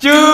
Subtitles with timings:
[0.00, 0.29] Cuy.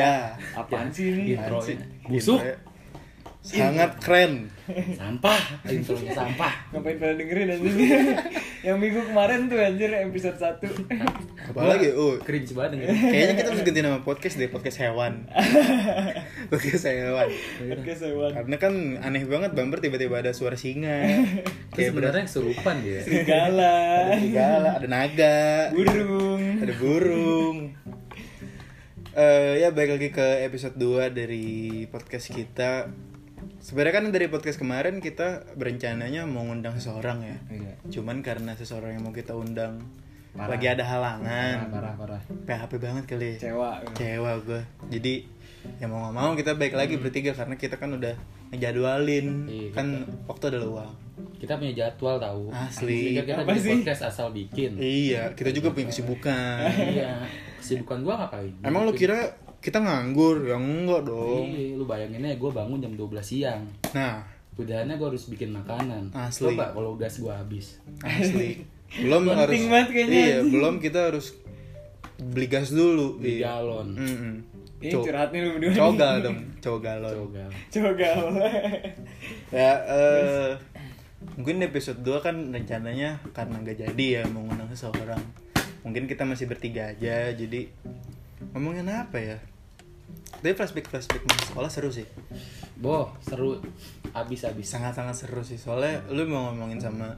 [0.00, 0.14] Ya.
[0.56, 1.36] Apaan sih ini?
[1.36, 1.60] Intro
[2.08, 2.40] busuk,
[3.40, 4.52] Sangat keren.
[4.92, 6.52] sampah, intronya sampah.
[6.76, 7.76] Ngapain pada dengerin anjing?
[8.68, 10.60] Yang minggu kemarin tuh anjir episode 1.
[11.48, 12.96] Apalagi, oh, Cringe banget dengerin.
[13.00, 15.24] kayaknya kita harus ganti nama podcast deh, podcast hewan.
[16.52, 17.28] podcast hewan.
[17.80, 18.30] Oke, sewan.
[18.36, 21.00] Karena kan aneh banget Bumper tiba-tiba ada suara singa.
[21.72, 23.00] Tapi sebenarnya kesurupan dia.
[23.00, 23.72] Serigala.
[24.04, 25.40] ada serigala, ada naga,
[25.72, 26.60] Burung.
[26.60, 27.56] ada burung.
[29.10, 32.86] Eh ya balik lagi ke episode 2 dari podcast kita.
[33.58, 37.36] Sebenarnya kan dari podcast kemarin kita berencananya mau ngundang seseorang ya.
[37.50, 37.74] Iya.
[37.90, 39.82] Cuman karena seseorang yang mau kita undang
[40.30, 40.54] Parah.
[40.54, 41.74] lagi ada halangan.
[41.74, 42.22] Parah, parah.
[42.22, 43.34] PHP banget kali.
[43.34, 43.50] ya.
[43.50, 43.82] Cewa.
[43.82, 44.62] Kecewa gue.
[44.94, 45.26] Jadi
[45.82, 48.14] ya mau nggak mau kita baik lagi bertiga karena kita kan udah
[48.50, 49.86] ngejadwalin Iya, kan
[50.26, 50.92] waktu ada luang.
[51.36, 52.50] Kita punya jadwal tahu.
[52.50, 53.16] Asli.
[53.16, 53.72] Pikir kita Apa sih?
[53.74, 54.76] podcast asal bikin.
[54.76, 56.60] Iya, kita juga punya kesibukan.
[56.68, 57.24] Iya.
[57.56, 58.52] Kesibukan gua ngapain?
[58.60, 60.44] Emang lu kira kita nganggur?
[60.44, 61.48] Ya enggak dong.
[61.48, 63.62] Iya, lu bayangin aja gua bangun jam 12 siang.
[63.92, 66.12] Nah, Udahannya gua harus bikin makanan.
[66.12, 66.52] Asli.
[66.52, 67.80] Coba kalau gas gua habis.
[68.02, 68.60] asli.
[69.04, 71.26] belum harus Penting banget kayaknya, Iya, belum kita harus
[72.18, 73.16] beli gas dulu.
[73.16, 73.56] Di Iya.
[73.56, 73.88] galon.
[73.96, 74.34] Mm-mm.
[74.80, 75.72] Ini Co- curhat nih lu berdua.
[75.76, 77.14] Cogal dong, cogalon.
[77.20, 77.44] Coba.
[77.68, 78.20] Cogal.
[79.52, 80.50] Ya, eh
[81.36, 85.20] mungkin di episode 2 kan rencananya karena nggak jadi ya mau ngundang seseorang.
[85.82, 87.68] Mungkin kita masih bertiga aja, jadi
[88.52, 89.36] ngomongin apa ya?
[90.40, 92.06] Tapi flashback flashback masa sekolah seru sih,
[92.80, 93.60] Boh, seru.
[94.10, 94.64] Habis-habis.
[94.64, 95.60] sangat sangat seru sih.
[95.60, 97.12] Soalnya lu mau ngomongin sama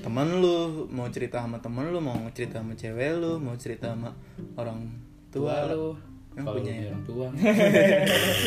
[0.00, 4.14] teman lu, mau cerita sama temen lu, mau cerita sama cewek lu, mau cerita sama
[4.56, 4.88] orang
[5.28, 5.88] tua, Tua lu.
[6.38, 6.86] Yang Kalau punya ya?
[6.86, 7.26] orang tua.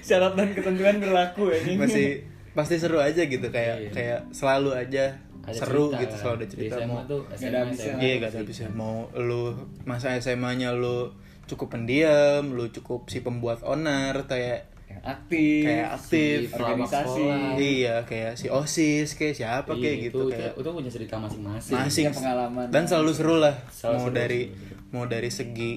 [0.00, 1.58] Syarat dan ketentuan berlaku ya.
[1.62, 1.72] ini.
[1.76, 2.08] Masih
[2.50, 3.90] pasti seru aja gitu kayak Iya.
[3.90, 5.10] kayak selalu aja
[5.42, 7.84] Ada seru cerita gitu selalu ada cerita SMA mau tuh Nggak SMA, ada habisnya.
[7.84, 8.00] SMA.
[8.00, 9.42] Iya gak ada bisa mau lu
[9.84, 10.98] masa SMA-nya lu
[11.44, 15.62] cukup pendiam, lu cukup si pembuat onar kayak Yang aktif.
[15.66, 17.24] kayak aktif, Si organisasi.
[17.58, 21.74] iya kayak si osis kayak siapa Iya, kayak gitu itu, kayak itu, punya cerita masing-masing.
[21.76, 22.66] masing pengalaman.
[22.70, 24.88] dan selalu seru lah Selalu mau seru, dari seru.
[24.90, 25.72] mau dari segi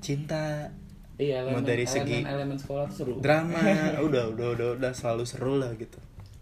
[0.00, 0.66] cinta
[1.14, 3.12] Iya, Mau elemen, dari segi elemen, elemen sekolah tuh seru.
[3.20, 3.60] drama
[4.08, 6.00] udah udah udah udah selalu seru lah gitu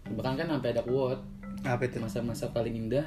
[0.09, 1.19] Bahkan kan sampai ada quote
[1.61, 3.03] apa itu masa-masa paling indah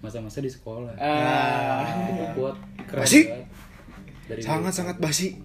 [0.00, 0.96] masa-masa di sekolah.
[0.96, 1.84] Ah.
[2.08, 3.20] Itu quote keren Basi.
[4.26, 5.36] Dari sangat sangat basi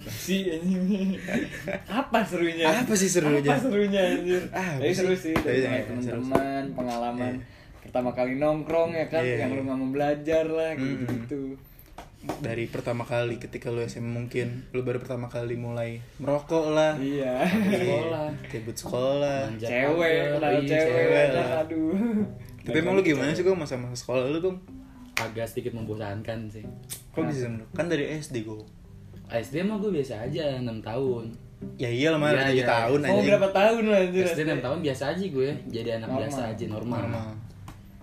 [0.00, 1.14] Si anjing.
[1.86, 2.66] Apa serunya?
[2.66, 4.42] apa sih serunya Apa serunya anjir?
[4.50, 5.30] Ah, Tapi seru sih?
[5.30, 5.86] Tapi dari ya, sih.
[5.86, 7.32] teman-teman, pengalaman
[7.80, 9.56] pertama kali nongkrong ya kan, Iya, yang iya.
[9.56, 11.06] lu nggak mau belajar lah Mm-mm.
[11.24, 11.42] gitu.
[12.38, 17.48] Dari pertama kali ketika lu SMA mungkin lu baru pertama kali mulai merokok lah Iya.
[17.48, 18.26] sekolah.
[18.46, 21.48] Ribut sekolah Manjat cewek, kenal iya, cewek, cewek lah.
[21.58, 21.94] aduh.
[22.60, 24.56] tapi emang lu gimana sih kok masa-masa sekolah lu kok
[25.18, 26.62] Agak sedikit membosankan sih.
[27.10, 28.62] kok bisa menurut kan dari SD gue
[29.26, 31.24] SD mah gue biasa aja 6 tahun.
[31.74, 32.70] ya iya lah malah tujuh Iya, iya.
[32.70, 34.24] tahun aja berapa tahun anjir?
[34.26, 36.20] SD 6 tahun biasa aja gue, jadi anak Normal.
[36.22, 37.00] biasa aja normal.
[37.02, 37.28] normal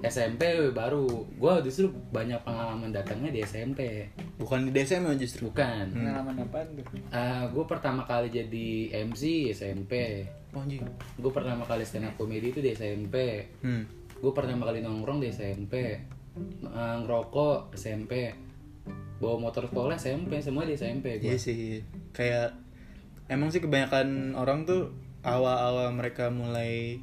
[0.04, 4.12] SMP baru, gue justru banyak pengalaman datangnya di SMP.
[4.36, 5.96] bukan di SMA justru Bukan.
[5.96, 6.86] Pengalaman apaan tuh?
[7.56, 8.68] gue pertama kali jadi
[9.08, 10.26] MC SMP.
[10.52, 10.84] oh, anjing
[11.16, 13.48] Gue pertama kali stand up comedy itu di SMP.
[13.64, 13.84] hmm.
[14.20, 15.74] Gue pertama kali nongkrong di SMP.
[16.36, 18.36] Eh, ngerokok SMP.
[19.16, 21.32] Bawa motor sekolah SMP, semua di SMP gue.
[21.32, 21.80] iya sih
[22.12, 22.52] kayak
[23.32, 24.92] emang sih kebanyakan orang tuh
[25.24, 27.00] awal-awal mereka mulai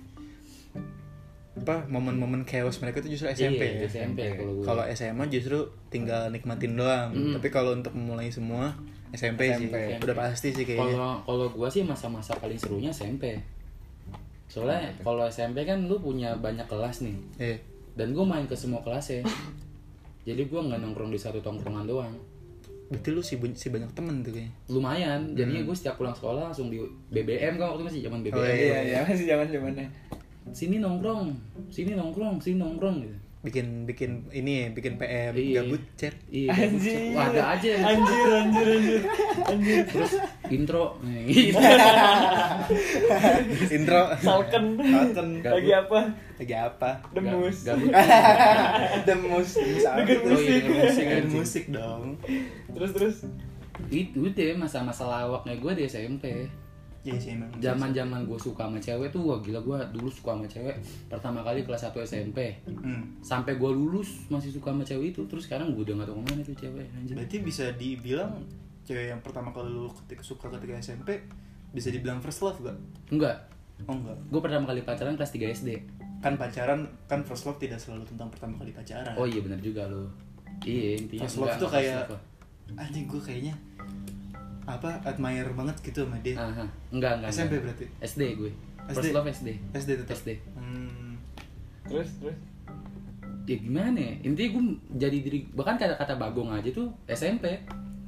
[1.53, 4.19] apa momen-momen chaos mereka tuh justru SMP Iya, ya SMP
[4.61, 7.37] kalau SMA justru tinggal nikmatin doang Hmm.
[7.37, 8.73] tapi kalau untuk memulai semua
[9.13, 10.01] SMP, sih SMP.
[10.01, 13.37] udah pasti sih kayaknya Kalau kalau gue sih masa-masa paling serunya SMP.
[14.49, 17.17] Soalnya kalau SMP kan lu punya banyak kelas nih.
[17.39, 17.59] eh
[17.93, 19.21] Dan gue main ke semua kelas ya.
[20.25, 22.17] Jadi gue nggak nongkrong di satu tongkrongan doang.
[22.89, 25.21] berarti lu sih, sih banyak temen tuh kayaknya Lumayan.
[25.33, 26.77] Jadinya gue setiap pulang sekolah langsung di
[27.09, 28.37] BBM kan waktu itu masih zaman BBM.
[28.37, 29.89] Oh, Iya, iya, masih zaman-zamannya.
[30.51, 31.31] Sini nongkrong,
[31.71, 33.19] sini nongkrong, sini nongkrong gitu.
[33.43, 35.67] bikin bikin ini bikin PM Iya.
[35.67, 37.11] gabut chat Iya, Anjing.
[37.11, 37.75] Wah, ada aja.
[37.75, 39.01] Anjir, anjir, anjir.
[39.51, 39.83] Anjir.
[39.91, 40.13] Terus
[40.47, 40.95] intro.
[41.03, 41.51] Nih,
[43.75, 44.79] intro Salken.
[44.79, 45.29] Salken.
[45.43, 46.01] Lagi apa?
[46.39, 47.67] lagi apa Demus.
[47.67, 47.91] Gabut.
[49.11, 50.19] demus Denger?
[50.23, 52.05] Oh, iya, denger musik, Denger musik dong
[52.71, 53.17] Terus terus.
[53.91, 56.47] Itu deh masa-masa lawaknya gue di SMP.
[57.03, 60.47] Iya sih emang Zaman-zaman gue suka sama cewek tuh wah gila gue dulu suka sama
[60.47, 60.79] cewek
[61.11, 62.39] pertama kali kelas 1 SMP.
[62.63, 63.19] Hmm.
[63.19, 66.23] Sampai gue lulus masih suka sama cewek itu terus sekarang gue udah gak tau ke
[66.23, 67.15] mana tuh cewek anjir.
[67.19, 68.31] berarti bisa dibilang
[68.87, 71.27] cewek yang pertama kali lu ketika suka ketika SMP
[71.75, 72.79] bisa dibilang first love gak?
[73.11, 73.37] Enggak,
[73.91, 75.71] Oh enggak gue pertama kali pacaran kelas 3 SD.
[76.23, 79.91] kan pacaran kan first love tidak selalu tentang pertama kali pacaran Oh iya benar juga
[79.91, 80.07] lo.
[80.63, 82.03] Iya intinya first love enggak, tuh kayak
[82.79, 83.55] anjing gue kayaknya
[84.65, 86.65] apa admire banget gitu sama dia Aha.
[86.89, 87.31] Enggak, enggak.
[87.31, 87.63] SMP enggak.
[87.65, 87.87] berarti?
[88.01, 88.51] SD gue.
[88.85, 89.07] First SD?
[89.11, 89.49] love SD.
[89.73, 90.29] SD tetap SD.
[90.53, 91.13] hmm.
[91.85, 92.39] Terus terus.
[93.43, 94.15] Ya gimana ya?
[94.23, 94.65] Intinya gue
[94.97, 97.59] jadi diri bahkan kata-kata bagong aja tuh SMP.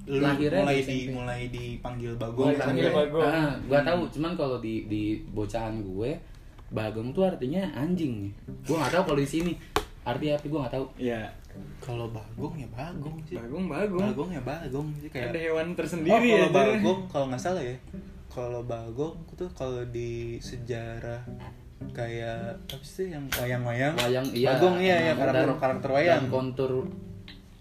[0.04, 1.10] Lu Lahirnya mulai di di SMP.
[1.10, 2.92] mulai dipanggil bagong Mulai kan dipanggil ya?
[2.94, 3.24] bagong.
[3.24, 6.10] Ah, gua tahu, cuman kalau di di bocahan gue
[6.70, 8.28] bagong tuh artinya anjing.
[8.62, 9.52] Gua nggak tahu kalau di sini
[10.04, 10.86] arti apa gua nggak tahu.
[11.00, 11.22] Iya.
[11.78, 14.02] kalau bagong ya bagong sih Bagong bagong.
[14.10, 16.50] bagong ya bagong sih kayak Ada hewan oh, tersendiri kalau ya.
[16.50, 17.76] bagong kalau nggak salah ya
[18.26, 20.10] kalau bagong tuh kalau di
[20.42, 21.22] sejarah
[21.94, 24.48] kayak apa sih yang wayang-wayang Wayang iya.
[24.50, 26.72] bagong iya ya karakter karakter wayang Dan kontur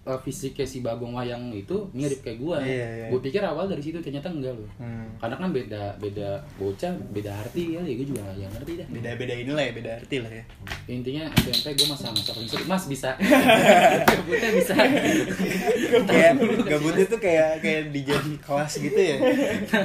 [0.04, 2.60] uh, fisiknya si bagong wayang itu mirip kayak gua.
[2.60, 3.06] Iya, iya.
[3.08, 4.68] Gue pikir awal dari situ ternyata enggak loh.
[4.76, 5.08] Hmm.
[5.18, 6.28] Karena kan beda beda
[6.60, 8.86] bocah, beda arti ya, gue juga yang ngerti dah.
[8.94, 10.44] beda beda inilah ya beda arti lah ya
[10.84, 12.64] Intinya SMP gue masa masa paling seru.
[12.68, 13.10] Mas bisa.
[14.12, 14.74] Gabutnya bisa.
[16.04, 16.32] kayak
[16.68, 19.16] gabut itu kayak kayak dijadi kelas gitu ya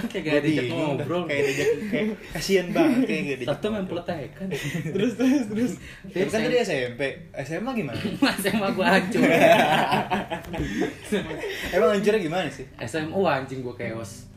[0.09, 1.23] kayak gak diajak ngobrol.
[1.29, 4.47] kayak dijak kayak kasihan banget kayak gak dijak Satu main peletekan.
[4.89, 5.71] Terus terus terus.
[6.09, 7.01] Tapi kan tadi SMP
[7.45, 7.99] SMA gimana
[8.49, 9.21] emang gue hancur.
[11.75, 14.27] emang hancurnya gimana sih SMU anjing gue chaos.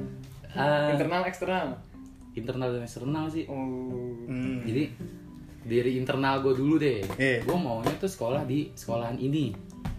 [0.52, 1.68] Ah, Internal eksternal.
[2.32, 3.44] internal dan eksternal sih.
[3.44, 4.16] Oh.
[4.24, 4.64] hmm.
[4.64, 4.84] Jadi
[5.62, 7.04] dari internal gue dulu deh.
[7.16, 7.44] Iya.
[7.44, 9.52] Gue maunya tuh sekolah di sekolahan ini.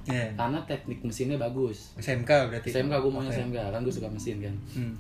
[0.04, 0.34] ya.
[0.34, 1.94] Karena teknik mesinnya bagus.
[1.98, 3.38] SMK berarti SMK gue maunya Oke.
[3.38, 4.56] SMK kan gue suka mesin kan.
[4.74, 4.94] hmm.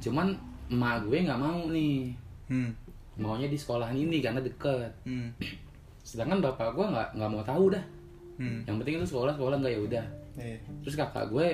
[0.00, 0.32] Cuman
[0.68, 2.12] emak gue nggak mau nih.
[2.48, 2.72] Hmm.
[3.16, 4.92] Maunya di sekolahan ini karena deket.
[5.04, 5.32] Hmm.
[6.08, 7.84] Sedangkan bapak gue nggak nggak mau tahu dah.
[8.38, 8.62] Hmm.
[8.64, 10.04] Yang penting itu sekolah sekolah nggak ya udah.
[10.38, 10.58] Iya.
[10.86, 11.46] Terus kakak gue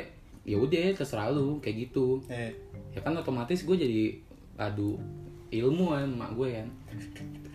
[0.45, 2.21] ya udah terserah lu kayak gitu.
[2.29, 2.53] Iya.
[2.95, 4.21] Ya kan otomatis gue jadi
[4.61, 5.01] adu
[5.49, 6.69] ilmu kan emak gue kan.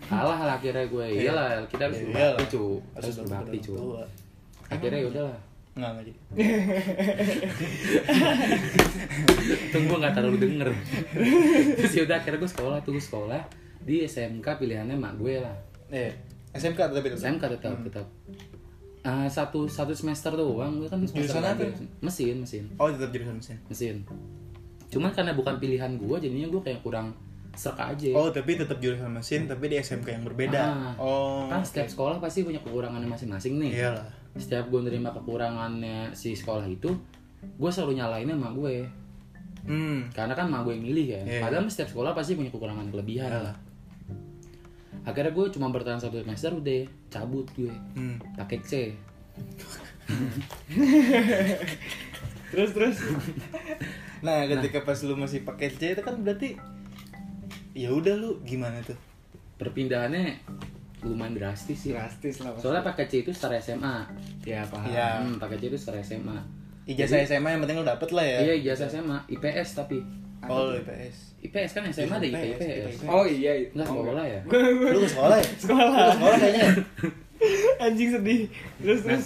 [0.09, 1.05] Kalah lah akhirnya gue.
[1.21, 2.81] Iyalah kita harus Iya berbakti cu.
[2.97, 3.73] Harus berbakti cu.
[4.67, 5.37] Akhirnya ya udahlah.
[5.77, 6.21] Enggak enggak jadi.
[9.73, 10.69] Tunggu nggak terlalu denger.
[11.77, 13.41] Terus ya udah akhirnya gue sekolah tuh gue sekolah
[13.85, 15.55] di SMK pilihannya emak gue lah.
[15.93, 16.11] Iya.
[16.57, 17.05] SMK tetap.
[17.05, 18.07] SMK tetap tetap.
[19.01, 21.55] Ah, satu satu semester doang gue kan Jurusan apa?
[21.55, 21.71] akhir.
[21.99, 23.57] mesin mesin Oh, tetap jurusan mesin.
[23.65, 23.95] mesin
[24.87, 27.13] cuman karena bukan pilihan gue jadinya gue kayak kurang
[27.51, 30.59] serk aja Oh, tapi tetap jurusan mesin tapi di SMK yang berbeda.
[30.59, 30.93] Ah.
[30.95, 31.45] Oh.
[31.45, 34.07] kan setiap sekolah pasti punya kekurangannya masing-masing nih Iyalah.
[34.35, 36.91] setiap gue nerima kekurangannya si sekolah itu
[37.39, 38.75] gue selalu nyalainnya sama gue
[39.61, 40.07] Hmm.
[40.09, 41.41] karena kan sama gue yang milih kan Iya.
[41.41, 43.55] padahal setiap sekolah pasti punya kekurangan kelebihan Iyalah.
[45.01, 48.17] Akhirnya gue cuma bertahan satu semester udah cabut gue Hmm.
[48.33, 48.71] pakai C
[52.49, 52.97] Terus terus.
[54.19, 56.57] Nah, ketika pas lu masih pakai C itu kan berarti
[57.71, 58.97] ya udah lu gimana tuh?
[59.55, 60.39] perpindahannya
[61.01, 62.51] lumayan drastis sih Drastis lah.
[62.51, 62.63] pasti.
[62.63, 64.07] soalnya pakai C itu setara SMA
[64.41, 64.87] Ya paham.
[64.87, 65.07] Iya.
[65.19, 66.39] hmm, pakai C itu setara SMA
[66.85, 68.39] Ijazah SMA yang penting lu dapet lah ya.
[68.41, 69.99] iya ijazah SMA IPS tapi
[70.41, 71.15] Oh, IPS.
[71.41, 72.97] IPS kan SMA ada IPS, IPS IPS.
[73.05, 73.51] Oh iya.
[73.53, 73.67] iya.
[73.71, 74.39] Enggak Oh, sekolah ya
[74.93, 75.47] Lu ke sekolah ya?
[75.57, 76.05] Sekolah.
[76.13, 76.63] Sekolah kayaknya.
[76.63, 76.71] ya?
[77.85, 78.41] Anjing sedih.
[78.77, 79.25] Terus terus.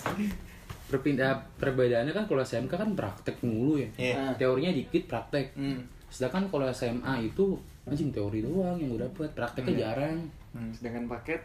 [0.86, 4.14] perpindah perbedaannya kan kalau SMK kan praktek mulu ya Iya.
[4.16, 4.34] Ah.
[4.36, 5.82] teorinya dikit praktek Hmm.
[6.06, 10.70] sedangkan kalau SMA itu anjing teori doang yang gue dapet prakteknya jarang Hmm.
[10.70, 11.42] Sedangkan paket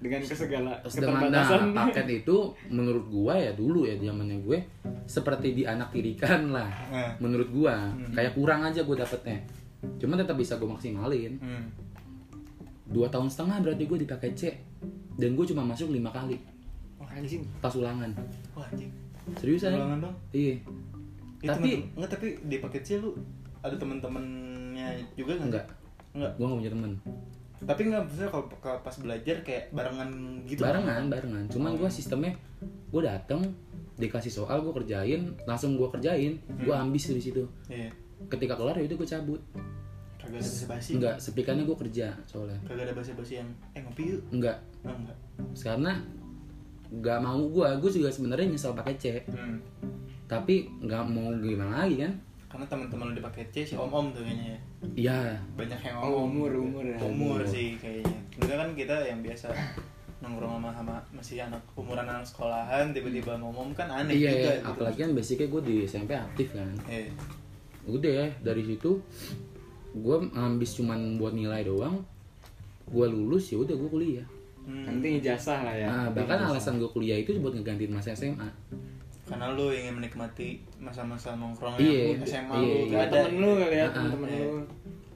[0.00, 1.60] dengan kesegala sedangkan keterbatasan.
[1.70, 4.58] nah, paket itu menurut gua ya dulu ya zamannya gue
[5.04, 7.12] seperti di anak tirikan lah Nah.
[7.18, 9.44] menurut gua kayak kurang aja gue dapetnya
[9.96, 11.68] cuman tetap bisa gue maksimalin Hmm.
[12.86, 14.56] dua tahun setengah berarti gue dipakai C
[15.14, 16.40] dan gue cuma masuk lima kali
[16.96, 17.44] Wah anjing.
[17.58, 18.08] pas ulangan
[18.52, 18.88] Wah, anjing.
[19.34, 20.16] seriusan Ulangan dong.
[20.32, 20.56] iya
[21.38, 23.12] Itu tapi temen- enggak tapi di paket C lu
[23.60, 25.44] ada temen-temennya juga nggak?
[25.44, 25.64] enggak
[26.10, 26.32] Enggak.
[26.34, 26.92] gue gak punya temen
[27.60, 28.44] Tapi enggak maksudnya kalau
[28.80, 30.10] pas belajar kayak barengan
[30.44, 30.60] gitu.
[30.60, 32.32] barengan barengan cuman gue sistemnya
[32.88, 33.52] gue dateng
[33.94, 37.92] dikasih soal gue kerjain langsung gue kerjain gue ambis di situ Iya.
[38.28, 39.40] ketika kelar ya udah gue cabut
[40.16, 40.90] Kagak ada basa-basi.
[40.94, 44.20] enggak sepikannya gue kerja soalnya Kagak ada basa-basi yang eh ngopi yuk.
[44.30, 45.16] enggak Oh, enggak.
[45.58, 45.92] karena
[46.90, 49.60] nggak mau gue gue juga sebenarnya nyesel pakai C Hmm.
[50.26, 52.12] tapi nggak mau gimana lagi kan
[52.50, 54.58] Karena teman-teman lu dipakai C si om-om tuh kayaknya ya.
[54.98, 55.18] iya
[55.54, 56.34] Banyak yang Oh, om.
[56.34, 56.98] umur, umur ya.
[56.98, 58.18] Umur sih kayaknya.
[58.36, 59.48] Enggak kan kita yang biasa
[60.20, 64.52] nongkrong sama sama masih anak umuran anak sekolahan tiba-tiba ngomong kan aneh iya juga iya.
[64.60, 64.68] gitu.
[64.68, 67.08] apalagi kan basicnya gue di SMP aktif kan Eh,
[67.88, 69.00] udah ya dari situ
[69.96, 72.04] gue ngambis cuman buat nilai doang
[72.84, 74.26] gue lulus ya udah gue kuliah
[74.68, 75.88] hmm, penting ijazah lah ya.
[75.88, 76.52] nah bahkan ijazah.
[76.52, 78.48] alasan gue kuliah itu buat ngegantiin masa SMA
[79.30, 82.90] karena lu ingin menikmati masa-masa nongkrong Iya, yang SMA iya, lu iya.
[82.90, 83.18] gak ada.
[83.22, 84.38] temen lu kali ya, temen-temen iya.
[84.42, 84.58] lu.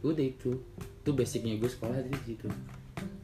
[0.04, 2.46] udah itu itu basicnya gue sekolah di situ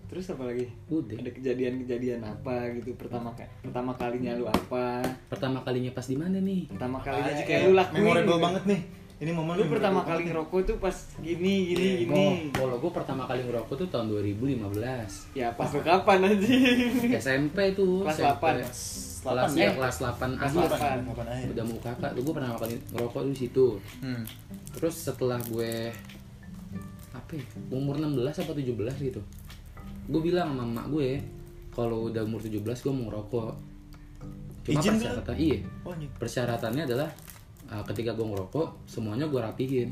[0.04, 0.66] Terus apa lagi?
[0.90, 3.30] udah Ada kejadian-kejadian apa gitu pertama
[3.62, 5.06] pertama kalinya lu apa?
[5.30, 7.94] pertama kalinya pas di mana nih Pertama kalinya aja kayak lu lakuin.
[7.96, 8.42] memorable gitu.
[8.42, 8.82] banget nih.
[9.20, 12.16] Ini momen Lu pertama kali ngerokok tuh pas gini gini Iya, gini.
[12.16, 17.14] Oh, kalau gue pertama kali ngerokok tuh tahun 2015 Ya pas lu kapan anjing?
[17.22, 18.44] SMP tuh Kelas SMP.
[18.50, 19.09] 8.
[19.20, 19.28] Nih.
[19.30, 21.48] kelas Eh, ya, kelas 8 kelas akhir akhir.
[21.50, 23.66] udah mau kakak tuh gue pertama kali ngerokok di situ
[23.98, 24.24] Hmm.
[24.72, 25.92] terus setelah gue
[27.10, 28.72] apa ya, umur 16 apa 17
[29.02, 29.20] gitu
[30.06, 31.10] gue bilang sama emak gue
[31.70, 33.50] kalau udah umur 17 gue mau ngerokok
[34.62, 35.24] cuma Izin nggak?
[35.24, 37.08] persyaratan iya Oh, persyaratannya adalah
[37.68, 39.90] uh, ketika gue ngerokok semuanya gue rapihin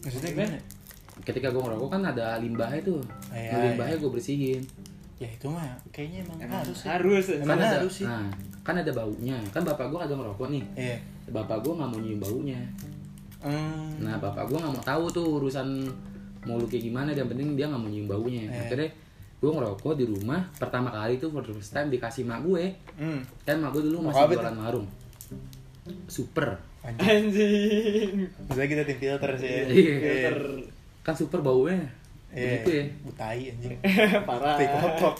[0.00, 0.58] Maksudnya gimana?
[1.22, 4.60] ketika gue ngerokok kan ada limbahnya tuh Iya, Nah, limbahnya gue bersihin
[5.16, 6.76] Ya itu mah kayaknya emang, Emang harus.
[6.76, 6.88] sih.
[6.88, 7.24] harus.
[7.30, 8.06] Emang kan ada, harus sih.
[8.06, 8.26] nah
[8.64, 10.96] kan ada baunya kan bapak gue kagak ngerokok nih Iya.
[11.28, 12.60] bapak gue nggak mau nyium baunya
[13.44, 14.00] Hmm.
[14.00, 15.84] Nah bapak gue nggak mau tahu tuh urusan
[16.44, 18.48] mau lu kayak gimana dan penting dia nggak mau nyium baunya.
[18.48, 18.56] Eh.
[18.58, 18.88] Akhirnya
[19.36, 22.72] gue ngerokok di rumah pertama kali tuh for the first time dikasih mak gue.
[22.96, 23.20] Hmm.
[23.44, 24.88] Kan mak gue dulu masih apa jualan warung.
[26.06, 26.56] Super.
[26.80, 27.04] Anjing.
[27.04, 28.12] Anjing.
[28.42, 29.62] Maksudnya kita tim filter sih ya.
[29.68, 29.94] Iya.
[30.00, 30.36] Filter
[31.02, 31.84] Kan super baunya.
[32.34, 32.50] Iya.
[32.56, 32.84] Begitu ya.
[33.00, 33.72] Butai anjing.
[34.28, 34.56] parah.
[34.56, 35.16] Tai kotok.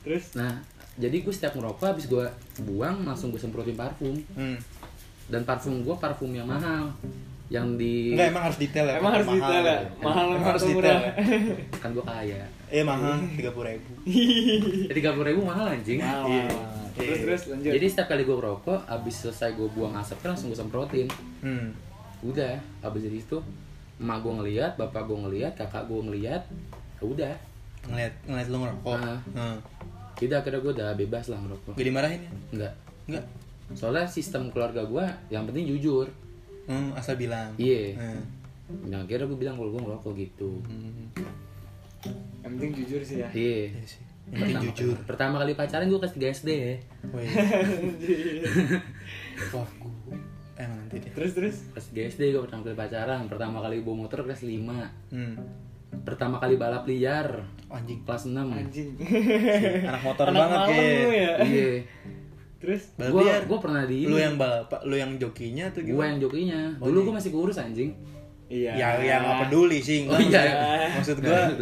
[0.00, 0.52] Terus Nah
[0.94, 2.26] jadi gue setiap ngerokok habis gue
[2.62, 4.58] buang langsung gue semprotin parfum Hmm.
[5.26, 6.90] dan parfum gue parfum yang mahal
[7.48, 8.94] yang di Enggak emang harus detail ya.
[8.96, 9.38] emang harus Mahal.
[9.40, 9.78] detail ya.
[9.98, 10.98] Mahal Emang harus murah?
[11.00, 11.00] detail.
[11.00, 11.12] ya.
[11.82, 13.92] kan gue kaya Eh mahal tiga puluh ribu.
[14.92, 16.28] tiga puluh ribu mahal anjing Mahal.
[16.28, 16.46] Iya.
[16.90, 17.16] Terus Iya.
[17.22, 17.70] terus lanjut.
[17.72, 21.06] jadi setiap kali gue ngerokok habis selesai gue buang asapnya langsung gue semprotin
[21.38, 21.70] Hmm.
[22.20, 23.38] udah habis dari itu
[23.98, 26.42] emak gue ngeliat bapak gue ngeliat kakak gue ngeliat
[26.94, 27.34] ya udah
[27.80, 28.96] Ngeliat ngeliat lu ngerokok.
[28.96, 29.18] Ah.
[29.30, 29.58] Hmm.
[30.18, 32.30] udah akhirnya gue udah bebas lah ngerokok Gak dimarahin ya?
[32.50, 32.72] enggak
[33.06, 33.24] Enggak.
[33.70, 36.06] soalnya sistem keluarga gue yang penting jujur
[36.64, 37.56] Hmm, asal bilang.
[37.56, 37.96] Iya.
[37.96, 38.20] Hmm.
[38.84, 41.08] nah akhirnya gue bilang kalau gue ngerokok gitu Hmm.
[42.38, 43.28] Yang penting jujur sih ya.
[43.30, 44.02] iya Iya sih.
[44.28, 44.96] Yang penting pertama, jujur.
[45.02, 46.74] pertama kali pacaran gue kelas 3 SD ya
[47.08, 47.26] Woi.
[49.48, 50.16] Wah, gua
[50.58, 51.12] emang nanti deh.
[51.12, 51.56] Terus terus.
[51.70, 54.50] kelas 3 SD gue pertama kali pacaran pertama kali bawa motor kelas 5
[55.08, 55.34] Hmm.
[56.00, 58.02] pertama kali balap liar Anjing.
[58.02, 58.90] kelas 6 Anjing.
[59.88, 61.34] Anak motor Anak banget ya.
[61.40, 61.70] iya
[62.58, 63.42] Terus Balap gue liar.
[63.44, 66.10] gue pernah di Lu yang balap, lu yang jokinya atau gue gimana?
[66.10, 67.06] yang jokinya Oh, dulu iya.
[67.06, 67.90] gue masih kurus anjing
[68.48, 68.72] iya.
[68.74, 70.04] Ya, yang apa peduli sih.
[70.04, 70.42] Oh, enggak.
[70.42, 70.88] iya.
[70.90, 71.52] Maksud gua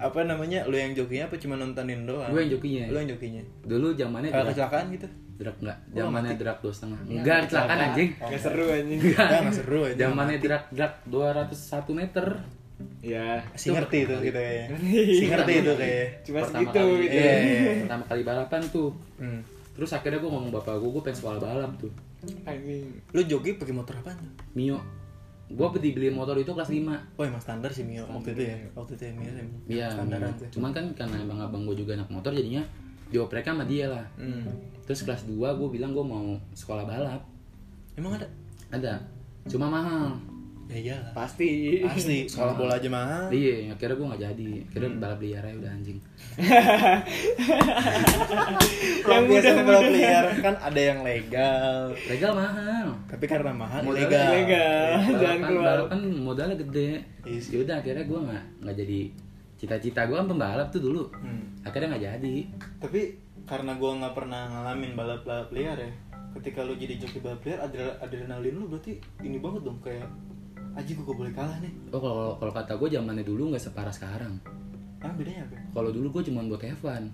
[0.00, 0.62] apa namanya?
[0.64, 2.30] Lu yang jokinya apa cuma nontonin doang?
[2.30, 2.84] Gue yang jokinya.
[2.86, 3.42] Lu yang jokinya.
[3.62, 5.08] dulu zamannya Kalau drag kecelakaan gitu?
[5.36, 8.98] drag enggak Oh, zamannya drag dua setengah enggak kecelakaan anjing Gak seru anjing.
[8.98, 9.96] Enggak, enggak seru aja.
[10.00, 12.26] zamannya drag drag 201 meter
[13.00, 13.40] Iya.
[13.52, 14.66] Si ngerti itu gitu kayaknya.
[14.70, 15.00] Ngerti.
[15.10, 16.06] Si ngerti itu kayak.
[16.22, 17.16] Cuma pertama segitu kali gitu.
[17.16, 17.72] Iya, iya.
[17.80, 19.40] pertama kali balapan tuh Hmm.
[19.72, 21.92] terus akhirnya gue ngomong bapak gue gue pengen sekolah balap tuh
[22.42, 22.84] Anjing.
[23.10, 24.28] Lu joki pakai motor apa tuh?
[24.52, 24.80] Mio
[25.46, 28.02] gue dibeliin motor itu kelas 5 Oh emang standar sih Mio.
[28.10, 28.56] Waktu itu ya?
[28.74, 32.10] Waktu itu ya Mio emang Iya, standaran cuman kan karena abang abang gue juga anak
[32.10, 32.66] motor jadinya
[33.06, 34.06] dioprek sama dia lah.
[34.18, 34.50] Hmm.
[34.82, 37.22] terus kelas 2 gue bilang gue mau sekolah balap.
[37.94, 38.26] Emang ada?
[38.70, 38.98] ada.
[39.46, 40.14] Cuma mahal
[40.66, 41.12] Ya iyalah.
[41.14, 41.78] Pasti.
[41.80, 43.30] Pasti, sekolah bola aja mahal.
[43.30, 44.50] Iya akhirnya gue nggak jadi.
[44.66, 45.98] Akhirnya balap liar aja udah anjing.
[49.06, 51.94] Yang biasa balap liar kan ada yang legal.
[52.10, 52.86] Legal mahal.
[53.06, 54.30] Tapi karena mahal Modalnya ilegal.
[54.34, 54.90] Ilegal.
[54.90, 55.64] Jangan balapan keluar.
[55.64, 56.90] balapan modalnya gede.
[57.22, 57.50] Iya sih.
[57.54, 59.00] ya udah akhirnya gue nggak nggak jadi
[59.56, 61.02] cita-cita gue kan pembalap tuh dulu.
[61.14, 61.62] Hmm.
[61.62, 62.36] akhirnya nggak jadi.
[62.78, 63.00] Tapi
[63.46, 65.90] karena gua nggak pernah ngalamin balap-balap liar ya
[66.34, 70.10] Ketika lu jadi joki balap liar, adre- adrenalin lu berarti ini banget dong Kayak,
[70.76, 71.72] aji gua gak boleh kalah nih.
[71.88, 74.36] Oh kalau kalau kata gue zamannya dulu nggak separah sekarang.
[75.00, 75.56] Ah bedanya apa?
[75.72, 77.04] kalau dulu gue cuma buat have fun.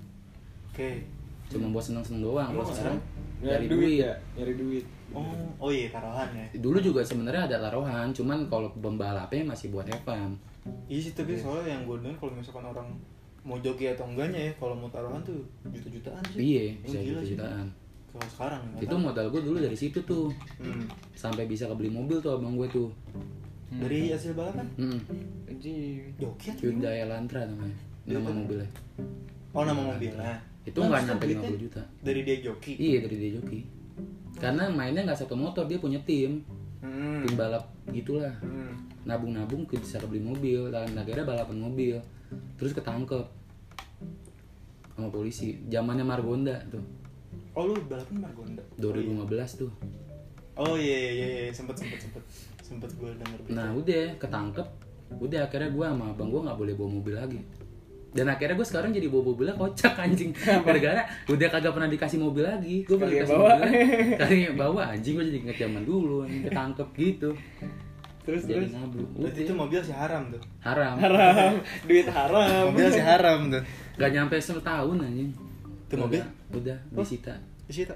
[0.74, 1.06] Oke.
[1.46, 2.98] Cuma buat seneng-seneng doang Lu kalau sekarang
[3.42, 3.98] Nyari dari duit duit.
[4.06, 4.84] ya, nyari duit.
[5.12, 5.26] Oh,
[5.58, 6.46] oh iya taruhan ya.
[6.56, 10.34] Dulu juga sebenarnya ada taruhan cuman kalau pembalapnya masih buat have fun.
[10.86, 12.88] Iya sih tapi soalnya yang gue dengar kalau misalkan orang
[13.42, 16.38] mau joki atau enggaknya ya kalau mau taruhan tuh juta-jutaan sih.
[16.38, 17.34] iya bisa sih.
[17.34, 17.66] jutaan
[18.14, 20.30] Kalau sekarang nggak itu modal gue dulu dari situ tuh.
[20.62, 20.86] Hmm.
[21.18, 22.86] sampai bisa kebeli mobil tuh abang gue tuh
[23.80, 24.98] Dari hasil balapan hmm.
[25.48, 26.12] Anjing.
[26.20, 26.60] joki atau gimana?
[26.60, 27.78] Hyundai Elantra namanya.
[28.04, 28.70] Nama mobilnya.
[29.56, 30.34] Oh nama mobilnya.
[30.62, 31.82] itu Nah, nggak nyampe duitnya 50 juta.
[32.04, 32.72] dari dia joki?
[32.76, 33.60] Iya dari dia joki.
[34.36, 36.44] Karena mainnya nggak satu motor dia punya tim.
[36.82, 37.24] Hmm.
[37.24, 38.34] tim balap gitulah.
[38.42, 38.90] Hmm.
[39.02, 40.68] nabung-nabung ke bisa beli mobil.
[40.68, 41.96] Dan akhirnya balapan mobil.
[42.60, 43.26] Terus ketangkep.
[44.94, 45.58] Sama polisi.
[45.72, 46.84] Zamannya Margonda tuh.
[47.56, 48.62] Oh lu balapan Margonda?
[48.76, 49.72] 2015 tuh.
[50.52, 51.52] Oh iya iya iya iya.
[51.52, 52.22] sempet sempet sempet
[52.72, 53.54] sempet gue denger berita.
[53.54, 54.68] nah udah ketangkep.
[55.20, 57.40] Udah akhirnya gue sama abang gue nggak boleh bawa mobil lagi.
[58.12, 60.32] Dan akhirnya gue sekarang jadi bawa mobilnya kocak anjing.
[60.66, 62.76] Gara-gara udah kagak pernah dikasih mobil lagi.
[62.84, 63.50] Gue pernah dikasih bawa.
[63.60, 67.30] mobil kali bawa anjing gue jadi inget zaman dulu anjing ketangkep gitu.
[68.22, 68.72] Terus jadi terus?
[69.18, 69.60] Berarti itu udah.
[69.66, 70.42] mobil sih haram tuh.
[70.62, 70.94] Haram.
[70.96, 71.52] Haram.
[71.88, 72.70] Duit haram.
[72.72, 73.62] Mobil sih haram tuh.
[74.00, 75.30] Gak nyampe setahun anjing.
[75.88, 76.22] Itu mobil?
[76.56, 77.34] udah, udah disita.
[77.68, 77.92] Di situ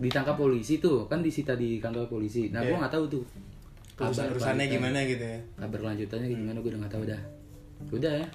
[0.00, 2.48] ditangkap polisi tuh kan disita di kantor polisi.
[2.48, 2.72] Nah Iya.
[2.72, 3.22] gue nggak tahu tuh
[4.02, 5.38] urusan urusannya gimana gitu ya?
[5.54, 6.56] Kabar lanjutannya gimana?
[6.56, 7.22] Gue udah nggak tahu dah.
[7.90, 8.26] Udah ya.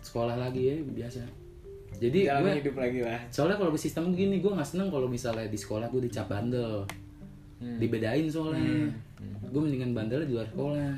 [0.00, 1.20] Sekolah lagi ya biasa.
[1.94, 3.20] Jadi jalan gue hidup lagi lah.
[3.28, 6.84] Soalnya kalau sistem gini gue nggak seneng kalau misalnya di sekolah gue dicap bandel.
[7.56, 7.78] Hmm.
[7.78, 8.90] dibedain soalnya.
[9.46, 10.90] Gue mendingan bandel di luar sekolah.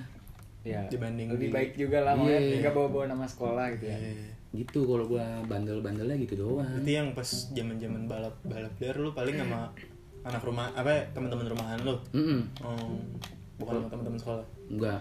[0.64, 2.24] Ya Dibanding lebih di- baik juga lah Iya.
[2.24, 3.98] makanya nggak bawa bawa nama sekolah gitu ya.
[4.00, 4.32] Iya.
[4.54, 6.62] gitu kalau gue bandel-bandelnya gitu doang.
[6.64, 9.66] Berarti yang pas zaman zaman balap balap liar lu paling sama
[10.22, 11.94] anak rumah apa ya, teman-teman rumahan lu?
[12.14, 12.40] Mm-mm.
[12.62, 12.96] oh,
[13.58, 14.44] bukan sama teman-teman sekolah?
[14.70, 15.00] Enggak.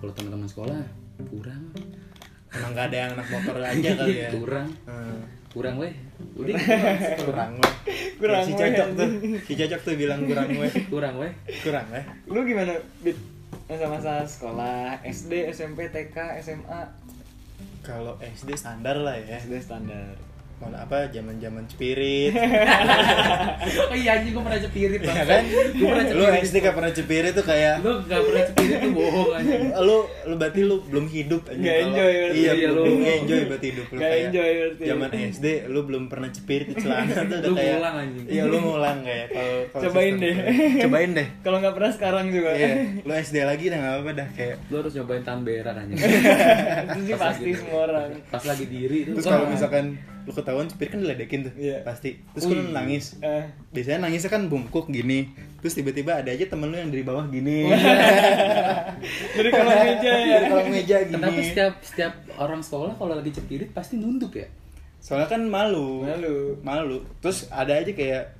[0.00, 0.80] Kalau teman-teman sekolah
[1.28, 1.62] kurang.
[2.56, 4.30] Emang gak ada yang anak motor aja kali ya?
[4.32, 4.68] Kurang.
[4.88, 5.20] Hmm.
[5.56, 5.94] kurang weh.
[6.36, 6.52] Udah.
[7.24, 7.74] Kurang weh.
[8.20, 9.08] Kurang si cocok tuh.
[9.48, 10.72] Si cocok tuh bilang kurang weh.
[10.92, 11.32] Kurang weh.
[11.64, 12.04] Kurang weh.
[12.28, 13.16] Lu gimana bit
[13.66, 16.80] masa-masa sekolah SD SMP TK SMA
[17.82, 19.38] kalau SD standar lah ya.
[19.38, 20.25] SD standar
[20.56, 22.32] mana apa zaman zaman spirit.
[23.78, 25.42] Oh iya anjing gue pernah cepirit ya bang kan?
[25.70, 28.92] Gue pernah lu cepirit SD gak pernah spirit tuh kayak lu gak pernah cepirit tuh
[28.92, 29.62] bohong anjing.
[29.86, 32.36] Lu lu berarti lu belum hidup aja kalau- enjoy berarti.
[32.36, 34.82] iya Iya, belum lu- nggak enjoy berarti hidup lu Nggak kayak enjoy berarti.
[34.86, 38.24] zaman SD lu belum pernah cepirit di celana tuh udah Lu kayak ngulang, anjing.
[38.26, 40.34] iya lu ngulang kayak kalau kalau Cobain deh.
[40.80, 41.28] cobain deh.
[41.42, 42.50] Kalau nggak pernah sekarang juga.
[42.52, 45.98] Iya lu SD lagi dah nggak apa dah kayak lu harus nyobain tanberan anjing.
[46.00, 48.08] Itu sih Pas pasti semua orang.
[48.26, 49.14] Pas lagi diri tuh.
[49.14, 49.86] Terus kalau misalkan
[50.26, 51.80] lu ketahuan cepirit kan diledekin tuh Iya.
[51.80, 52.18] pasti.
[52.34, 53.14] Terus kan lu nangis.
[53.20, 57.26] Eh, biasanya nangisnya kan bungkuk gini terus tiba-tiba ada aja temen lu yang dari bawah
[57.26, 57.66] gini.
[59.36, 60.36] Dari kalau meja ya.
[60.36, 61.14] Dari kolong meja gini.
[61.14, 64.48] Kenapa setiap setiap orang sekolah kalau lagi cepirit pasti nunduk ya?
[64.98, 66.02] Soalnya kan malu.
[66.02, 66.58] Malu.
[66.60, 66.96] Malu.
[67.20, 68.34] Terus ada aja kayak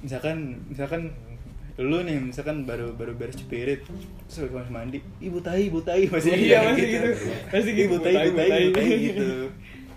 [0.00, 1.12] misalkan misalkan
[1.80, 3.80] lu nih misalkan baru baru beres spirit
[4.28, 7.08] terus habis masuk mandi ibu tai ibu tai masih Iya, kayak masih gitu.
[7.48, 9.30] Masih gitu, ibu tai ibu tai ibu tai gitu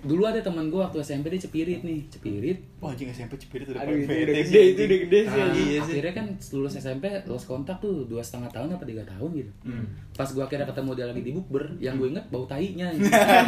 [0.03, 1.99] dulu ada teman gue waktu SMP dia cepirit nih.
[2.11, 2.59] Cepirit?
[2.83, 5.39] Wah anjing SMP spirit udah aduh paling itu bete udah gede itu udah gede sih.
[5.39, 9.29] Nah, iya akhirnya kan lulus SMP lulus kontak tuh dua setengah tahun apa tiga tahun
[9.39, 9.51] gitu.
[9.63, 9.87] Hmm.
[10.13, 12.93] pas gua akhirnya ketemu dia lagi di bukber yang gue inget bau tainya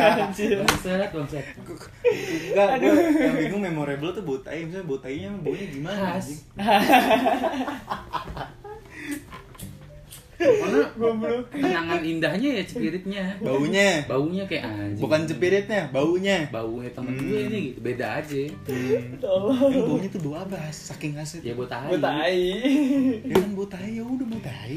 [0.65, 1.45] bangsat bangsat.
[1.61, 6.41] Enggak gue yang bingung memorable tuh bau tai misalnya bau tainya baunya gimana anjing
[10.35, 10.79] karena
[11.47, 13.23] kenangan indahnya ya cepiritnya.
[13.39, 14.03] Baunya.
[14.05, 14.99] Baunya kayak anjing.
[14.99, 16.37] Bukan spiritnya baunya.
[16.49, 17.23] Baunya temen Hmm.
[17.23, 18.41] gue ini gitu beda aja.
[18.67, 19.15] Hmm.
[19.17, 20.59] Emang baunya tuh bau apa?
[20.69, 21.87] Saking khasnya ya bau tai.
[21.87, 22.39] Gue tai.
[23.23, 24.75] Ya kan bau tai ya udah bau tai.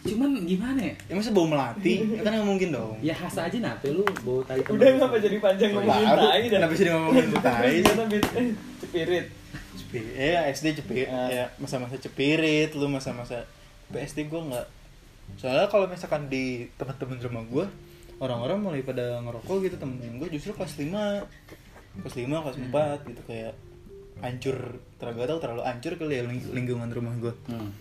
[0.00, 0.94] Cuman gimana ya?
[1.06, 1.94] Ya masa bau melati?
[2.08, 2.96] Ya kan nggak mungkin dong.
[2.98, 4.96] Ya khas aja nape lu bau tai temen udah lu.
[4.98, 6.50] ngapa jadi panjang ngomongin tai dah?
[6.50, 7.68] kenapa sih dia ngomongin tai?
[7.68, 8.48] eh,
[8.80, 9.26] cepirit.
[9.70, 11.28] Cepi- eh SD cepirit Ah.
[11.28, 13.44] ya masa-masa cepirit lu masa-masa
[13.88, 14.66] PSD gue nggak
[15.36, 17.66] soalnya kalau misalkan di teman-teman rumah gue
[18.18, 23.22] orang-orang mulai pada ngerokok gitu temen-temen gue justru kelas 5 kelas 5 kelas 4 gitu
[23.24, 23.52] kayak
[24.18, 24.56] hancur
[24.96, 27.72] terlalu tau terlalu hancur kali ya ling- lingkungan rumah gue Hmm.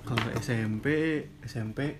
[0.00, 0.86] kalau SMP
[1.42, 1.98] SMP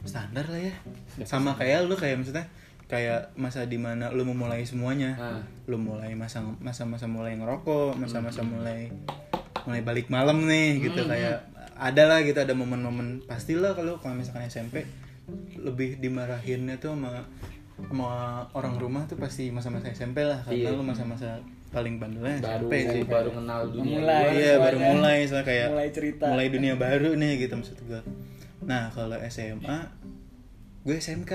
[0.00, 0.74] standar lah ya.
[1.22, 2.46] Sama kayak lu kayak maksudnya
[2.86, 5.14] kayak masa di mana lu memulai semuanya.
[5.16, 5.42] Ah.
[5.66, 8.88] lu mulai masa masa masa mulai ngerokok masa masa mulai
[9.64, 11.02] mulai balik malam nih gitu.
[11.04, 11.46] Kayak
[11.78, 14.82] ada lah gitu ada momen-momen pastilah kalau kalau misalkan SMP
[15.56, 17.22] lebih dimarahinnya tuh sama
[17.78, 18.08] sama
[18.52, 20.74] orang rumah tuh pasti masa-masa SMP lah karena Iya.
[20.74, 21.38] lu masa-masa
[21.68, 24.32] paling bandelnya baru SMP sih baru kenal dunia luar.
[24.32, 26.24] iya baru mulai soalnya kayak Mulai cerita.
[26.26, 28.00] mulai dunia baru nih gitu maksud gue
[28.60, 29.78] nah kalau SMA
[30.80, 31.32] gue SMK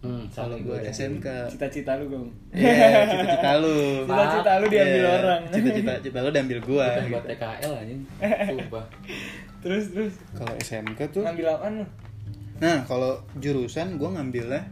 [0.00, 0.88] Hmm, kalau gue gue.
[0.88, 4.06] SMK cita-cita lu gong Iya, cita-cita lu.
[4.06, 5.40] Cita-cita lu diambil Iya, orang.
[5.48, 6.86] cita-cita cita lu diambil gua.
[6.86, 7.12] Bukan gitu.
[7.12, 8.00] buat TKL anjing.
[8.46, 8.84] Sumpah.
[9.62, 10.14] Terus terus.
[10.32, 11.86] Kalau SMK tuh ngambil apaan lu?
[12.56, 14.62] Nah kalau jurusan gua ngambilnya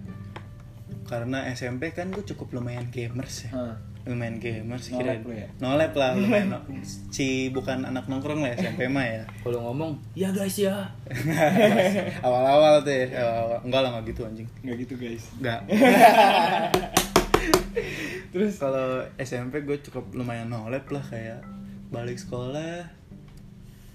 [1.05, 3.51] karena SMP kan gue cukup lumayan gamers ya.
[3.53, 3.75] Hah.
[4.05, 5.49] Lumayan gamers Nolep kira lu ya?
[5.97, 6.65] lah lumayan no-
[7.09, 10.77] si bukan anak nongkrong lah SMP mah ya kalau ngomong ya guys ya
[12.27, 13.59] awal-awal tuh ya awal-awal.
[13.65, 15.61] enggak lah enggak gitu anjing nggak gitu guys enggak
[18.35, 21.39] Terus kalau SMP gue cukup lumayan nolep lah kayak
[21.91, 22.83] balik sekolah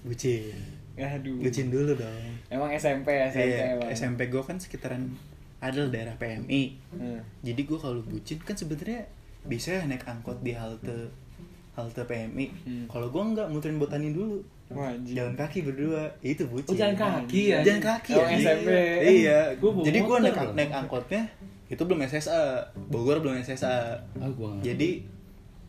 [0.00, 0.56] bucin.
[0.96, 1.36] Aduh.
[1.40, 2.32] Bucin dulu dong.
[2.48, 3.88] Emang SMP SMP Iya, emang.
[3.92, 5.12] SMP gue kan sekitaran
[5.60, 6.62] adalah daerah PMI.
[6.88, 7.20] Hmm.
[7.44, 9.04] Jadi gue kalau bucin kan sebenarnya
[9.44, 11.08] bisa ya naik angkot di halte
[11.72, 12.46] halte PMI.
[12.66, 12.84] Hmm.
[12.86, 14.42] Kalau gue nggak muterin botani dulu.
[14.70, 15.18] Anjing.
[15.18, 16.70] Jalan kaki berdua, itu bucin.
[16.70, 17.58] Oh, jalan kaki ya?
[17.66, 18.38] Jalan kaki Oh, ya.
[18.38, 18.68] SMP.
[19.02, 19.40] Iya.
[19.58, 20.52] Gua Jadi gue naik loh.
[20.54, 21.22] naik angkotnya
[21.66, 22.70] itu belum SSA.
[22.86, 23.98] Bogor belum SSA.
[24.14, 25.02] Ah, gua Jadi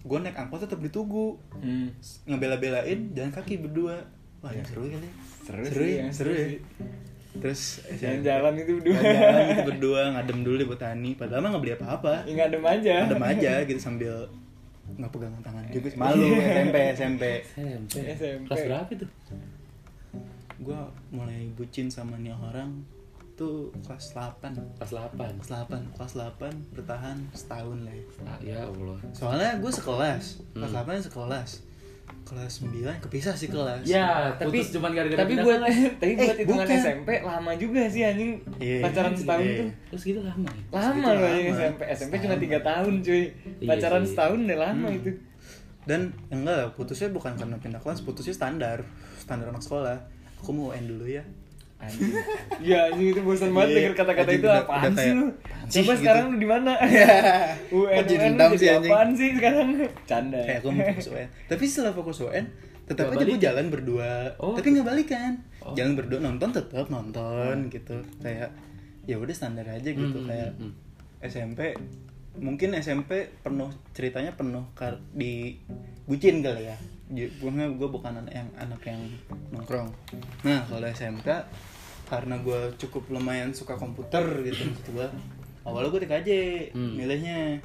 [0.01, 1.33] gue naik angkot tetap di Tugu.
[1.57, 1.89] Hmm.
[2.25, 4.05] Ngebela-belain jalan kaki berdua.
[4.41, 5.09] Wah, yang seru kali.
[5.41, 6.59] Seru seru sih, ya, yang seru seru ya.
[7.31, 8.99] Terus Jalan-jalan itu berdua.
[8.99, 11.11] Jalan gitu berdua ngadem dulu di botani.
[11.15, 12.13] Padahal mah nggak beli apa-apa.
[12.25, 12.93] Ya ngadem aja.
[13.07, 14.13] Adem aja gitu sambil
[14.91, 15.95] nggak pegang tangan juga sih.
[15.95, 17.95] malu SMP SMP SMP.
[18.11, 18.43] SMP.
[18.45, 19.05] Kelas berapa itu?
[20.59, 20.77] gue
[21.09, 22.85] mulai bucin sama nih orang
[23.33, 25.17] tuh kelas 8 Kelas 8.
[25.41, 28.05] kelas 8 kelas 8 bertahan setahun lah ya.
[28.21, 28.97] Ah, ya Allah.
[29.09, 30.85] soalnya gue sekelas kelas Hmm.
[30.85, 31.49] 8 sekelas
[32.23, 35.59] kelas 9 kepisah sih kelas Ya, tapi putus cuman gara-gara tapi buat
[36.01, 36.77] tapi buat Eh, hitungan bukan.
[36.77, 39.57] SMP lama juga sih anjing Iya, pacaran iya, setahun iya.
[39.57, 40.63] tuh Terus gitu lama ya?
[40.71, 41.47] lama Segitu loh anjing.
[41.53, 43.23] SMP SMP cuma tiga tahun cuy
[43.57, 44.09] Iya pacaran sih.
[44.09, 44.97] setahun udah lama Hmm.
[44.97, 45.11] itu
[45.81, 48.85] dan enggak putusnya bukan karena pindah kelas putusnya standar
[49.17, 49.97] standar anak sekolah
[50.37, 51.25] aku mau UN dulu ya
[51.81, 52.13] anjing.
[52.69, 55.27] Ya anjing itu bosan banget Iya, denger kata-kata itu udah- apaan udah sih kayak, lu?
[55.71, 55.99] coba gitu.
[56.03, 56.71] sekarang lu di mana?
[57.77, 58.91] UN jadi dendam sih, anjing?
[58.91, 59.67] apaan sih sekarang?
[60.03, 60.39] Canda.
[60.43, 62.45] Kayak aku mau fokus UN tapi setelah fokus UN
[62.81, 64.11] tetap aja gue jalan berdua.
[64.37, 64.51] Oh.
[64.53, 65.33] tapi nggak balikan.
[65.61, 65.71] Oh.
[65.73, 67.97] jalan berdua nonton tetap nonton gitu.
[68.19, 68.51] Kayak
[69.03, 70.17] ya udah standar aja gitu.
[70.17, 70.71] Hmm, kayak hmm,
[71.21, 71.73] SMP
[72.31, 75.55] mungkin SMP penuh ceritanya penuh kar di
[76.03, 76.77] bucin kali ya.
[77.11, 78.99] Gue gue bukan anak yang anak yang
[79.51, 79.87] nongkrong.
[80.43, 81.27] Nah kalau SMK
[82.11, 85.07] karena gue cukup lumayan suka komputer gitu maksud gue
[85.63, 86.29] awalnya gue TKJ
[86.69, 86.93] Hmm.
[86.93, 87.63] milihnya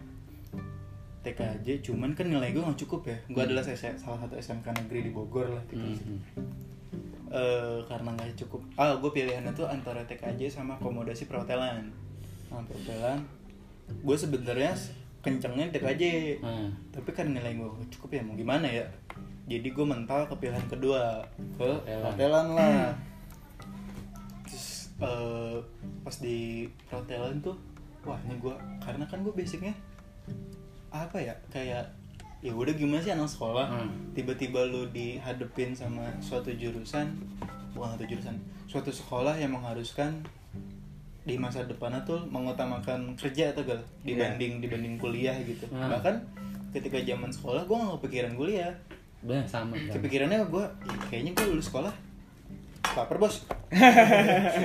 [1.20, 3.18] TKJ cuman kan nilai gue nggak cukup ya.
[3.26, 6.20] Gue adalah S- salah satu SMK negeri di Bogor lah gitu Hmm, hmm.
[7.26, 8.62] Eh, karena nggak cukup.
[8.76, 11.90] Ah gue pilihannya tuh antara TKJ sama akomodasi perhotelan.
[12.46, 13.26] Nah perhotelan
[13.88, 14.70] gue sebenarnya
[15.18, 16.02] kencengnya TKJ
[16.40, 16.70] Ah.
[16.92, 18.86] tapi kan nilai gue cukup ya mau gimana ya?
[19.44, 21.26] Jadi gue mental ke pilihan kedua.
[21.58, 22.02] Ke Perhotelan.
[22.06, 22.86] perhotelan lah.
[22.94, 22.94] terus
[24.98, 25.56] eh,
[26.00, 26.38] pas di
[26.84, 27.56] perhotelan tuh
[28.02, 29.74] wah ini gue karena kan gue basicnya
[30.88, 31.84] apa ya kayak
[32.38, 33.90] ya udah gimana sih anak sekolah Hmm.
[34.12, 37.10] tiba-tiba lu dihadepin sama suatu jurusan
[37.72, 40.22] bukan satu jurusan suatu sekolah yang mengharuskan
[41.22, 45.90] di masa depannya tuh mengutamakan kerja atau gak dibanding dibanding kuliah gitu Hmm.
[45.90, 46.22] bahkan
[46.70, 48.72] ketika zaman sekolah gue nggak kepikiran kuliah
[49.18, 49.74] Bener sama.
[49.74, 49.92] sama.
[49.92, 50.64] kepikirannya gue
[51.10, 51.90] kayaknya gue lulus sekolah
[52.94, 53.42] lapar bos.
[53.66, 54.62] Ah,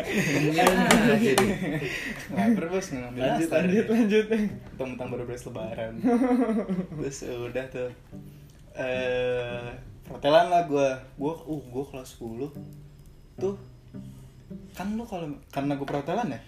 [1.17, 1.45] jadi.
[2.29, 3.65] lapar bos ngambil lanjut nastar.
[3.65, 4.25] lanjut lanjut.
[4.29, 5.93] Mentang-mentang baru beres lebaran.
[7.01, 7.91] Terus udah tuh.
[8.77, 13.55] Eh perhotelan lah gue gue uh gue kelas 10 tuh
[14.75, 16.41] kan lu kalau karena gue perhotelan ya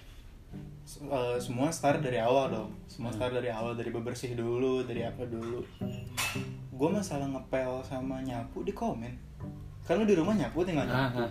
[1.07, 2.71] eh, semua start dari awal dong.
[2.91, 5.63] Semua start dari awal dari bebersih dulu dari apa dulu.
[6.75, 9.15] Gue masalah ngepel sama nyapu di komen.
[9.87, 11.23] Kan lu di rumah nyapu tinggal nyapu.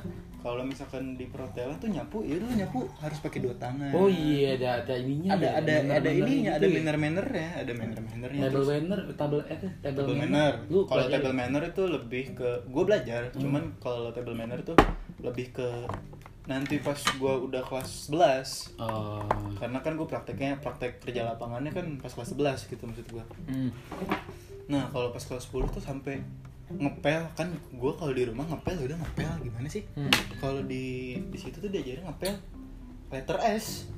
[0.42, 4.54] Kalau misalkan di perhotelan tuh nyapu ya lu nyapu harus pakai dua tangan Oh iya
[4.54, 5.30] ada ada ininya.
[5.32, 6.74] ada ya, ada ada ininya gitu ada ya.
[6.74, 11.30] manner mannernya ada manner mannernya Table manner, table eh table, table manner Lu kalau table
[11.32, 13.40] manner itu lebih ke gue belajar Hmm.
[13.40, 14.74] cuman kalau table manner tuh
[15.18, 15.68] lebih ke
[16.42, 19.22] nanti pas gue udah kelas 11 Oh.
[19.56, 23.70] karena kan gue prakteknya praktek kerja lapangannya kan pas kelas 11 gitu maksud gue Hmm.
[24.64, 26.18] nah kalau pas kelas 10 tuh sampai
[26.74, 29.82] ngepel kan gue kalau di rumah ngepel ya udah ngepel gimana sih?
[29.92, 30.12] Hmm.
[30.36, 32.34] kalau di di situ tuh diajarin ngepel
[33.08, 33.88] letter S.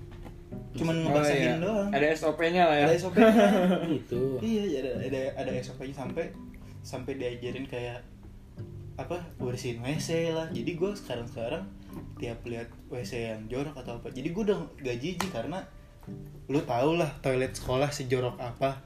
[0.73, 1.55] Cuman Oh, ngebasahin iya.
[1.59, 1.89] doang.
[1.91, 2.85] Ada SOP-nya lah ya.
[2.87, 3.17] Ada SOP
[3.95, 4.23] Gitu.
[4.41, 6.25] iya ada ada ada SOP-nya sampai
[6.81, 8.03] sampai diajarin kayak
[8.95, 10.47] apa bersihin WC lah.
[10.49, 11.67] Jadi gue sekarang sekarang
[12.17, 15.63] tiap lihat WC yang jorok atau apa jadi gue udah gak jijik karena
[16.45, 18.83] lu tau lah toilet sekolah sejorok apa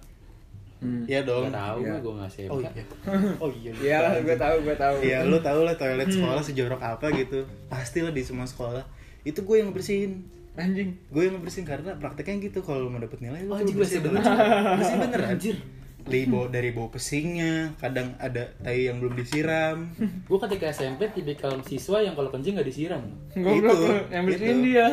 [0.78, 1.02] Hmm.
[1.04, 1.96] Iya dong Gak tahu Iya.
[1.98, 2.50] gue nggak SMK.
[2.50, 2.82] oh iya
[3.42, 3.82] oh iya lupa.
[3.82, 4.96] Iyalah, gue tahu, gue tahu.
[5.00, 7.38] Iya, lu tahu lah toilet sekolah sejorok apa gitu.
[7.66, 8.84] Pastilah di semua sekolah.
[9.20, 10.22] Itu gue yang ngebersihin.
[10.54, 10.90] Anjing.
[11.08, 14.02] Gue yang ngebersihin karena prakteknya gitu kalau lu mau dapet nilai lu Oh, anjing, bersihin
[14.04, 14.22] bener.
[14.78, 15.56] Bersihin bener Anjir.
[16.00, 19.92] Dari bau dari bau pesingnya, kadang ada tai yang belum disiram.
[20.24, 23.02] Gue ketika SMP tipikal siswa yang kalau kencing gak disiram.
[23.30, 24.66] Goblok Itu, yang bersihin itu.
[24.72, 24.86] dia.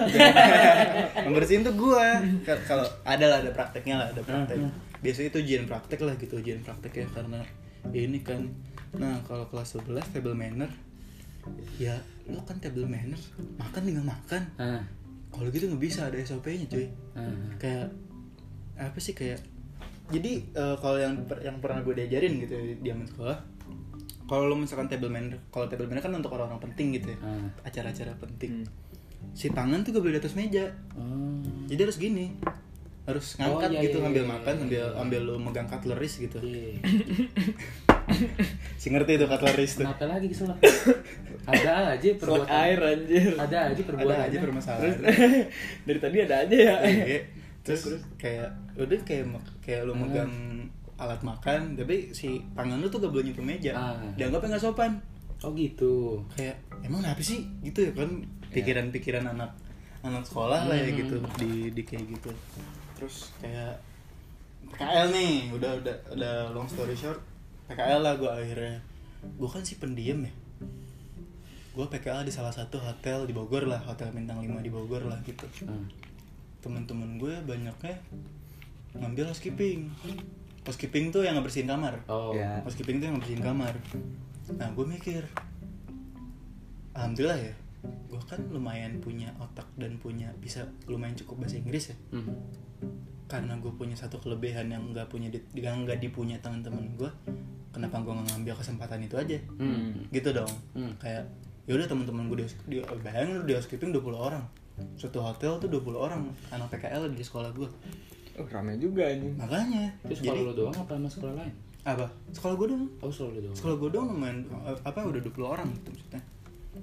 [1.23, 2.07] yang bersihin tuh gue.
[2.67, 4.57] Kalau ada lah ada prakteknya lah, ada praktek.
[4.99, 7.39] Biasanya itu ujian praktek lah gitu, ujian praktek ya karena
[7.89, 8.47] ini kan.
[8.93, 10.71] Nah, kalau kelas 11 table manner
[11.77, 11.93] ya
[12.25, 13.21] lo kan table manner
[13.55, 14.81] makan tinggal makan Ah.
[15.29, 17.29] kalau gitu nggak bisa ada SOP-nya cuy Ah.
[17.55, 17.93] kayak
[18.75, 19.37] apa sih kayak
[20.07, 23.37] jadi eh, kalau yang per- yang pernah gue diajarin gitu ya, di zaman sekolah
[24.25, 27.45] kalau lo misalkan table manner kalau table manner kan untuk orang-orang penting gitu ya Ah.
[27.61, 29.31] acara-acara penting Hmm.
[29.31, 30.65] si tangan tuh gak boleh di atas meja
[30.97, 31.45] Oh.
[31.67, 32.33] jadi harus gini
[33.05, 34.99] harus ngangkat Oh, iya, gitu iya, sambil iya, makan iya, sambil iya.
[34.99, 36.81] ambil lo megang cutleries gitu Iya.
[38.75, 40.49] si ngerti itu cutleries tuh Kenapa lagi kesel?
[41.45, 42.49] Ada aja Slot perbuatan.
[42.51, 43.31] air anjir.
[43.35, 44.09] Ada aja perbuatan.
[44.11, 44.97] ada aja permasalahan
[45.85, 46.75] Dari tadi ada aja ya.
[46.81, 47.19] Iya.
[47.61, 47.81] terus
[48.15, 49.25] kayak udah kayak
[49.59, 50.29] kayak lo megang
[50.95, 53.97] alat makan tapi si tangan lu tuh gak boleh nyentuh meja Ah.
[54.13, 55.01] dianggapnya nggak sopan
[55.41, 56.21] Oh gitu.
[56.31, 59.49] kayak emang apa sih gitu ya kan pikiran-pikiran anak
[59.99, 60.99] anak sekolah lah ya Hmm.
[60.99, 62.29] gitu di di kayak gitu
[62.95, 63.77] terus kayak
[64.67, 67.21] PKL nih udah udah udah long story short
[67.67, 68.79] PKL lah gue akhirnya
[69.25, 70.33] gue kan sih pendiam ya
[71.71, 75.19] gue PKL di salah satu hotel di Bogor lah hotel bintang 5 di Bogor lah
[75.21, 75.85] gitu Ah.
[76.59, 77.95] temen-temen gue banyaknya
[78.95, 79.91] ngambil housekeeping
[80.63, 82.31] housekeeping tuh yang ngebersihin kamar Oh.
[82.31, 82.63] Ya.
[82.63, 83.75] housekeeping tuh yang ngebersihin kamar
[84.51, 85.21] nah gue mikir
[86.93, 87.53] alhamdulillah ya
[87.85, 92.33] gue kan lumayan punya otak dan punya bisa lumayan cukup bahasa Inggris ya Hmm.
[93.25, 97.09] Karena gue punya satu kelebihan yang nggak punya di, yang nggak dipunya teman-teman gue
[97.69, 100.05] kenapa gue nggak ngambil kesempatan itu aja Hmm.
[100.09, 100.93] gitu dong Hmm.
[100.95, 101.25] kayak
[101.65, 104.45] yaudah teman-teman gue di, di bayangin lu di housekeeping 20 orang
[104.93, 107.69] satu hotel tuh 20 orang anak PKL di sekolah gue
[108.35, 109.31] Oh, rame juga anjing.
[109.33, 111.53] makanya Terus jadi sekolah lo doang apa sama sekolah lain?
[111.83, 113.55] apa sekolah gue dong Oh sekolah lo doang.
[113.55, 116.21] sekolah gue dong lumayan eh, apa udah 20 orang gitu maksudnya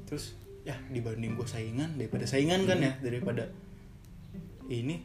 [0.02, 0.24] terus
[0.62, 3.44] ya dibanding gue saingan daripada saingan kan ya daripada
[4.66, 5.04] ini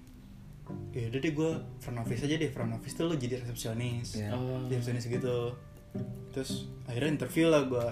[0.92, 2.50] ya udah deh gue front office aja deh.
[2.52, 4.08] Front office tuh lo jadi resepsionis.
[4.18, 4.36] Ya.
[4.36, 4.64] Oh.
[4.68, 5.38] jadi resepsionis gitu.
[6.36, 7.88] Terus akhirnya interview lah gue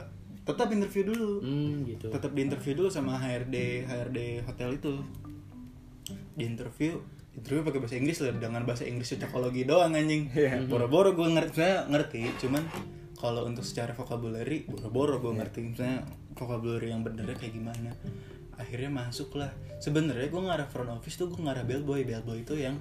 [0.45, 1.31] tetap interview dulu.
[1.41, 2.07] Hmm gitu.
[2.13, 4.93] tetap di interview dulu sama HRD HRD hotel itu.
[6.37, 7.01] Di interview
[7.35, 10.31] interview pakai bahasa Inggris lah dengan bahasa Inggris cocokologi doang anjing.
[10.31, 10.63] Iya.
[10.71, 12.63] boro-boro gue ngerti saya ngerti cuman
[13.15, 17.91] kalau untuk secara vocabulary boro-boro gue ngerti misalnya vocabulary yang benernya kayak gimana
[18.55, 22.75] akhirnya masuk lah sebenarnya gue ngarah front office tuh gue ngarah bellboy bellboy itu yang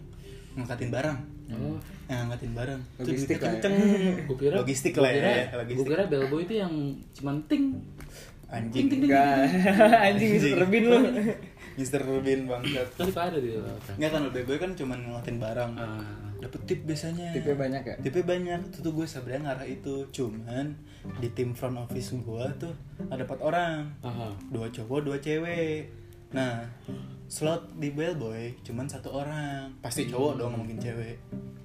[0.54, 1.76] ngangkatin barang Oh.
[2.06, 3.60] yang ngangkatin barang Logistik lah ya.
[3.60, 3.74] kenceng
[4.26, 6.72] Gue kira logistik gua lah ya Gue logistik kira bellboy itu yang
[7.12, 7.64] cuman ting.
[8.46, 9.44] anjing Enggak.
[10.08, 10.98] anjing bisa terbin lu.
[11.74, 13.94] Mister Rubin bangsat Tadi Pak ada di hotel.
[13.98, 16.00] Nggak kan gue kan cuman ngelatin barang Ah.
[16.36, 17.94] Dapet tip biasanya Tipnya banyak ya?
[17.98, 20.66] Tipnya banyak Itu tuh gue sebenarnya ngarah itu Cuman
[21.16, 22.74] di tim front office gue tuh
[23.06, 24.28] Ada empat orang Aha.
[24.46, 25.88] Dua cowok, dua cewek
[26.30, 26.64] Nah
[27.24, 31.16] slot di bellboy cuman satu orang Pasti cowok dong mungkin cewek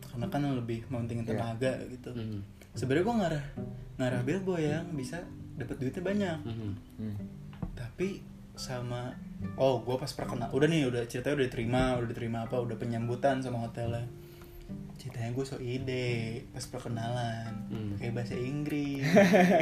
[0.01, 1.31] Karena kan lebih mementingin Iya.
[1.33, 2.41] tenaga gitu Hmm.
[2.71, 3.45] Sebenarnya gue ngarah
[3.95, 5.19] Ngarah bellboy yang bisa
[5.53, 6.73] dapat duitnya banyak Hmm.
[6.95, 7.15] Hmm.
[7.75, 8.23] tapi
[8.55, 9.11] sama
[9.55, 13.39] oh gue pas perkenal udah nih udah ceritanya udah diterima udah diterima apa udah penyambutan
[13.39, 14.03] sama hotelnya
[14.99, 16.07] ceritanya gue so ide
[16.51, 17.51] pas perkenalan.
[17.71, 17.95] Hmm.
[17.95, 19.03] pakai bahasa Inggris.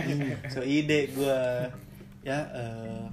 [0.53, 1.41] So ide gue
[2.21, 3.05] ya eh,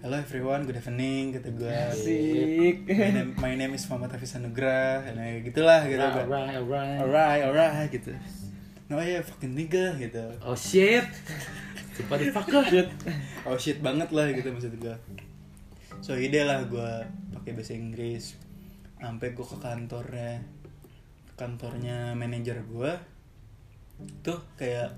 [0.00, 0.66] hello everyone.
[0.66, 2.74] Good evening kata gue Asik.
[2.86, 6.98] my name, my name is Muhammad Hafiz Anugrah nah gitulah gitu Alright, alright, alright.
[7.00, 8.12] alright alright gitu.
[8.88, 10.24] No ya fucking nigga gitu.
[10.42, 11.04] Oh shit.
[11.94, 12.66] Sumpah di fuck lah.
[13.46, 14.96] oh shit banget lah gitu maksud gue
[15.98, 16.90] so ide lah gue
[17.34, 18.34] pakai bahasa Inggris.
[18.98, 20.42] Sampai gue ke kantornya
[21.38, 22.92] kantornya manajer gue
[24.20, 24.90] tuh kayak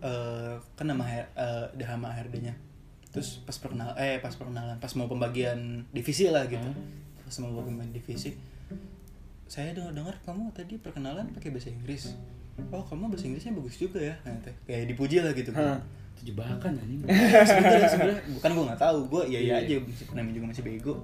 [0.00, 2.54] eh kan nama H- eh dah sama HRD-nya
[3.08, 6.66] terus pas perkenal eh pas perkenalan pas mau pembagian divisi lah gitu
[7.18, 8.34] pas mau pembagian divisi
[9.44, 12.12] saya dengar dengar kamu tadi perkenalan pakai bahasa Inggris
[12.68, 14.52] oh kamu bahasa Inggrisnya bagus juga ya Nah, teh.
[14.64, 15.78] kayak dipuji lah gitu Hah.
[16.12, 17.06] Itu jebakan anjing.
[17.48, 19.78] sebenarnya sebenarnya bukan gue nggak tahu gue iya iya Iya.
[19.78, 20.94] aja namanya juga masih bego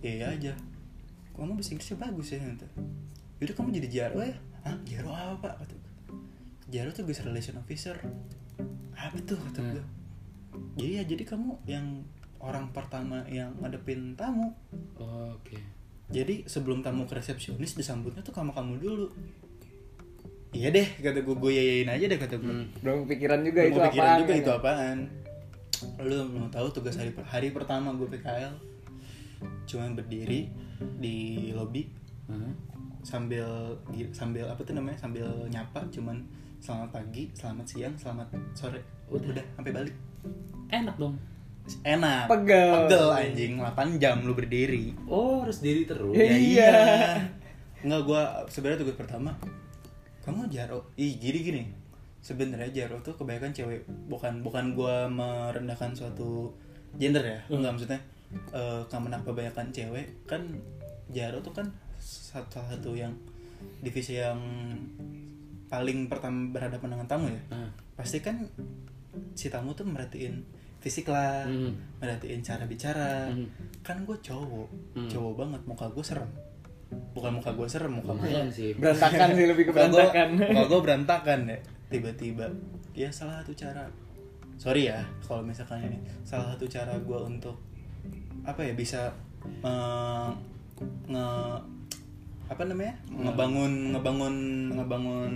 [0.00, 0.52] iya iya aja
[1.36, 2.66] kamu bahasa Inggrisnya bagus ya nanti
[3.40, 4.36] yaudah kamu jadi jaro ya.
[4.60, 4.76] Hah?
[4.84, 5.52] Jaro apa pak?
[5.58, 5.92] Kata gue
[6.70, 7.96] jaro tuh guest relation officer.
[8.92, 9.40] Apa tuh?
[9.40, 9.72] kata Hmm.
[9.74, 9.84] gue
[10.76, 12.04] jadi ya jadi kamu yang
[12.38, 14.52] orang pertama yang ngadepin tamu.
[14.94, 15.56] Oh, Oke.
[16.08, 19.08] jadi sebelum tamu ke resepsionis disambutnya tuh kamu kamu dulu.
[20.50, 22.66] Iya deh kata gue gue yayain aja deh kata gue Hmm.
[22.80, 24.20] Belum kepikiran juga Belum itu kepikiran apaan.
[24.20, 24.98] juga kan itu apaan.
[26.02, 28.52] Lu mau tahu tugas hari hari pertama gue PKL
[29.64, 30.50] cuma berdiri
[30.98, 31.16] di
[31.50, 31.88] lobby.
[32.26, 32.52] Hah?
[33.00, 33.46] Sambil
[34.12, 36.20] sambil apa tuh namanya sambil nyapa cuman
[36.60, 39.32] selamat pagi selamat siang selamat sore Udah.
[39.32, 39.96] udah sampai balik
[40.70, 41.16] Enak dong.
[41.82, 42.70] enak Pegel.
[42.86, 46.12] pegel anjing 8 jam lu berdiri Oh, harus diri terus.
[46.14, 46.74] Ya, Ya iya.
[47.80, 49.32] Enggak gua sebenarnya tugas pertama.
[50.20, 50.84] Kamu Jaro.
[50.94, 51.62] Ih, gini gini.
[52.20, 53.82] Sebenarnya Jaro tuh kebanyakan cewek.
[54.06, 56.52] Bukan bukan gua merendahkan suatu
[56.98, 57.38] gender ya.
[57.48, 58.00] Enggak maksudnya
[58.52, 60.42] eh karena kebanyakan cewek kan
[61.10, 61.66] Jaro tuh kan
[62.10, 63.14] satu satu yang
[63.78, 64.40] divisi yang
[65.66, 67.70] paling pertama berhadapan dengan tamu ya Ah.
[67.94, 68.42] pasti kan
[69.32, 70.42] si tamu tuh merhatiin
[70.80, 71.76] fisik lah Hmm.
[72.00, 73.46] merhatiin cara bicara Hmm.
[73.80, 75.06] kan gue cowok Hmm.
[75.06, 76.30] cowok banget muka gue serem
[77.14, 80.64] bukan muka gue serem muka gue sih berantakan sih lebih ke muka gue berantakan muka
[80.66, 82.46] gue berantakan ya tiba-tiba
[82.92, 83.86] ya salah satu cara
[84.56, 87.54] sorry ya kalau misalkan ini salah satu cara gue untuk
[88.42, 89.14] apa ya bisa
[89.62, 90.28] eh,
[91.06, 91.28] nge
[92.50, 94.34] apa namanya ngebangun ngebangun
[94.74, 95.32] ngebangun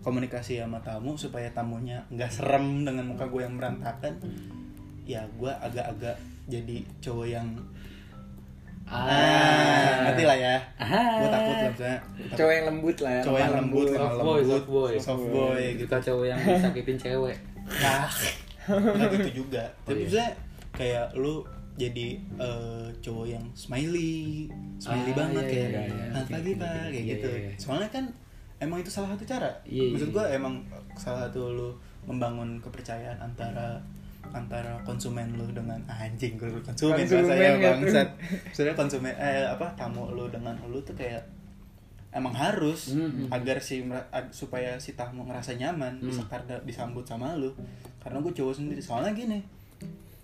[0.00, 4.16] komunikasi sama tamu supaya tamunya nggak serem dengan muka gue yang berantakan
[5.04, 6.16] ya gue agak-agak
[6.48, 7.48] jadi cowok yang
[8.88, 11.20] ah ngerti lah ya Ah.
[11.20, 11.98] gue takut lah misalnya
[12.32, 14.92] cowok yang lembut lah ya cowok yang lembut, Soft boy, lembut, soft boy.
[14.96, 15.92] soft boy gitu.
[15.92, 17.36] Cowok yang disakitin cewek
[17.68, 18.08] Nah,
[18.64, 19.68] nggak gitu juga.
[19.84, 20.04] Oh, Tapi iya.
[20.08, 20.30] misalnya
[20.72, 21.44] kayak lu
[21.78, 25.94] jadi eh, cowok yang smiley, smiley Ah, banget iya, kayak iya, iya.
[26.02, 27.28] "Selamat Oke, pagi pak kayak Iya, gitu.
[27.28, 27.52] iya, iya.
[27.56, 28.04] Soalnya kan
[28.58, 29.50] emang itu salah satu cara.
[29.62, 30.14] Iya, iya, Maksud iya.
[30.14, 30.54] gua emang
[30.94, 31.68] salah satu lu
[32.04, 33.78] membangun kepercayaan antara
[34.28, 37.64] antara konsumen lu dengan anjing gue konsumen, Konsumen bahasa ya gitu.
[37.64, 38.08] bangsat.
[38.52, 41.22] Sebenarnya konsumen eh apa tamu lu dengan lu tuh kayak
[42.10, 43.28] emang harus Hmm.
[43.30, 43.84] agar si
[44.30, 46.30] supaya si tamu ngerasa nyaman bisa Hmm.
[46.30, 47.52] karena disambut sama lu
[47.98, 49.38] karena gue cowok sendiri soalnya gini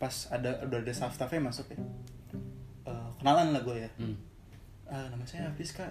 [0.04, 1.80] pas ada udah ada staff staffnya masuk ya.
[2.84, 3.90] Eh, kenalan lah gue ya.
[3.96, 4.16] Hmm.
[4.84, 5.88] "Ah, nama saya Hafiz kak.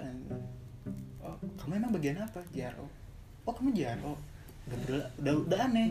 [1.17, 2.45] Oh kamu emang bagian apa?
[2.53, 2.85] JRO
[3.43, 4.13] oh kamu JRO
[4.69, 5.89] udah udah udah, udah aneh.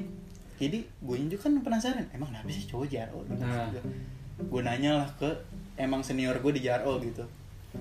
[0.62, 3.66] Jadi gue juga kan penasaran emang kenapa sih cowok JRO Nah.
[4.38, 5.26] gue nanya lah ke
[5.74, 7.26] emang senior gue di JRO gitu.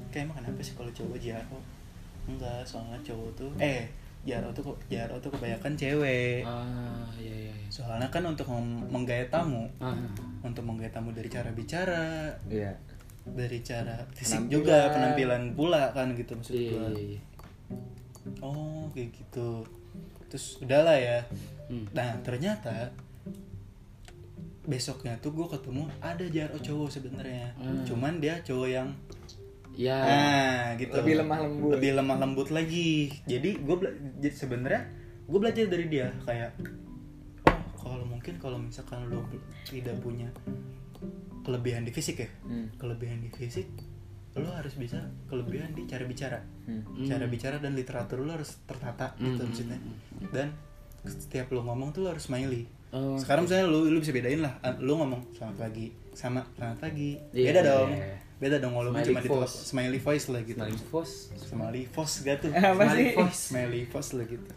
[0.09, 1.59] Kayak emang kenapa sih kalau cowok JRO
[2.25, 3.89] enggak soalnya cowok tuh eh
[4.21, 7.67] JRO tuh kok JRO tuh kebanyakan cewek ah iya iya iya.
[7.67, 8.45] soalnya kan untuk
[8.87, 9.97] menggait tamu ah
[10.41, 12.73] untuk menggait tamu dari cara bicara iya
[13.21, 14.53] dari cara fisik Penampilan.
[14.53, 17.21] juga penampilan pula kan gitu maksud iya gua iya, iya.
[18.41, 19.65] oh kayak gitu
[20.27, 21.19] terus udahlah ya
[21.71, 21.87] Hmm.
[21.95, 22.91] nah ternyata
[24.61, 27.81] besoknya tuh gue ketemu ada jaro cowok sebenarnya Hmm.
[27.87, 28.91] cuman dia cowok yang
[29.73, 29.97] ya.
[29.97, 30.93] Nah gitu.
[30.93, 31.69] Lebih lemah lembut.
[31.71, 33.09] lebih lemah lembut lagi.
[33.23, 33.75] Jadi gue
[34.17, 34.81] jadi sebenarnya
[35.23, 36.51] gue belajar dari dia kayak
[37.45, 39.23] oh kalau mungkin kalau misalkan lo
[39.63, 40.27] tidak punya
[41.41, 42.67] kelebihan di fisik ya Hmm.
[42.75, 43.65] kelebihan di fisik
[44.31, 46.39] lo harus bisa kelebihan di cara bicara.
[46.63, 47.03] Hmm.
[47.03, 49.77] cara bicara dan literatur lo harus tertata Hmm, gitu hmm, maksudnya.
[49.77, 50.47] hmm, dan
[51.03, 52.63] setiap lo ngomong tuh lo harus smiley.
[52.91, 55.87] Oh, sekarang misalnya lu lu bisa bedain lah ah, lu ngomong selamat pagi.
[56.11, 57.15] Sama selamat pagi.
[57.31, 57.89] Iya, beda dong.
[57.89, 58.15] iya.
[58.41, 60.57] Beda dong kalau Smiley cuma di smiley voice lah gitu.
[60.57, 64.49] Smiling voice smiley voice Apa smiley voice smiley voice lah gitu.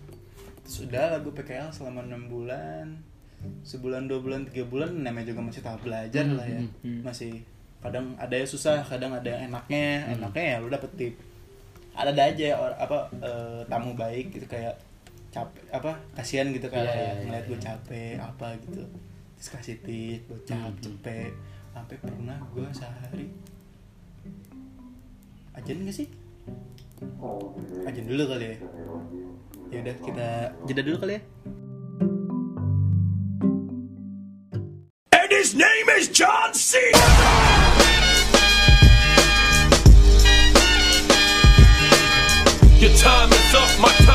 [0.64, 2.86] Terus udah lah gue PKL selama enam bulan.
[3.60, 6.60] Sebulan dua bulan tiga bulan namanya juga masih tahap belajar Hmm, lah ya.
[6.64, 7.00] Hmm, hmm.
[7.04, 7.44] masih
[7.84, 10.08] kadang ada yang susah kadang ada yang enaknya.
[10.08, 10.14] Hmm.
[10.16, 11.14] enaknya ya lu dapet tip.
[11.92, 14.80] Ada ada aja or, apa eh, tamu baik gitu kayak
[15.28, 17.66] capek apa kasihan gitu kayak iya, iya, ngeliat gue iya.
[17.68, 18.80] capek apa gitu.
[19.36, 20.80] Terus kasih tip Hmm, hmm.
[20.80, 21.32] cepet.
[21.76, 23.28] Sampai pernah gue sehari
[25.54, 26.08] ajan gak sih?
[27.86, 28.56] Ajan dulu kali ya.
[29.70, 30.26] Ya udah kita
[30.66, 31.22] jeda dulu kali ya.
[35.14, 36.78] And his name is John C.
[42.82, 44.13] Your time is up, my time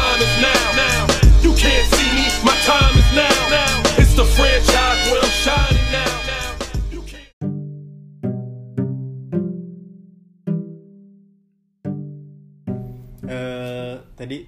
[14.30, 14.46] tadi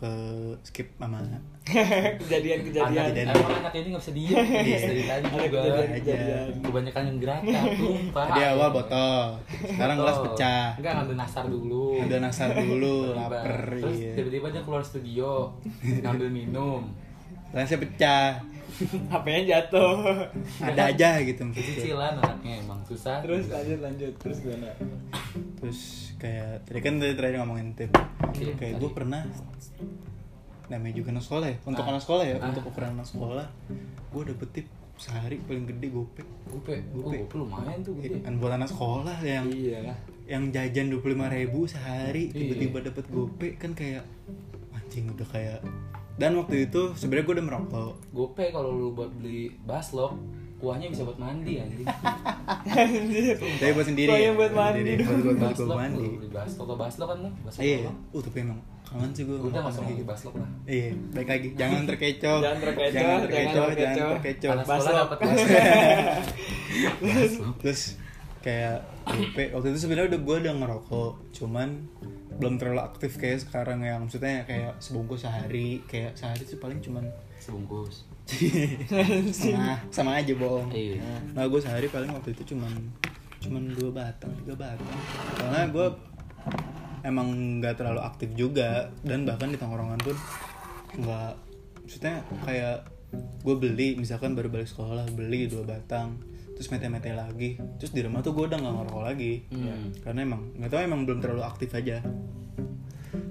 [0.00, 0.12] ke
[0.64, 1.20] skip sama
[2.24, 2.88] kejadian-kejadian.
[2.88, 3.26] Kejadian.
[3.36, 4.36] Emang anak ini gak bisa diem.
[4.64, 5.60] Yes, dari tadi Ada juga.
[5.60, 6.46] kejadian-kejadian.
[6.64, 8.26] Kebanyakan yang gerata tumpah.
[8.32, 9.24] Tadi awal botol.
[9.44, 10.66] Sekarang gelas pecah.
[10.80, 11.84] Enggak ngambil nasar dulu.
[12.00, 13.44] Udah nasar dulu lapar
[13.76, 14.12] Terus iya.
[14.16, 15.52] tiba-tiba dia keluar studio
[15.84, 16.80] Ngambil minum.
[17.52, 18.40] Gelasnya pecah.
[19.12, 20.00] HP-nya jatuh.
[20.64, 21.76] Ada aja gitu maksud gue.
[21.76, 23.20] Cicilan anaknya emang susah.
[23.20, 24.12] Terus lanjut lanjut.
[24.16, 24.72] Terus gimana?
[25.60, 27.90] Terus kayak tadi kan tadi terakhir ngomongin tip.
[28.36, 29.24] Iya, kayak gue pernah
[30.68, 31.56] namanya juga anak sekolah ya.
[31.64, 31.90] Untuk Ah.
[31.90, 32.48] anak sekolah ya Ah.
[32.48, 33.46] untuk ukuran anak sekolah
[34.10, 37.16] gue dapet tip sehari paling gede gope Gope, oh, Gope.
[37.24, 38.20] gope lumayan tuh gede.
[38.20, 39.96] Kan buat anak sekolah yang iya.
[40.28, 42.36] yang jajan dua puluh ribu sehari Iya.
[42.36, 44.04] tiba-tiba dapet gope kan kayak
[44.70, 45.58] anjing udah kayak.
[46.14, 47.92] Dan waktu itu sebenarnya gue udah merokok.
[48.12, 50.14] Gope kalau lu buat beli baslok
[50.60, 51.88] kuahnya bisa buat mandi anjing.
[53.60, 54.36] Tapi buat sendiri Kuahnya ya.
[54.36, 56.08] buat mandi buat buat buat mandi.
[56.28, 59.70] baslok kalau baslok kan lu baslok iya uh tapi emang kangen sih gue udah nggak
[59.70, 60.50] usah ngomongin baslok lah.
[60.66, 61.48] Iya, baik lagi.
[61.54, 62.38] Jangan terkecoh.
[62.42, 64.50] Jangan terkecoh, Jangan terkecoh, jangan terkecoh.
[64.66, 64.94] Baslok.
[64.98, 65.62] dapat baslok
[67.62, 67.80] Terus
[68.42, 68.76] kayak
[69.54, 71.12] waktu itu sebenarnya udah gue udah ngerokok.
[71.38, 71.68] Cuman
[72.40, 77.04] belum terlalu aktif kayak sekarang yang maksudnya kayak sebungkus sehari kayak sehari tuh paling cuman
[77.36, 78.04] Sebungkus.
[79.32, 81.02] sama sama aja bohong Iya.
[81.32, 82.70] nah gue sehari paling waktu itu cuman
[83.40, 85.00] cuman dua batang tiga batang
[85.34, 85.86] karena gue
[87.02, 87.28] emang
[87.58, 90.16] nggak terlalu aktif juga dan bahkan di tongkrongan pun
[90.94, 91.32] nggak
[91.80, 92.86] maksudnya kayak
[93.42, 96.20] gue beli misalkan baru balik sekolah beli dua batang
[96.60, 97.50] terus mete-mete lagi
[97.80, 99.96] terus di rumah tuh gue udah nggak ngerokok lagi Hmm.
[99.98, 102.04] karena emang nggak tahu emang belum terlalu aktif aja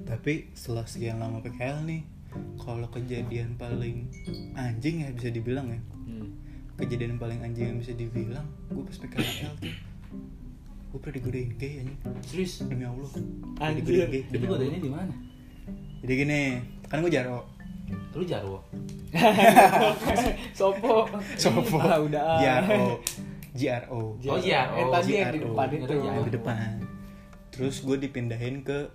[0.04, 2.02] tapi setelah sekian lama PKL nih
[2.58, 4.10] kalau kejadian paling
[4.56, 6.34] anjing ya bisa dibilang ya Hmm.
[6.76, 9.74] kejadian paling anjing yang bisa dibilang gue pas PKL tuh
[10.90, 12.66] gue pernah digodain gay anjing Serius?
[12.66, 13.14] demi Allah
[13.62, 13.86] Anjir.
[13.86, 15.14] digodain gay Itu demi Allah godanya di mana?
[16.02, 16.42] jadi gini
[16.84, 17.46] kan gue jaro
[18.12, 18.60] Lu Jarwo.
[20.54, 21.08] Sopo.
[21.36, 22.38] Sopo Ah, udah.
[22.40, 23.00] JRO
[23.52, 24.76] JRO Oh, JRO.
[24.76, 25.94] Eh, tadi yang di depan itu.
[25.96, 26.58] Yang di depan
[27.50, 28.88] terus gue dipindahin ke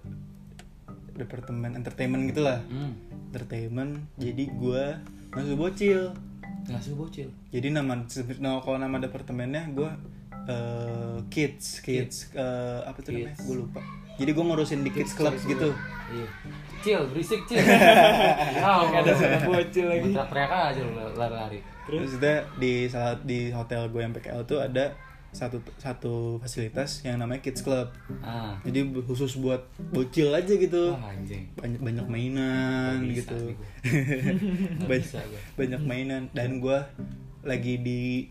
[1.12, 2.96] departemen entertainment gitulah Hmm.
[3.28, 4.84] entertainment jadi gue
[5.30, 6.00] masuk bocil
[6.64, 7.28] Ngasuh bocil.
[7.50, 7.92] jadi nama
[8.38, 9.90] no, kalau nama departemennya gue
[10.48, 13.44] eh, kids kids eh, apa tuh namanya Kids.
[13.44, 13.80] gue lupa
[14.16, 15.76] jadi gue ngurusin di kids club gitu
[16.06, 16.28] Iya.
[16.84, 17.58] Cil, berisik cil.
[18.60, 20.04] ya, Ada suara bocil lagi.
[20.06, 21.58] Teriak-teriak aja lu lari-lari.
[21.84, 24.92] terus itu di saat di hotel gue yang PKL tuh ada
[25.30, 28.56] satu satu fasilitas yang namanya kids club Ah.
[28.62, 29.60] jadi khusus buat
[29.90, 31.44] bocil aja gitu Wah, anjing.
[31.54, 33.40] banyak banyak mainan Nggak bisa gitu.
[34.78, 35.10] Nggak banyak,
[35.56, 36.78] banyak mainan dan gue
[37.42, 38.30] lagi di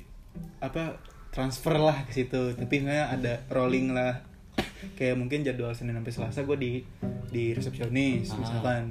[0.57, 0.97] apa
[1.29, 4.23] transfer lah ke situ tapi sebenarnya ada rolling lah
[4.93, 6.71] kayak mungkin jadwal senin sampai selasa gue di
[7.27, 8.37] di resepsionis Ah.
[8.37, 8.83] misalkan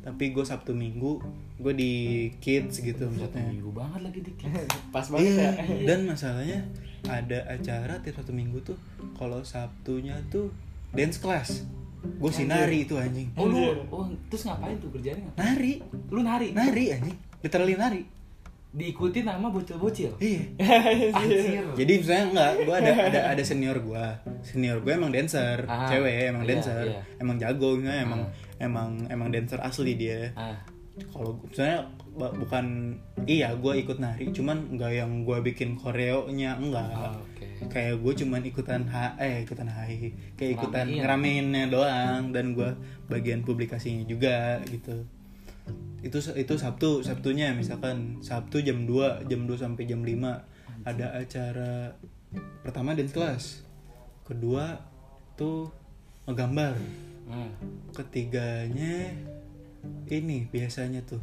[0.00, 1.22] tapi gue sabtu minggu
[1.56, 1.92] gue di
[2.36, 4.50] kids gitu maksudnya minggu banget lagi dikit.
[4.94, 5.52] Pas banget Iya, ya.
[5.88, 6.58] dan masalahnya
[7.04, 8.78] ada acara tiap satu minggu tuh
[9.12, 10.50] kalau sabtunya tuh
[10.90, 11.62] dance class
[12.02, 15.22] gue sih nari itu anjing Oh, lu, oh, terus ngapain tuh kerjanya?
[15.32, 15.78] nari
[16.08, 16.50] Lu nari?
[16.50, 18.02] nari anjing literally nari
[18.72, 20.16] Diikuti nama bocil-bocil.
[20.16, 20.48] iya
[21.12, 21.60] Anjir.
[21.76, 24.06] jadi misalnya enggak gue ada ada ada senior gue
[24.42, 27.00] senior gue emang dancer Ah, cewek emang iya, dancer iya.
[27.16, 28.20] emang jago misalnya emang
[28.58, 30.56] emang emang dancer asli dia Ah,
[31.06, 32.66] kalau misalnya bukan
[33.24, 37.68] iya gue ikut nari cuman enggak yang gue bikin koreonya enggak ah, oke.
[37.68, 41.00] kayak gue cuman ikutan ha eh ikutan hai kayak ikutan Ngeramein.
[41.52, 42.72] ngeramainnya doang dan gue
[43.06, 45.04] bagian publikasinya juga gitu
[46.02, 50.18] itu itu Sabtu Sabtunya misalkan Sabtu jam 2 jam 2 sampai jam 5
[50.82, 51.94] ada acara
[52.60, 53.62] pertama dance class
[54.22, 54.82] kedua
[55.34, 55.70] tuh
[56.26, 56.74] ngegambar
[57.22, 57.54] Hmm.
[57.94, 59.14] ketiganya
[60.10, 61.22] ini biasanya tuh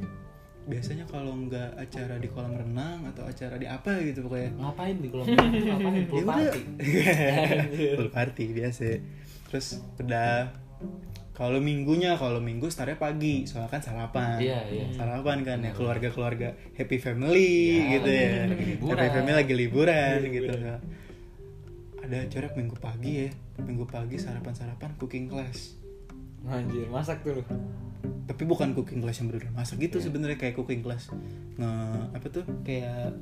[0.64, 5.10] biasanya kalau nggak acara di kolam renang atau acara di apa gitu pokoknya Ngapain di
[5.12, 5.52] kolam renang?
[5.52, 6.04] Ngapain?
[6.08, 6.62] Pool Ya party.
[8.00, 8.86] Full party biasa.
[9.52, 9.68] Terus
[10.00, 10.50] udah
[11.40, 14.44] kalau minggunya kalau minggu startnya pagi soalnya kan sarapan.
[14.44, 14.86] Iya, iya.
[14.92, 18.30] sarapan kan ya keluarga keluarga happy family Ya, gitu ya.
[18.46, 18.98] lagi liburan.
[19.00, 20.52] happy family lagi liburan gitu.
[22.00, 23.30] ada acara minggu pagi ya
[23.62, 25.80] minggu pagi sarapan sarapan cooking class.
[26.44, 27.40] Anjir, masak tuh.
[28.28, 31.08] Tapi bukan cooking class yang bener masak gitu sebenarnya kayak cooking class.
[31.56, 31.72] Nge
[32.12, 33.16] apa tuh kayak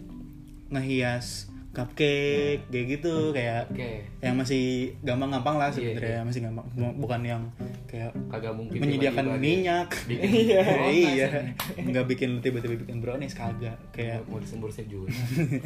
[0.70, 4.01] ngehias cupcake kayak gitu kayak Oke.
[4.25, 6.65] yang masih gampang-gampang lah Iya, sebenarnya masih gampang.
[6.73, 7.43] Bu- bukan yang
[7.86, 9.89] kayak Kagak mungkin menyediakan tiba-tiba minyak.
[10.09, 11.28] bikin iya iya.
[11.30, 11.41] Ya.
[11.78, 13.78] nggak bikin tiba-tiba bikin brownies kagak.
[13.93, 15.13] Kayak mau disembur juga.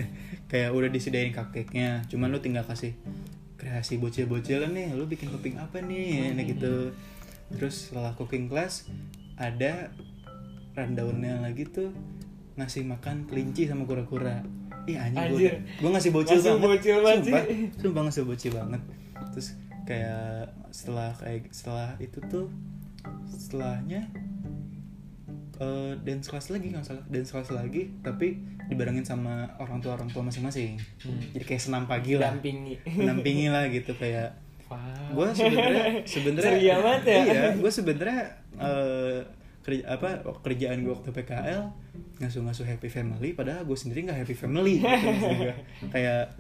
[0.52, 2.92] kayak udah disediain cupcake nya cuman lu tinggal kasih
[3.56, 6.92] kreasi bocil-bocilan nih lu bikin topping apa nih nah gitu.
[7.56, 8.92] Terus setelah cooking class
[9.40, 9.96] ada
[10.76, 11.96] rundownnya lagi tuh
[12.60, 14.44] ngasih makan kelinci sama kura-kura
[14.90, 15.54] Ih anjing Anjir.
[15.54, 17.44] gue gue ngasih bocil Ngasih banget bocil banget sumpah,
[17.78, 18.82] sumpah ngasih bocil banget
[19.32, 19.48] terus
[19.86, 22.48] kayak setelah kayak setelah itu tuh
[23.30, 24.02] setelahnya
[25.60, 30.10] eh, dance class lagi nggak salah dance class lagi tapi dibarengin sama orang tua orang
[30.10, 30.80] tua masing-masing
[31.36, 32.80] jadi kayak senam pagi lah Dampingi.
[32.88, 34.34] menampingi lah gitu kayak
[34.72, 34.80] Wah.
[35.12, 37.20] gue sebenarnya sebenarnya banget ya.
[37.28, 38.22] iya gue sebenarnya
[38.56, 39.20] eh,
[39.62, 41.70] kerja apa kerjaan gue waktu PKL
[42.18, 45.54] ngasuh-ngasuh happy family padahal gue sendiri nggak happy family gitu,
[45.94, 46.34] kayak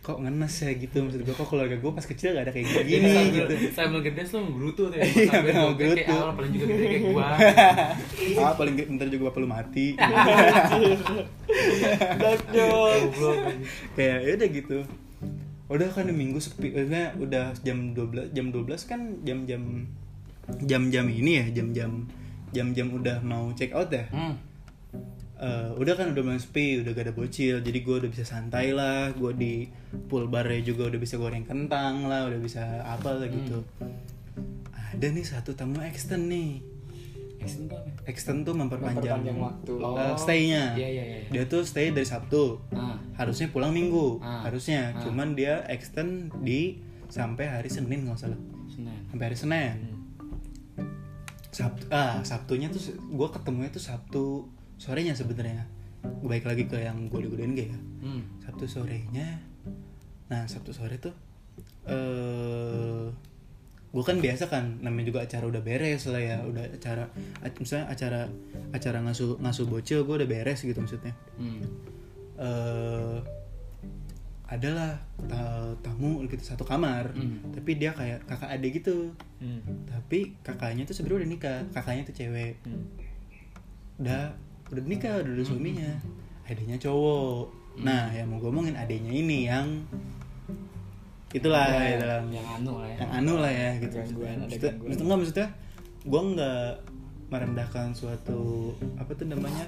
[0.00, 0.72] kok ngenes ya?
[0.80, 3.36] gitu maksud gue kok keluarga gue pas kecil gak ada kayak gini?
[3.36, 3.52] gitu.
[3.76, 5.04] Sambil gede Bruto tuh ya.
[5.04, 7.28] Iya, Sambil memang kayak awal paling juga gede kayak gua.
[8.48, 9.86] ah paling gede ntar juga bapak lu mati.
[12.20, 12.42] Dark
[13.92, 14.78] kayak ya udah gitu.
[15.68, 19.84] Udah kan di minggu sepi maksudnya udah jam 12 jam 12 kan jam-jam
[20.64, 22.08] jam-jam ini ya jam-jam
[22.50, 24.34] jam-jam udah mau check out ya Hmm.
[25.36, 28.70] eh, udah kan udah mulai sepi udah gak ada bocil jadi gue udah bisa santai
[28.70, 29.54] lah gue di
[30.04, 33.64] pool barnya juga udah bisa goreng kentang lah udah bisa apa lah gitu
[34.74, 36.60] ada nih satu tamu extend nih
[37.40, 37.88] Extend tuh apa?
[38.04, 39.72] extend tuh memperpanjang, Memperpanjang waktu.
[39.74, 39.96] Oh.
[39.96, 41.18] eh, stay-nya Iya, iya, iya.
[41.32, 43.00] dia tuh stay dari sabtu Ah.
[43.16, 44.44] harusnya pulang minggu Ah.
[44.44, 45.00] harusnya Ah.
[45.00, 46.76] cuman dia extend di
[47.08, 48.36] sampai hari senin nggak salah
[48.68, 48.92] Senin.
[49.08, 49.72] sampai hari senin
[51.50, 54.46] sabtu ah sabtunya tuh gue ketemunya tuh sabtu
[54.76, 55.66] sorenya sebenarnya
[56.22, 58.22] baik lagi ke yang gue godain gak ya Hmm.
[58.38, 59.36] sabtu sorenya
[60.26, 61.12] nah sabtu sore tuh
[61.84, 63.06] eh
[63.90, 67.10] gue kan biasa kan namanya juga acara udah beres lah ya udah acara
[67.42, 68.20] ac- misalnya acara
[68.70, 71.60] acara ngasuh ngasuh bocil gue udah beres gitu maksudnya Hmm.
[72.38, 73.18] eh
[74.50, 75.48] adalah ta-
[75.80, 77.38] tamu gitu satu kamar Hmm.
[77.50, 79.62] tapi dia kayak kakak adik gitu Hmm.
[79.86, 82.82] tapi kakaknya tuh sebenarnya udah nikah kakaknya tuh cewek Hmm.
[83.96, 84.34] udah
[84.68, 85.90] udah nikah udah ada suaminya
[86.44, 87.46] adiknya cowok
[87.78, 89.86] nah yang mau gue omongin adiknya ini yang
[91.30, 92.20] itulah Ya, gitu lah.
[92.28, 92.96] yang anu lah ya.
[92.98, 95.48] yang anu lah ya gitu Gangguan, maksudnya, maksudnya, maksudnya
[96.02, 96.70] gue nggak
[97.30, 98.40] merendahkan suatu
[98.98, 99.62] apa tuh namanya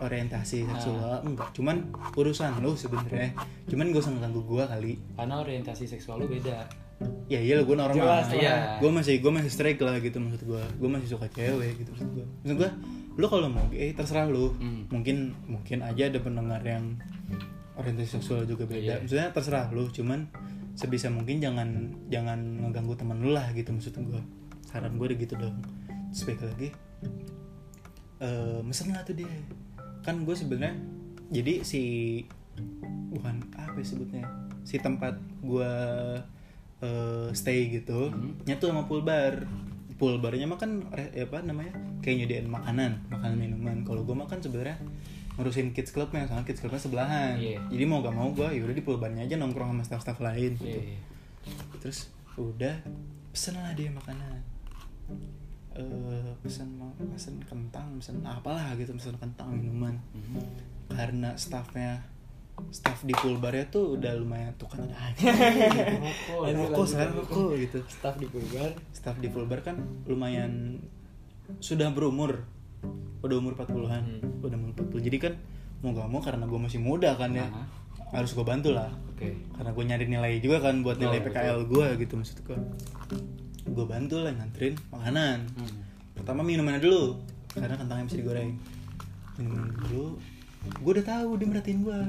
[0.00, 1.48] orientasi seksual enggak.
[1.56, 3.32] Cuman urusan lu sebenarnya.
[3.68, 4.92] Cuman gak usah ngeganggu gue kali.
[5.16, 6.68] Karena orientasi seksual lu beda.
[7.28, 7.92] ya iya gue normal.
[8.24, 8.32] Jelas.
[8.32, 8.80] Iya.
[8.80, 12.08] gue masih gue masih strike lah gitu maksud gue gue masih suka cewek gitu maksud
[12.08, 12.70] gue maksud gue
[13.20, 14.56] lu kalau mau gay terserah lu.
[14.56, 14.88] Hmm.
[14.88, 16.96] mungkin mungkin aja ada pendengar yang
[17.76, 18.80] orientasi seksual juga beda.
[18.80, 18.96] Iya.
[19.04, 20.24] maksudnya terserah lu cuman
[20.72, 21.68] sebisa mungkin jangan
[22.08, 24.22] jangan ngeganggu teman lu lah gitu maksud gue
[24.64, 25.56] saran gue udah gitu dong.
[26.16, 26.68] Terus lagi
[28.24, 29.28] eh mesen lah tuh dia
[30.06, 30.78] kan gue sebenarnya
[31.28, 31.82] jadi si
[33.10, 34.24] bukan apa ya sebutnya?
[34.62, 35.72] Si tempat gue
[36.80, 38.14] eh, stay gitu
[38.46, 39.42] nyatu sama pool bar.
[39.96, 41.74] Pool barnya mah kan re- apa namanya?
[42.00, 43.76] Kayak nyediain makanan makanan minuman.
[43.82, 44.78] Kalau gue makan sebenarnya
[45.36, 47.36] ngurusin kids clubnya sama kids clubnya sebelahan.
[47.36, 47.60] Iya.
[47.68, 50.96] jadi mau gak mau gue yaudah di pool barnya aja nongkrong sama staff-staff lain Iya,
[50.96, 50.98] iya.
[51.76, 52.08] terus
[52.40, 52.72] udah
[53.36, 54.40] pesen lah dia makanan
[55.76, 60.40] eh pesen mau pesen kentang pesen apalah gitu pesen kentang minuman Mhm.
[60.88, 62.00] karena staffnya
[62.70, 65.28] staff di pool barnya tuh udah lumayan tuh kan ada aja
[66.56, 66.86] Rokok.
[66.86, 68.72] Sekarang rokok gitu Staff di Pulbar.
[68.90, 70.80] staff di pool bar kan lumayan
[71.58, 72.48] sudah berumur
[73.20, 74.40] udah umur 40-an Hmm.
[74.40, 75.34] udah umur 40 jadi kan
[75.78, 77.62] mau gak mau karena gue masih muda kan ya Aha.
[78.14, 79.36] harus gue bantu lah Oke.
[79.52, 82.56] karena gue nyari nilai juga kan buat nilai Oh, PKL gue gitu maksud gue
[83.66, 85.78] gue bantu lah nganterin makanan Hmm.
[86.14, 87.18] pertama minumannya dulu
[87.50, 88.52] karena kentangnya bisa digoreng
[89.36, 90.16] minuman dulu
[90.76, 92.00] gue udah tahu dia merhatiin gue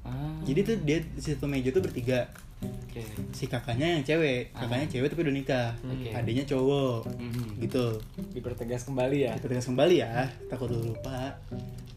[0.00, 0.40] Ah.
[0.42, 2.24] jadi tuh dia di situ meja tuh bertiga
[2.58, 3.04] Oke.
[3.30, 6.10] si kakaknya yang cewek kakaknya cewek tapi udah nikah Oke.
[6.10, 7.60] adiknya cowok Mhm.
[7.60, 8.00] gitu
[8.32, 9.36] Dipertegas kembali ya.
[9.36, 11.36] kita tegas kembali ya takut lu lupa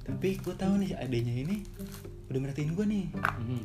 [0.03, 1.55] tapi gue tahu nih adiknya ini
[2.27, 3.61] udah merhatiin gue nih Mhm.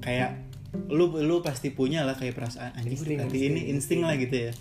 [0.00, 0.40] kayak
[0.86, 4.36] lu lu pasti punya lah kayak perasaan anjing Insting, diperhatiin ini insting, insting lah gitu
[4.38, 4.52] ya.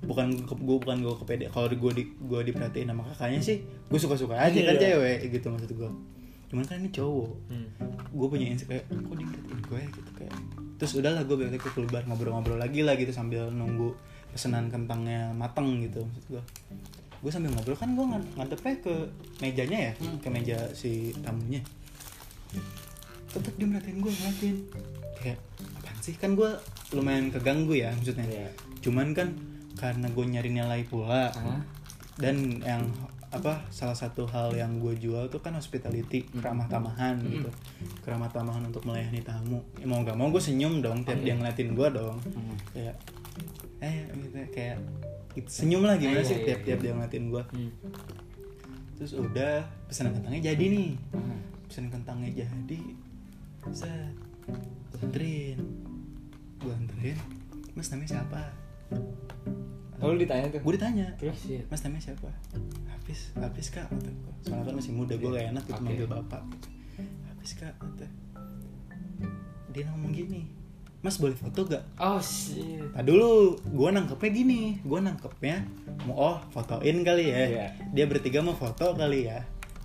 [0.00, 4.14] Bukan gue bukan gue kepede kalau gue di gue diperhatiin sama kakaknya sih gue suka
[4.14, 4.96] suka aja kan Iya.
[4.96, 5.90] cewek gitu maksud gue
[6.46, 7.68] cuman kan ini cowok Hmm.
[8.10, 10.34] gue punya insting kayak kok dia ngeliatin gue gitu kayak.
[10.76, 13.94] Terus udahlah gue balik ke keluar ngobrol-ngobrol lagi lah gitu sambil nunggu
[14.30, 16.42] pesanan kentangnya mateng gitu maksud gue
[17.20, 18.94] gue sambil ngobrol kan gue ngadepnya ke
[19.38, 21.60] mejanya ya ke meja si tamunya
[23.30, 24.56] tetep dia merhatiin gue ngeliatin.
[25.16, 25.38] Kayak
[25.78, 26.14] apaan sih?
[26.16, 26.50] Kan gue
[26.90, 28.26] lumayan keganggu ya maksudnya.
[28.26, 28.50] Iya.
[28.80, 29.28] cuman kan
[29.76, 31.28] karena gue nyari nilai pula.
[31.30, 31.60] Ah.
[32.16, 32.84] dan yang
[33.30, 37.48] apa salah satu hal yang gue jual tuh kan hospitality keramah tamahan gitu.
[38.02, 39.62] Keramah tamahan untuk melayani tamu.
[39.78, 42.18] Ya, mau gak mau gue senyum dong tiap dia ngeliatin gue dong.
[42.20, 42.56] Mhm.
[42.74, 42.96] kayak
[43.80, 44.76] eh gitu kayak
[45.32, 46.84] gitu, senyum lah gimana Iya, sih iya, tiap tiap iya.
[46.84, 47.70] dia ngeliatin gue Hmm.
[48.98, 50.90] terus udah pesanan kentangnya jadi nih.
[51.64, 52.78] Pesanan kentangnya jadi
[53.68, 54.14] set.
[54.90, 55.58] Gue anterin
[56.60, 57.16] gue anterin
[57.72, 58.42] mas namanya siapa?
[60.00, 60.60] Oh, lu ditanya tuh.
[60.64, 61.06] gue ditanya.
[61.20, 61.64] Terus shit.
[61.68, 62.30] mas namanya siapa?
[62.88, 65.84] Hafiz Hafiz kak kata gue soalnya kan masih muda gue gak enak gitu Oke.
[65.88, 66.42] manggil bapak.
[67.28, 68.06] Hafiz kak kata.
[69.70, 70.42] Dia ngomong gini
[71.00, 72.84] mas boleh foto gak Oh shit.
[72.92, 74.60] Nah dulu gue nangkepnya gini.
[74.84, 75.64] Gue nangkepnya
[76.04, 77.38] mau oh fotoin kali ya.
[77.44, 77.66] Iya.
[77.92, 79.40] dia bertiga mau foto kali ya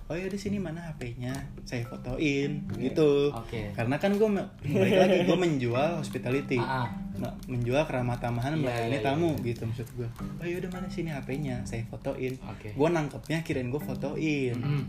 [0.06, 2.78] oh ya di sini mana HP-nya saya fotoin Iya.
[2.80, 3.74] gitu Oke.
[3.74, 4.28] karena kan gue
[4.64, 6.86] balik lagi gue menjual hospitality Ah,
[7.18, 7.32] ah.
[7.46, 9.50] Menjual keramah tamahan Iya, melayani iya, tamu iya.
[9.50, 12.70] gitu maksud gue oh yaudah mana sini HP-nya saya fotoin Oke.
[12.70, 14.84] gue nangkepnya kirain gue fotoin Hmm.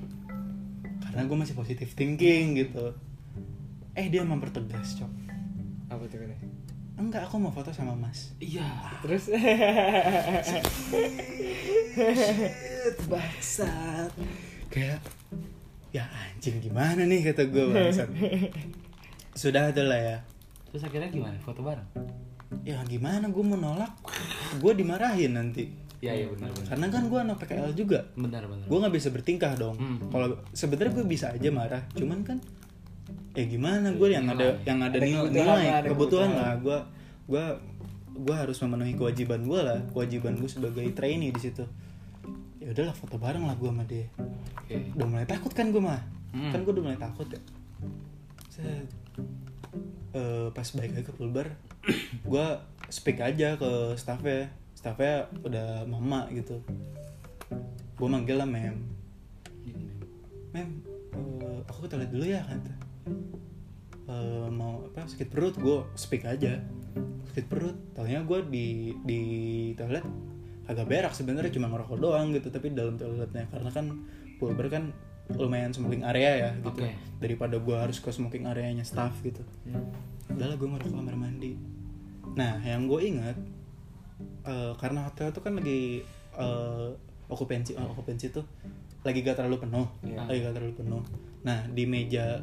[1.02, 2.94] karena gue masih positive thinking gitu
[3.94, 5.10] eh dia mempertegas cok
[5.88, 6.46] Apa tuh katanya?
[6.96, 8.70] enggak aku mau foto sama mas Iya.
[9.02, 9.34] Terus
[13.08, 14.12] bangsat
[14.68, 15.00] kayak
[15.96, 17.32] ya anjing gimana nih?
[17.32, 18.10] kata gue bangsat.
[19.42, 20.18] Sudah tuh lah ya.
[20.72, 21.38] Terus akhirnya gimana?
[21.42, 21.88] Foto bareng?
[22.64, 23.28] Ya gimana?
[23.32, 23.92] Gue mau nolak.
[24.60, 25.68] Gue dimarahin nanti.
[25.98, 26.68] Iya iya benar benar.
[26.70, 28.00] Karena kan gue anak PKL juga.
[28.14, 28.66] Benar benar.
[28.70, 29.76] Gue nggak bisa bertingkah dong.
[29.78, 29.98] Hmm.
[30.14, 31.82] kalau sebenarnya gue bisa aja marah.
[31.98, 32.38] Cuman kan
[33.34, 33.90] ya gimana?
[33.98, 36.30] Gue yang ada yang ada, Ada nilai, kebutuhan nilai, lah, ada kebutuhan kebutuhan.
[36.38, 36.78] lah gue
[37.28, 37.46] gue
[38.18, 39.80] gue harus memenuhi kewajiban gue lah.
[39.90, 41.66] Kewajiban gue sebagai trainee di situ
[42.68, 44.12] ya udahlah foto bareng lah gue sama dia.
[44.60, 44.92] Oke.
[45.00, 46.52] Udah mulai takut kan gue mah Hmm.
[46.52, 47.40] kan gue udah mulai takut ya.
[48.52, 48.92] Set.
[50.12, 51.48] Eh, pas balik lagi ke pulbar
[52.32, 52.46] gue
[52.92, 54.52] speak aja ke staffnya.
[54.76, 56.60] Staffnya udah mama gitu.
[57.96, 58.84] Gue manggil lah mem.
[60.52, 60.84] Mem
[61.16, 62.74] eh, aku ke toilet dulu ya kata.
[64.12, 66.60] Eh, mau apa sakit perut gue speak aja.
[67.32, 67.80] Sakit perut.
[67.96, 69.22] Taunya gue di di
[69.80, 70.04] toilet
[70.68, 73.48] agak berak sebenarnya cuma ngerokok doang gitu tapi dalam toiletnya.
[73.48, 73.86] Karena kan
[74.38, 74.94] pulbar kan
[75.36, 76.88] lumayan smoking area ya gitu.
[76.88, 76.96] Oke.
[77.20, 79.44] daripada gue harus ke smoking areanya staff gitu.
[80.32, 81.60] Udahlah gue ngerokok kamar mandi.
[82.40, 83.36] Nah yang gue ingat
[84.48, 86.08] eh, karena hotel tuh kan lagi
[86.40, 86.90] eh,
[87.28, 88.46] okupansi oh, okupansi tuh
[89.04, 89.88] lagi gak terlalu penuh.
[90.04, 90.24] Iya.
[90.24, 91.04] lagi gak terlalu penuh.
[91.44, 92.40] Nah di meja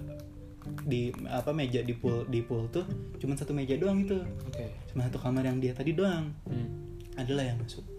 [0.88, 4.20] di apa meja di pool di pool tuh cuma satu meja doang itu.
[4.44, 4.76] Oke.
[4.92, 6.36] Cuma satu kamar yang dia tadi doang.
[6.44, 6.68] Hmm.
[7.14, 7.93] adalah yang masuk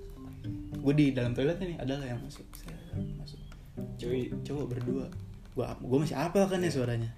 [0.54, 2.46] gue di dalam toilet nih adalah yang masuk?
[2.54, 2.78] Saya
[3.18, 3.40] masuk.
[3.98, 4.30] Cuy.
[4.46, 4.66] cowok.
[4.72, 5.06] berdua.
[5.56, 7.10] Gua gue masih apal kan ya suaranya.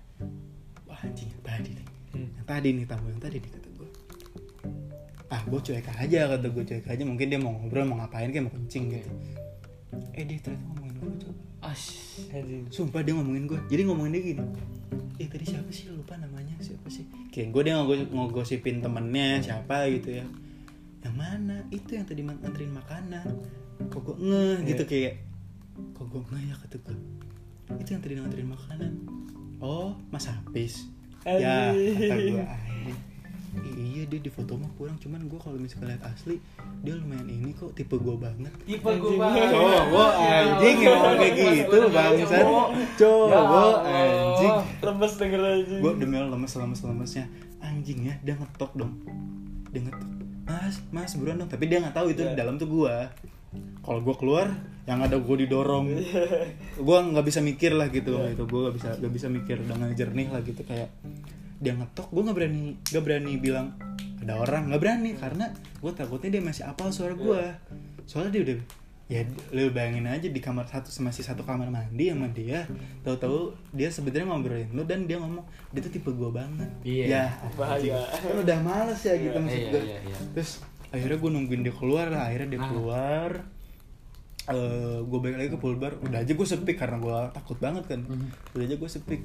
[0.87, 1.87] Wah anjing yang tadi nih.
[2.15, 2.29] Hmm.
[2.33, 3.89] yang tadi nih tamu yang tadi nih kata gue
[5.27, 7.03] ah gue cuek aja kata gue cuek aja.
[7.03, 8.95] Mungkin dia mau ngobrol mau ngapain kayak mau kencing Oke.
[9.03, 9.11] gitu.
[10.15, 11.41] Eh dia ternyata ngomongin gue coba.
[11.67, 12.63] Anjing.
[12.71, 14.43] sumpah dia ngomongin gue jadi ngomongin dia gini.
[15.17, 15.91] Eh tadi siapa sih?
[15.91, 16.55] Lupa namanya.
[16.63, 17.03] Siapa sih?
[17.33, 20.25] Kayak gue dia ngogos- ngogosipin temennya siapa gitu ya
[21.05, 21.57] yang mana?
[21.69, 23.27] Itu yang tadi nganterin makanan.
[23.89, 24.55] Kok gue ngeh?
[24.65, 25.13] Gitu kayak
[25.93, 26.55] kok gue ngeh ya?
[26.57, 26.97] Kata gue
[27.75, 28.93] itu yang tadi nganterin makanan.
[29.59, 30.87] Oh mas Hafiz.
[31.27, 32.99] Ya kata gue "Anjing.
[33.73, 34.95] iya dia di foto mah kurang.
[35.01, 36.37] Cuman gue kalau misalnya lihat asli
[36.85, 38.53] dia lumayan ini kok tipe gue banget.
[38.63, 39.49] Tipe gue banget.
[39.51, 42.45] Cowok anjing emang kayak gitu bangsat.
[42.95, 44.55] Cowok anjing.
[44.81, 45.75] Lemes denger aja.
[45.83, 47.25] gue demi Allah lemes lemes lemesnya.
[47.59, 48.93] Anjing ya dia ngetok dong.
[49.73, 50.16] Dia ngetok
[50.47, 51.51] mas mas buruan dong.
[51.51, 52.95] Tapi dia nggak tahu itu di dalam tuh gue
[53.83, 54.47] kalau gue keluar
[54.87, 55.91] yang ada gue didorong.
[56.87, 58.15] Gue nggak bisa mikir lah gitu.
[58.15, 60.63] Loh itu gue nggak bisa nggak bisa mikir dengan jernih lah gitu.
[60.63, 60.95] Kayak
[61.59, 63.67] dia ngetok gue nggak berani nggak berani bilang
[64.23, 64.71] ada orang.
[64.71, 67.41] Nggak berani karena gue takutnya dia masih apal suara gue
[68.07, 68.57] soalnya dia udah
[69.07, 72.67] ya lu bayangin aja di kamar satu masih satu kamar mandi sama dia
[73.01, 75.41] tahu-tahu dia sebenarnya ngobrolin lu dan dia ngomong
[75.71, 77.05] dia tuh tipe gue banget Iya.
[77.07, 78.03] ya Bahaya.
[78.11, 80.17] kan udah males ya gitu Iya, maksud iya, gue iya, iya.
[80.33, 80.51] terus
[80.87, 82.67] akhirnya gue nungguin dia keluar lah akhirnya dia Nah.
[82.67, 83.29] keluar
[84.45, 87.99] eh gue balik lagi ke pulbar udah aja gue sepik karena gue takut banget kan
[88.01, 88.27] Mhm.
[88.53, 89.21] udah aja gue sepik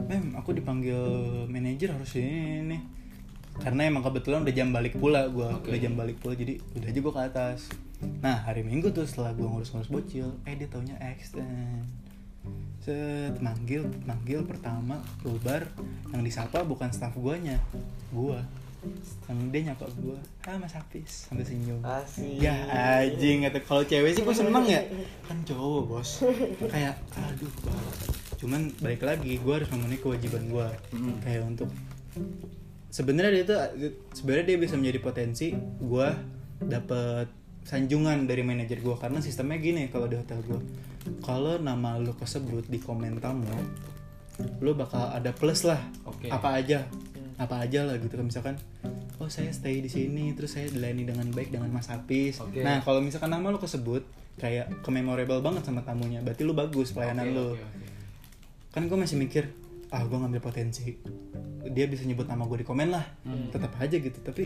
[0.00, 0.98] mem aku dipanggil
[1.46, 2.82] manajer harus ini nih
[3.58, 5.66] karena emang kebetulan udah jam balik pula gue Oke.
[5.66, 7.60] udah jam balik pula jadi udah aja gue ke atas
[8.20, 11.84] nah hari minggu tuh setelah gue ngurus-ngurus bocil eh dia taunya extend
[12.80, 15.68] set manggil manggil pertama pulbar
[16.16, 17.60] yang disapa bukan staff guanya
[18.08, 18.40] gua
[19.28, 20.16] yang dia nyapa gua
[20.48, 22.40] ah mas Hafiz sambil senyum Asik.
[22.40, 22.56] ya
[23.04, 24.80] anjing kata kalau cewek sih gue seneng ya
[25.28, 26.24] kan cowok bos
[26.72, 28.00] kayak aduh bos.
[28.40, 31.20] cuman balik lagi gue harus memenuhi kewajiban gue Mm.
[31.20, 31.68] kayak untuk
[32.88, 33.58] sebenarnya dia tuh
[34.16, 36.08] sebenarnya dia bisa menjadi potensi gue
[36.64, 37.28] dapet
[37.64, 40.60] sanjungan dari manajer gue karena sistemnya gini kalau di hotel gue
[41.22, 43.46] kalau nama lu kesebut di komen tamu
[44.60, 45.80] lu bakal ada plus lah.
[46.08, 46.28] Oke.
[46.32, 46.88] apa aja.
[47.40, 48.26] Apa aja lah gitu kan.
[48.26, 48.54] Misalkan
[49.20, 50.32] oh saya stay di sini.
[50.36, 52.40] Terus saya dilayani dengan baik dengan Mas Hafiz.
[52.40, 52.64] Oke.
[52.64, 54.04] nah kalau misalkan nama lu kesebut
[54.40, 56.24] kayak memorable banget sama tamunya.
[56.24, 57.48] Berarti lu bagus pelayanan Oke, lu.
[57.56, 57.86] oke, oke.
[58.70, 59.44] kan gue masih mikir
[59.90, 60.96] ah gue ngambil potensi.
[61.70, 63.04] Dia bisa nyebut nama gue di komen lah.
[63.26, 63.48] Hmm.
[63.52, 64.18] tetap aja gitu.
[64.20, 64.44] Tapi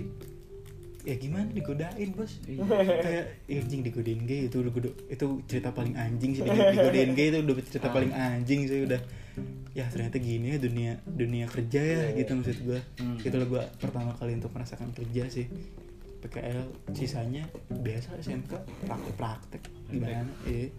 [1.05, 2.41] ya gimana digodain bos?
[2.43, 2.65] Iya.
[2.99, 4.41] kayak ya, anjing digodain gay.
[4.47, 4.73] Itu udah
[5.07, 7.95] itu cerita paling anjing sih Digo- digodain gay itu udah cerita Ah.
[7.95, 9.01] paling anjing sih udah.
[9.73, 13.19] Ya ternyata gini ya dunia dunia kerja ya gitu maksud gue Hmm.
[13.19, 15.47] itulah gue pertama kali untuk merasakan kerja sih.
[16.17, 20.25] PKL sisanya biasa SMK praktek praktek gimana?
[20.45, 20.73] Eh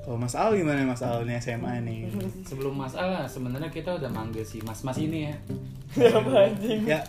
[0.00, 2.08] kalau Mas Al gimana Mas Al nih SMA nih?
[2.42, 5.34] Sebelum masalah sebenarnya kita udah manggil si mas-mas ini ya.
[5.90, 6.80] Siapa anjing?
[6.84, 7.00] ya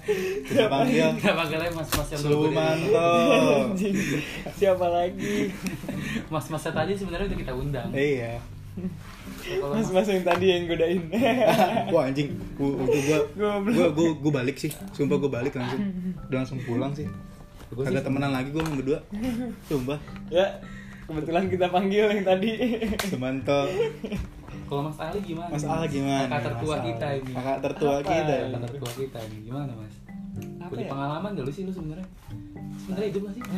[0.41, 1.07] kita panggil.
[1.17, 3.07] Kita panggilnya mas-mas yang dulu Slumanto
[3.65, 3.95] Anjing.
[4.53, 5.51] Siapa lagi?
[6.33, 7.89] mas-masnya tadi sebenarnya udah kita undang.
[7.91, 8.39] Iya.
[8.79, 11.01] Mas- Mas-mas yang tadi yang godain.
[11.89, 13.19] Wah anjing, gua gua gua,
[13.61, 15.81] gua, gua, gua balik sih, sumpah gua balik langsung,
[16.25, 17.07] udah langsung pulang sih.
[17.69, 18.99] Gua sih- Kagak temenan lagi gua sama berdua,
[19.65, 19.99] sumpah.
[20.29, 20.45] ya,
[21.09, 22.51] kebetulan kita panggil yang tadi.
[23.03, 23.65] Sumanto,
[24.63, 25.49] Kalau Mas Ali gimana?
[25.49, 26.29] Mas Al gimana?
[26.29, 26.85] Kakak tertua Mas Al?
[26.85, 27.31] kita ini.
[27.33, 28.05] Kakak tertua Apa?
[28.05, 28.35] kita.
[28.37, 29.93] Kakak tertua kita ini gimana Mas?
[30.59, 30.89] Apa Punya ya?
[30.89, 32.07] pengalaman gak lu sih lu sebenarnya?
[32.79, 33.43] Sebenarnya hidup gak sih?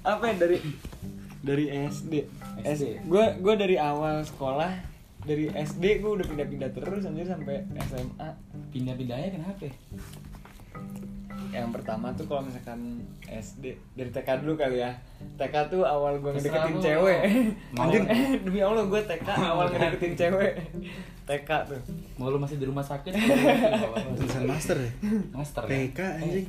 [0.00, 0.58] apa ya dari
[1.40, 2.12] dari SD
[2.64, 3.04] SD.
[3.04, 4.72] gue gue dari awal sekolah
[5.20, 8.28] dari SD gue udah pindah-pindah terus anjir sampai SMA
[8.72, 9.68] Pindah-pindahnya kenapa?
[11.50, 11.60] Ya?
[11.66, 14.94] yang pertama tuh kalau misalkan SD dari TK dulu kali ya.
[15.36, 17.20] TK tuh awal gue ngedeketin cewek.
[17.76, 18.02] Anjir
[18.46, 20.52] demi Allah gue TK awal ngedeketin cewek.
[21.26, 21.80] TK tuh.
[22.16, 23.12] Mau lu masih di rumah sakit?
[24.18, 24.90] Tulisan master ya?
[25.34, 26.46] Master TK, anjing.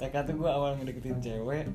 [0.00, 1.68] TK tuh gue awal ngedeketin cewek.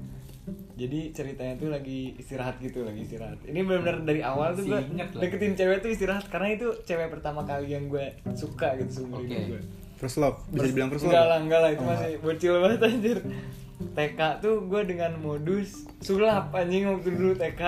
[0.75, 3.39] Jadi ceritanya tuh lagi istirahat gitu lagi istirahat.
[3.47, 4.81] Ini benar-benar dari awal tuh gue
[5.21, 6.27] deketin cewek tuh istirahat.
[6.27, 10.67] Karena itu cewek pertama kali yang gue suka gitu seumur hidup gue First love, bisa
[10.67, 11.09] dibilang first love.
[11.09, 13.17] enggak lah enggak lah itu Oh, masih bocil banget anjir
[13.85, 17.61] TK tuh gue dengan modus sulap anjing waktu dulu TK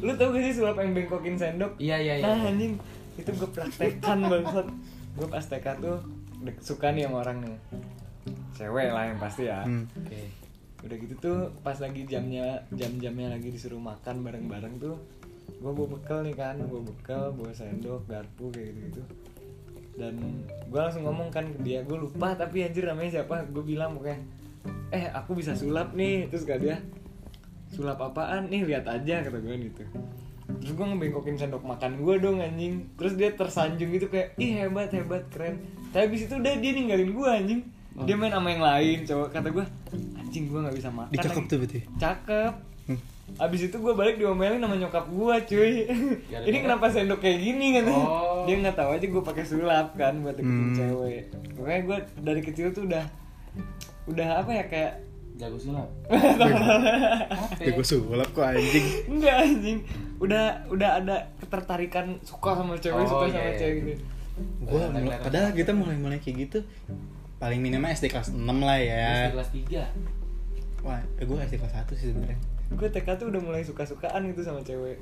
[0.00, 2.24] lu tau gak sih sulap yang bengkokin sendok Iya, iya, iya.
[2.26, 2.76] nah anjing
[3.14, 4.66] itu gue praktekan banget
[5.12, 5.96] gue pas TK tuh
[6.58, 7.56] suka nih sama orang nih
[8.54, 9.84] cewek lah yang pasti ya Hmm.
[9.94, 10.22] Oke.
[10.82, 14.96] udah gitu tuh pas lagi jamnya jam-jamnya lagi disuruh makan bareng-bareng tuh
[15.52, 19.02] gue bawa bekal nih kan bawa bekal bawa sendok garpu kayak gitu gitu
[19.92, 20.14] dan
[20.72, 24.20] gue langsung ngomong kan ke dia gue lupa tapi anjir namanya siapa gue bilang pokoknya
[24.92, 26.28] eh aku bisa sulap nih.
[26.28, 26.76] Terus gak dia
[27.72, 28.52] sulap apaan?
[28.52, 29.82] Nih lihat aja kata gue gitu.
[30.62, 32.92] Terus gue ngebengkokin sendok makan gue dong anjing.
[33.00, 35.64] Terus dia tersanjung gitu kayak ih hebat hebat keren.
[35.90, 37.60] Tapi abis itu udah dia ninggalin gue anjing.
[38.04, 39.28] Dia main sama yang lain cowok.
[39.32, 39.64] Kata gue
[40.20, 41.80] anjing gue nggak bisa makan Dicakep lagi." tuh berarti?
[41.96, 42.54] cakep.
[43.34, 45.72] Abis itu gue balik diomelin sama nyokap gue cuy
[46.26, 46.44] Gara-gara?
[46.44, 48.44] Ini kenapa sendok kayak gini kan Oh.
[48.44, 50.76] Dia nggak tahu aja gue pakai sulap kan buat deketin Hmm.
[50.76, 53.04] cewek Pokoknya gue dari kecil tuh udah
[54.04, 54.92] Udah apa ya kayak
[55.32, 55.88] Jago sulap.
[57.56, 58.86] Gue sulap kok anjing.
[59.08, 59.78] Enggak anjing
[60.18, 63.56] Udah udah ada ketertarikan suka sama cewek Oh, Suka iya, sama iya.
[63.56, 63.92] cewek gitu
[64.62, 64.80] Gue
[65.18, 66.58] padahal kita mulai-mulai kayak gitu
[67.38, 69.26] paling minimal SD kelas 6 lah ya.
[69.26, 70.86] SD kelas 3.
[70.86, 72.38] Wah, eh, gue SD kelas 1 sih sebenarnya.
[72.76, 74.98] Gue TK tuh udah mulai suka-sukaan gitu sama cewek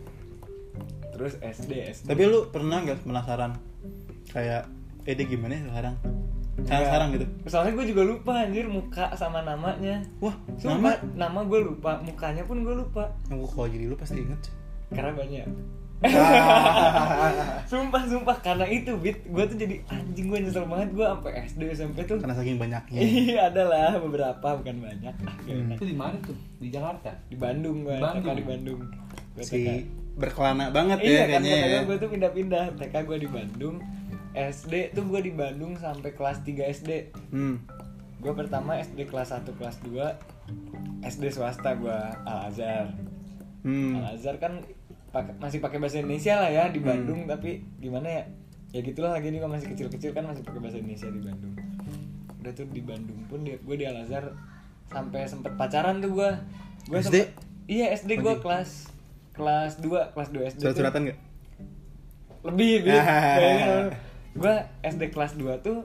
[1.15, 3.57] Terus SD, SD Tapi lu pernah nggak penasaran
[4.31, 4.63] kayak
[5.09, 5.95] eh dia gimana ya sekarang?
[6.61, 7.27] Sekarang, sekarang gitu.
[7.49, 12.45] Soalnya gue juga lupa anjir muka sama namanya Wah, Sumpah, nama nama gue lupa, mukanya
[12.45, 14.39] pun gue lupa aku kalau jadi lu pasti inget.
[14.93, 15.49] Karena banyak.
[17.71, 21.61] Sumpah, sumpah, karena itu Bit Gue tuh jadi anjing, gue nyesel banget Gue sampai SD,
[21.71, 22.99] SMP tuh Karena saking banyaknya.
[22.99, 25.73] Iya, ada lah beberapa, bukan banyak ah, Hmm.
[25.73, 26.37] Itu di mana tuh?
[26.57, 27.13] Di Jakarta.
[27.27, 28.23] Di Bandung gue, Bandung.
[28.23, 28.81] TK di Bandung
[29.31, 29.69] Gua Si TK.
[30.17, 31.81] berkelana banget Iya ya kan, kayaknya ya.
[31.83, 33.77] gue tuh pindah-pindah TK gue di Bandung
[34.31, 36.91] SD tuh gue di Bandung sampai kelas 3 SD
[37.29, 37.61] Hmm.
[38.17, 40.01] Gue pertama SD kelas 1, kelas 2
[41.03, 42.89] SD swasta gue Al-Azhar
[43.61, 44.01] Hmm.
[44.01, 44.65] Al Azhar kan
[45.11, 48.23] pakai- masih pakai bahasa Indonesia lah ya di Bandung tapi gimana ya
[48.71, 51.55] ya gitulah lagi nih masih kecil-kecil kan masih pakai bahasa Indonesia di Bandung
[52.41, 54.33] udah tuh di Bandung pun dia gue di Al Azhar
[54.87, 56.31] sampai sempet pacaran tuh gue
[56.87, 57.17] gue SD?
[57.67, 58.89] iya SD gue kelas
[59.33, 61.19] kelas 2 kelas 2 SD Surat-suratan nggak?
[62.43, 62.73] lebih
[64.41, 65.85] gue SD kelas 2 tuh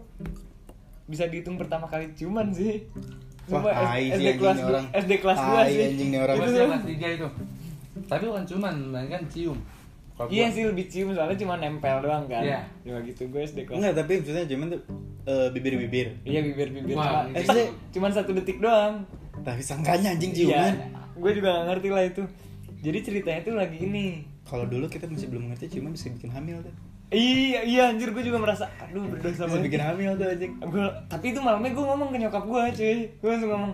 [1.06, 2.86] bisa dihitung pertama kali ciuman sih
[3.46, 4.86] Wah, Sumpah, SD anjing kelas nih 2 orang.
[4.90, 6.36] SD kelas 2 Tai sih anjing nih orang.
[6.36, 7.28] Itu kelas 3 itu.
[8.04, 9.58] Tapi bukan cuman, melainkan cium.
[10.26, 12.40] Iya gua- sih lebih cium soalnya cuma nempel doang kan.
[12.40, 12.64] Iya.
[12.82, 13.76] Cuma gitu gue SD kelas.
[13.78, 14.82] Enggak, tapi maksudnya cuman tuh
[15.26, 16.08] eh, bibir-bibir.
[16.22, 17.60] Iya bibir-bibir Wah, cuma ini SD
[17.92, 19.04] cuma satu detik doang.
[19.38, 20.40] Tapi sangkanya anjing Iya.
[20.40, 20.74] ciuman.
[21.16, 22.24] Gue juga gak ngerti lah itu.
[22.80, 24.06] Jadi ceritanya tuh lagi ini.
[24.46, 26.72] Kalau dulu kita masih belum ngerti ciuman bisa bikin hamil tuh.
[27.08, 29.66] Iya, iya anjir gue juga merasa aduh berdosa Bisa banget.
[29.68, 30.52] bikin hamil tuh anjing.
[30.62, 32.98] Gue tapi itu malamnya gue ngomong ke nyokap gue cuy.
[33.16, 33.72] Gue langsung ngomong,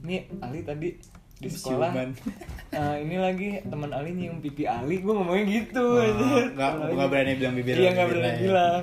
[0.00, 0.88] "Nih, Ali tadi
[1.34, 1.90] di sekolah.
[2.78, 7.54] eh, ini lagi teman Ali nyium pipi Ali gue ngomongnya gitu Oh, nggak- berani bilang
[7.54, 8.38] bibir iya nggak berani ya.
[8.40, 8.82] bilang.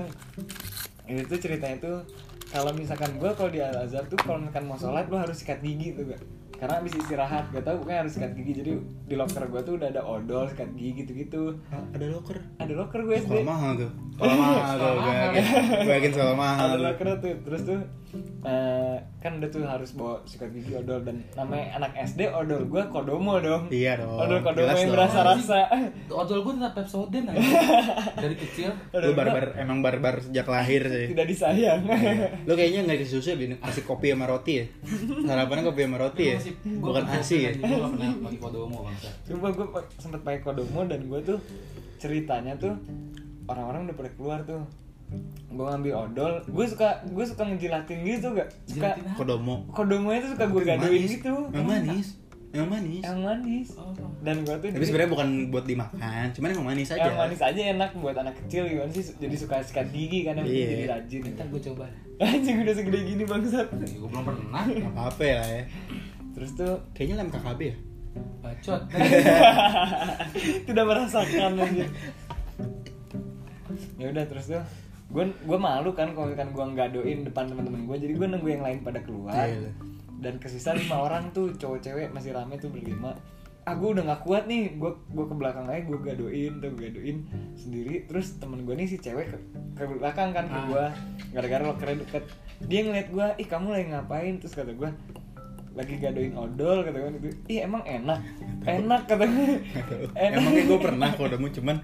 [1.05, 1.97] Ini tuh ceritanya tuh
[2.47, 5.59] kalau misalkan gue kalau di Al Azhar tuh kalau misalkan mau sholat lo harus sikat
[5.59, 6.21] gigi tuh gak
[6.61, 8.53] karena abis istirahat gak tau pokoknya harus sikat gigi.
[8.53, 8.71] Jadi
[9.07, 11.41] di locker gue tuh udah ada odol sikat gigi gitu gitu
[11.71, 12.37] ada loker.
[12.59, 13.91] ada locker gue SD mahal tuh.
[14.11, 14.93] Sekolah mahal tuh.
[15.01, 15.43] Gue yakin.
[15.81, 16.59] Gue yakin sekolah mahal.
[16.61, 16.83] ada tuh.
[16.85, 17.79] locker tuh terus tuh
[18.43, 22.83] eh, kan udah tuh harus bawa sikat gigi odol dan namanya anak SD odol gue
[22.91, 24.95] kodomo dong Iya dong, odol kodomo jelas yang dong.
[24.99, 25.59] berasa-rasa
[26.11, 27.39] Odol gue tetap Pepsodent aja.
[28.27, 28.69] Dari kecil.
[28.91, 31.07] Lu barbar emang barbar sejak lahir sih.
[31.15, 31.81] tidak disayang
[32.43, 34.65] Lu kayaknya nggak dikasih susu ya, kasih kopi sama roti ya.
[35.23, 36.37] Sarapannya kopi sama roti ya.
[36.83, 37.51] Bukan asi ya.
[37.55, 39.09] Gak pernah pakai kodomo bangsa.
[39.23, 39.65] Sumpah gue
[39.97, 41.39] sempet pakai kodomo dan gue tuh
[41.95, 42.73] ceritanya tuh
[43.51, 44.63] orang-orang udah pada keluar tuh
[45.45, 49.17] gue ngambil odol gue suka gue suka ngejilatin gitu gak suka Jilatin apa?
[49.17, 49.55] Kodomo.
[49.69, 51.11] kodomonya tuh suka gue gadoin manis.
[51.11, 52.07] gitu Yang manis.
[52.49, 53.01] Yang manis.
[53.01, 53.91] yang manis Oh.
[54.21, 56.99] dan gue tuh Tapi sebenarnya bukan buat dimakan, cuman emang manis aja.
[57.05, 60.43] yang manis aja enak buat anak kecil gimana sih jadi suka sikat gigi kan yang
[60.45, 60.67] Iya.
[60.69, 61.85] jadi rajin Ntar gue coba.
[62.17, 64.63] anjing udah segede gini bangsat Gue belum pernah.
[64.63, 65.41] Gak apa-apa ya.
[65.41, 65.63] ya.
[66.31, 67.75] terus tuh Kayaknya lem KKB ya.
[68.41, 68.81] Bacot.
[70.67, 71.85] tidak merasakan aja
[73.97, 74.63] ya udah terus tuh
[75.11, 78.49] gue gue malu kan kalau kan gue nggak doin depan teman-teman gue jadi gue nunggu
[78.49, 79.43] yang lain pada keluar.
[79.47, 79.71] Iya.
[80.21, 83.17] dan kesisa lima orang tuh cowok cewek masih rame tuh berlima.
[83.65, 84.77] Ah gue udah nggak kuat nih.
[84.77, 87.17] Gue gue ke belakang aja gue gadoin tuh gue gadoin
[87.57, 88.05] sendiri.
[88.05, 89.37] Terus temen gue nih si cewek ke,
[89.75, 90.65] ke belakang kan ke Ah.
[90.69, 90.85] gue
[91.33, 92.23] gara-gara lo keren deket.
[92.69, 94.33] Dia ngeliat gue ih kamu lagi ngapain?
[94.39, 94.89] Terus kata gue
[95.71, 97.27] lagi gadoin odol kata gue gitu.
[97.49, 98.19] Ih emang enak?
[98.61, 99.49] Enak kata gue
[100.13, 101.77] Emangnya gue pernah kalau udah cuman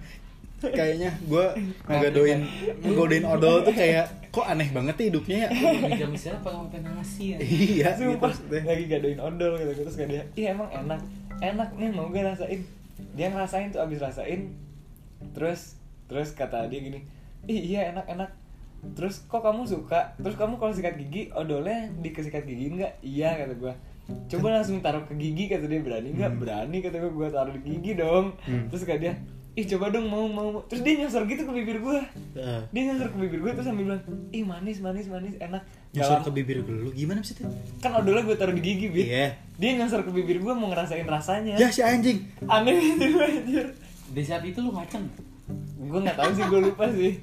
[0.57, 1.45] kayaknya gue
[1.85, 2.41] ngegadoin
[2.81, 5.49] ngegodain odol tuh kayak kok aneh banget ya hidupnya ya.
[6.01, 7.37] Jam istirahat pakai makan nasi ya.
[7.41, 8.17] iya gitu.
[8.17, 8.61] Sumpah, maksudnya.
[8.65, 11.01] lagi gadoin odol gitu terus kayak dia iya emang enak
[11.41, 12.61] enak nih mau gue rasain.
[13.13, 14.57] Dia ngerasain tuh abis rasain
[15.37, 15.77] terus
[16.09, 17.05] terus kata dia gini
[17.45, 18.29] ih iya enak enak.
[18.97, 20.17] Terus kok kamu suka?
[20.21, 23.73] Terus kamu kalau sikat gigi odolnya dikesikat gigi enggak iya kata gue
[24.07, 25.85] coba langsung taruh ke gigi kata dia.
[25.85, 26.33] Berani nggak?
[26.41, 28.33] Berani kata gue gue taruh di gigi dong.
[28.41, 28.65] Hmm.
[28.73, 29.13] terus kata dia
[29.57, 31.97] ih coba dong mau mau mau." terus dia nyosor gitu ke bibir gue
[32.35, 32.61] Heeh.
[32.69, 36.31] dia nyosor ke bibir gue terus sambil bilang ih manis manis manis enak lama- ke
[36.31, 37.41] bibir lu gimana sih itu?
[37.79, 39.27] kan odolnya gue taruh di gigi bit Iya.
[39.57, 42.21] dia nyasar ke bibir gue mau ngerasain rasanya Ya si anjing.
[42.43, 43.65] aneh gitu anjir
[44.07, 45.03] Di saat itu lu ngaceng.
[45.79, 47.13] gue nggak tahu sih gue lupa sih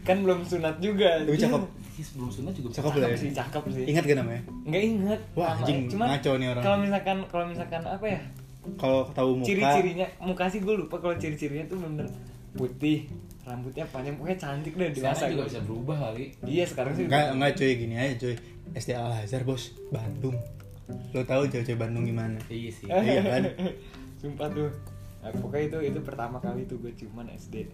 [0.00, 1.62] kan belum sunat juga Tapi cakep.
[1.92, 3.18] Iya sebelum sunat juga Cakep lah cakep ya.
[3.18, 4.42] sih cakep sih Ingat gak namanya?
[4.64, 6.62] nggak inget Wah, anjing, cuman ngaco nih orang.
[6.62, 8.20] kalau misalkan kalau misalkan apa ya
[8.74, 9.46] Kalau tahu muka.
[9.48, 12.06] ciri-cirinya muka sih gue lupa kalau ciri-cirinya tuh bener
[12.52, 13.10] putih
[13.42, 16.24] rambutnya panjang pokoknya cantik deh dewasa Sekarang juga bisa berubah kali.
[16.44, 18.34] iya sekarang sih Enggak, enggak cuy gini aja cuy.
[18.72, 20.36] SD Al Azhar bos, Bandung.
[21.10, 22.38] Lo tahu cewek-cewek Bandung gimana?
[22.46, 22.86] Iya sih.
[22.86, 23.42] iya kan?
[24.20, 24.70] Sumpah tuh
[25.18, 27.66] nah, Pokoknya itu itu pertama kali tuh gue ciuman SD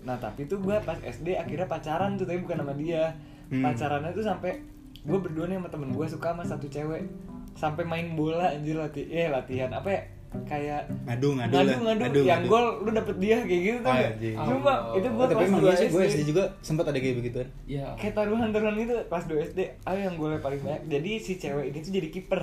[0.00, 3.10] Nah tapi tuh gue pas SD akhirnya pacaran tuh Tapi bukan sama dia
[3.50, 3.66] Hmm.
[3.66, 4.62] Pacarannya tuh sampai
[5.02, 7.02] Gue berdua nih sama temen gue suka sama satu cewek
[7.52, 10.02] Sampai main bola anjir lati eh latihan Apa ya
[10.42, 11.78] Kayak Ngadu, ngadu, ngadu, lah.
[11.80, 12.48] ngadu, Ngadu, yang ngadu.
[12.48, 14.36] gol lu dapet dia kayak gitu tuh Anjing.
[14.36, 14.94] Cuma Oh.
[14.94, 16.96] itu Oh, gue tapi kelas emang 2 iya sih, gue SD SD juga sempat ada
[16.96, 17.48] kayak begituan.
[17.64, 17.86] Iya.
[17.94, 21.78] Kayak taruhan-taruhan itu kelas 2 SD Ayo yang golnya paling banyak Jadi si cewek ini
[21.80, 22.42] tuh jadi kiper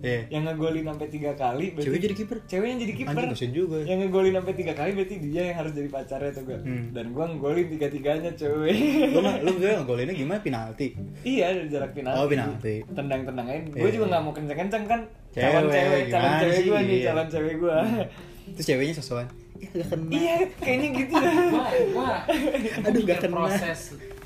[0.00, 0.20] Iya.
[0.30, 2.36] Yang ngegolin sampai tiga kali berarti- Cewek jadi kiper?
[2.42, 3.76] Ceweknya jadi kiper Anjing, kasian juga.
[3.82, 6.84] Yang ngegolin sampai tiga kali berarti dia yang harus jadi pacarnya tuh gue Hmm.
[6.90, 8.74] Dan gue ngegolin tiga-tiganya cewek
[9.06, 10.96] Lu mah lu gue ngogolinnya gimana penalti?
[11.20, 12.74] Iya dari jarak penalti Oh, penalti.
[12.88, 13.94] Tendang-tendang aja Gue Iya.
[13.94, 15.00] juga gak mau kenceng-kenceng kan
[15.30, 17.06] Cewek, Calon cewek, calon cewek gue nih, Iya.
[17.06, 17.76] calon cewek gue
[18.50, 19.28] Terus ceweknya sosokan.
[19.54, 20.08] Ya gak kena.
[20.10, 22.12] Iya kayaknya gitu Gua gua
[22.82, 23.34] Aduh, gak kena.
[23.36, 23.80] proses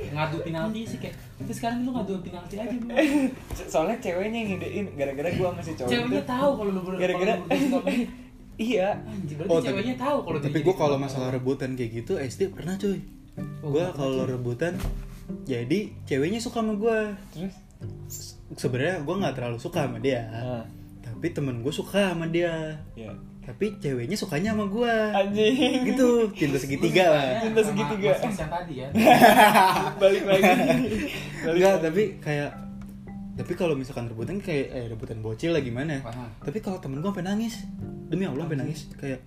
[0.07, 2.95] ngadu penalti sih kayak terus sekarang lu ngadu penalti aja bro
[3.73, 7.35] Soalnya ceweknya yang ngidein Gara-gara gue masih cowok ceweknya itu- tahu kalau lu ber Gara-gara.
[8.57, 11.91] Iya anjir berarti Oh, tapi- ceweknya tahu kalau dia Tapi gue kalau masalah rebutan kayak
[11.97, 13.03] gitu SD pernah cuy.
[13.61, 14.79] Oh, gue gua kalau rebutan
[15.43, 16.99] jadi ceweknya suka sama gue.
[18.07, 20.23] Terus Sebenarnya gue nggak terlalu suka sama dia.
[21.25, 22.77] Tapi temen gue suka sama dia.
[22.93, 23.09] Ya
[23.41, 24.93] Tapi ceweknya sukanya sama gue.
[25.11, 27.41] Anjing Gitu, cinta segitiga lah.
[27.41, 28.13] Cinta Sama segitiga.
[28.13, 28.89] mas-mas yang tadi ya
[30.01, 30.45] Balik lagi
[31.41, 31.83] Balik Enggak, lagi.
[31.83, 32.51] tapi kayak
[33.35, 36.29] tapi kalau misalkan rebutan kayak eh rebutan bocil lah gimana Paham.
[36.39, 37.65] tapi kalau temen gue sampai nangis
[38.07, 39.25] demi allah sampai nangis kayak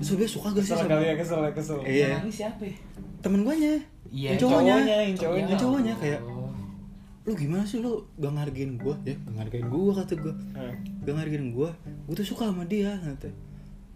[0.00, 2.02] so dia suka gak sih Kesel sama kali ya kesel ya kesel Iya.
[2.02, 2.74] Yang nangis siapa ya?
[3.20, 3.74] temen gue nya
[4.08, 5.42] Iya, yang cowoknya cowoknya, yang cowoknya.
[5.44, 6.50] yang cowoknya kayak Oh.
[7.22, 10.74] lu gimana sih lu gak ngargain gue ya gak ngargain gue kata gue Eh.
[11.02, 11.70] Gak ngargain gue
[12.06, 13.30] gue tuh suka sama dia kata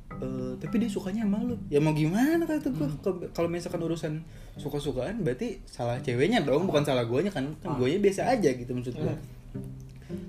[0.08, 1.58] Eh, tapi dia sukanya sama lu.
[1.68, 3.28] Ya mau gimana kata gue Hmm.
[3.30, 4.12] kalau misalkan urusan
[4.56, 7.52] suka-sukaan berarti salah ceweknya dong bukan salah guanya kan?
[7.58, 7.76] Kan Ah.
[7.76, 9.20] guanya biasa aja gitu maksud gue Hmm.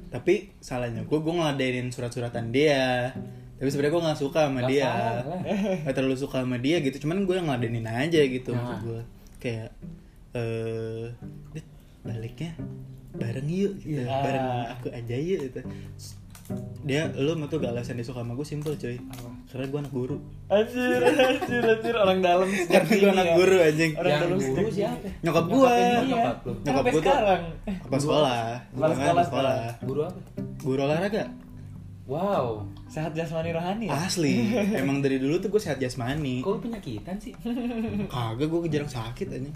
[0.10, 3.14] tapi salahnya gue gue ngeladenin surat-suratan dia.
[3.56, 4.92] Tapi sebenarnya gue nggak suka sama Nggak dia.
[5.86, 8.60] nggak terlalu suka sama dia gitu cuman gue yang ngeladenin aja gitu Nah.
[8.60, 9.02] maksud gue
[9.40, 9.70] kayak
[10.34, 11.06] eh
[11.54, 11.68] "Dit,
[12.04, 12.52] baliknya
[13.14, 14.04] bareng yuk gitu.
[14.04, 14.20] Iya.
[14.20, 15.62] bareng aku aja yuk gitu
[16.82, 18.96] dia lu mau tuh gak alasan dia suka sama gue simple cuy
[19.46, 20.18] karena gue anak guru
[20.48, 23.36] Anjir, anjir, anjir orang dalam karena gue anak ya.
[23.36, 25.08] guru anjing Orang Yang dalam guru siapa?
[25.20, 26.00] nyokap gue Nyokapnya dia.
[26.00, 27.42] Iya, Nyokap nyokap gue tuh sekarang.
[27.68, 30.20] apa sekolah Kepala Bukan, sekolah sekolah Guru apa?
[30.58, 31.24] guru olahraga
[32.06, 32.64] Wow.
[32.88, 34.00] Sehat jasmani rohani ya?
[34.00, 34.48] asli
[34.80, 37.36] emang dari dulu tuh gue sehat jasmani Kok lu penyakitan sih?
[38.08, 39.52] kagak gue jarang sakit aja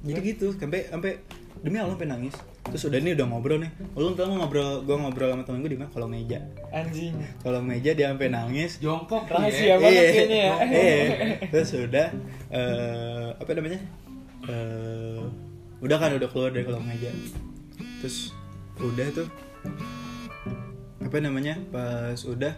[0.00, 1.20] jadi gitu sampai sampai
[1.60, 2.34] demi allah sampai nangis.
[2.70, 3.70] Terus udah nih udah ngobrol nih.
[3.92, 5.90] Lu tau ngobrol gue ngobrol sama temen gue di mana?
[5.92, 6.38] Kolong meja.
[6.72, 7.14] Anjing.
[7.44, 8.80] kolong meja dia sampai nangis.
[8.80, 9.74] Jongkok Rahasia ya.
[9.76, 10.52] banget Iya, kayaknya ya.
[10.64, 11.04] iya.
[11.52, 12.06] terus udah
[12.48, 13.78] eh apa namanya?
[14.48, 15.20] Eh
[15.80, 17.10] udah kan udah keluar dari kolong meja.
[18.00, 18.32] Terus
[18.80, 19.28] udah tuh
[21.00, 21.60] apa namanya?
[21.68, 22.54] Pas udah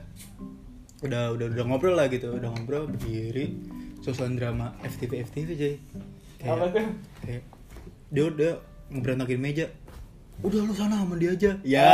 [1.03, 2.31] udah udah udah ngobrol lah gitu.
[2.31, 3.59] Udah ngobrol berdiri.
[4.03, 5.75] Susulan drama FTV FTV cuy.
[6.39, 6.87] Kayak, Apa tuh?
[7.23, 7.43] kayak
[8.13, 8.53] dia udah
[8.93, 9.66] ngeberantakin meja.
[10.43, 11.51] Udah lu sana sama dia aja.
[11.62, 11.93] Ya.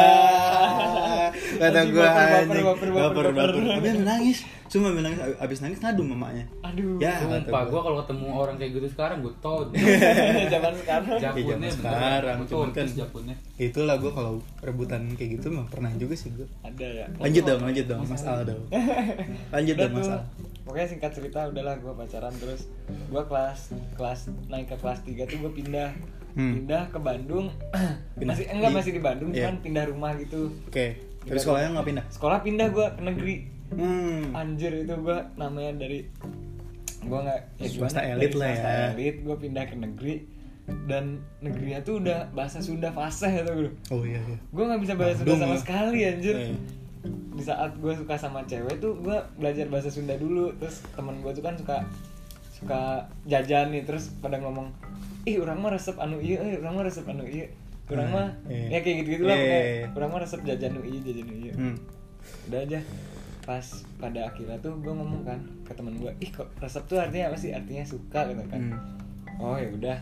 [1.61, 2.64] Kata gue baper, baper, anjing.
[2.64, 3.96] baper, baper, baper baper.
[4.03, 4.38] nangis
[4.69, 6.45] cuma ambil nangis abis nangis ngadu mamanya.
[6.61, 6.97] Aduh.
[6.97, 7.62] ya Sumpah, gua.
[7.66, 9.64] gue kalau ketemu orang kayak gitu sekarang gue tau.
[10.53, 11.16] Zaman sekarang.
[11.19, 16.14] Japunnya zaman sekarang, cuman kan- japunnya itulah gue kalau rebutan kayak gitu mah pernah juga
[16.14, 17.07] sih gue Ada ya.
[17.16, 18.62] lanjut dong lanjut dong mas Al dong.
[19.55, 20.23] Lanjut dong mas Al.
[20.62, 22.69] Pokoknya singkat cerita udahlah gue pacaran terus.
[23.09, 23.61] Gue kelas
[23.95, 25.91] kelas naik ke kelas 3 tuh gue pindah.
[26.31, 26.55] Hmm.
[26.55, 27.51] pindah ke Bandung.
[28.14, 29.49] Pindah masih enggak di- masih di Bandung Iya.
[29.49, 30.53] cuman pindah rumah gitu.
[30.64, 30.87] Oke
[31.21, 32.05] terus sekolahnya nggak pindah?
[32.09, 33.35] Sekolah pindah gue ke negeri
[33.71, 36.09] hmm anjir itu gue namanya dari
[36.99, 38.62] gue nggak ya Swasta elit lah ya.
[38.93, 40.14] elit gue pindah ke negeri
[40.85, 44.95] dan negerinya tuh udah bahasa Sunda fasih gitu bro oh iya iya gue nggak bisa
[44.95, 45.61] bahasa Sunda sama ya.
[45.61, 46.57] sekali anjir Iya.
[47.33, 51.31] di saat gue suka sama cewek tuh gue belajar bahasa Sunda dulu terus temen gue
[51.31, 51.77] tuh kan suka
[52.51, 52.81] suka
[53.25, 54.75] jajan nih terus pada ngomong
[55.23, 57.47] ih orang mah resep anu iya eh orang mah resep anu iya
[57.89, 58.66] orang Hmm, mah iya.
[58.69, 59.87] ya kayak gitu gitu lah iya.
[59.89, 61.77] orang mah resep jajan nu iya jajan nu iya hmm.
[62.51, 62.79] udah aja
[63.49, 63.64] pas
[63.96, 67.36] pada akhirnya tuh gue ngomong kan ke temen gue ih kok resep tuh artinya apa
[67.36, 68.76] sih artinya suka gitu kan Hmm.
[69.40, 69.96] oh ya udah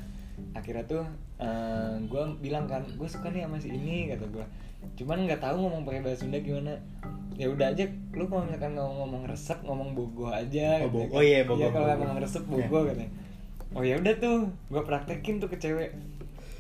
[0.53, 1.07] akhirnya tuh
[2.03, 4.47] gue bilang kan gue suka nih sama si ini kata gue
[4.97, 6.75] cuman nggak tahu ngomong pakai bahasa Sunda gimana
[7.35, 11.05] ya udah aja lu kalau misalkan ngomong ngomong resep ngomong bogo aja Oh, katanya bogo.
[11.07, 11.13] kan.
[11.13, 12.89] Oh, iya, bogo, iya kalau ngomong resep bogo Iya.
[12.91, 13.11] katanya
[13.69, 14.37] oh ya udah tuh
[14.67, 15.91] gue praktekin tuh ke cewek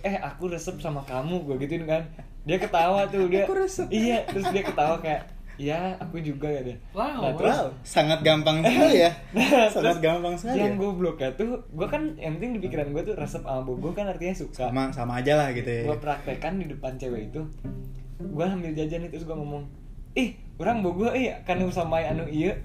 [0.02, 2.02] eh aku resep sama kamu gue gituin kan
[2.42, 3.86] dia ketawa tuh dia Aku resep.
[3.88, 5.26] iya terus dia ketawa kayak
[5.56, 9.12] ya aku juga ya deh Wow, nah, terus Wow, sangat gampang sekali ya.
[9.72, 10.80] Sangat Terus gampang sekali yang ya.
[10.80, 14.04] gue bloknya tuh gue kan yang penting di pikiran gue tuh resep sama bogo kan
[14.08, 14.68] artinya suka.
[14.68, 15.82] Sama sama aja lah gitu ya.
[15.88, 17.40] Gue praktekan di depan cewek itu.
[18.20, 19.64] Gue ambil jajan itu terus gue ngomong
[20.16, 22.56] ih orang bogo eh kan sama anu iya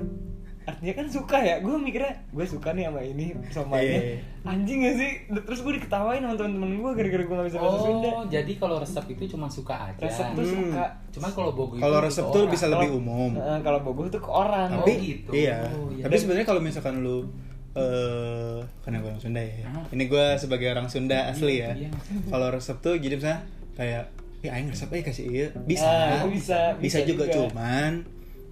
[0.61, 4.17] artinya kan suka ya gue mikirnya gue suka nih sama ini sama Iya, ini iya.
[4.43, 8.09] anjing gak sih terus gue diketawain sama temen-temen gue gara-gara gue gak bisa bahasa Sunda
[8.11, 9.97] Oh, jadi kalau resep itu cuma suka aja.
[9.99, 10.53] resep tuh Hmm.
[10.69, 12.51] suka Cuman kalau bogo itu kalau resep tuh orang.
[12.51, 15.29] bisa lebih umum kalau bogo tuh ke orang tapi Oh, gitu.
[15.33, 16.03] iya Oh, iya.
[16.03, 17.25] tapi sebenarnya kalau misalkan lu
[17.73, 19.83] eh karena gue orang Sunda ya Ah.
[19.89, 21.89] ini gue sebagai orang Sunda asli ya Iya, iya.
[22.27, 23.41] kalau resep tuh jadi misalnya
[23.73, 24.03] kayak
[24.39, 27.33] ya aing resep eh kasih iya bisa Ah, bisa, bisa, bisa juga, juga.
[27.47, 28.03] cuman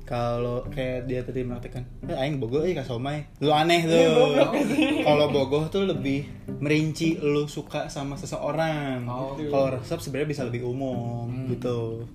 [0.09, 3.29] kalau kayak dia tadi mengatakan eh aing bogoh eh kasih somai.
[3.45, 3.93] Lu aneh tuh.
[3.93, 6.25] Iya, kalau bogoh tuh lebih
[6.57, 9.05] merinci lu suka sama seseorang.
[9.05, 9.53] Oh, gitu.
[9.53, 11.45] kalau resep sebenarnya bisa lebih umum Hmm.
[11.53, 12.09] gitu.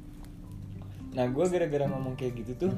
[1.15, 2.73] Nah gue gara-gara ngomong kayak gitu tuh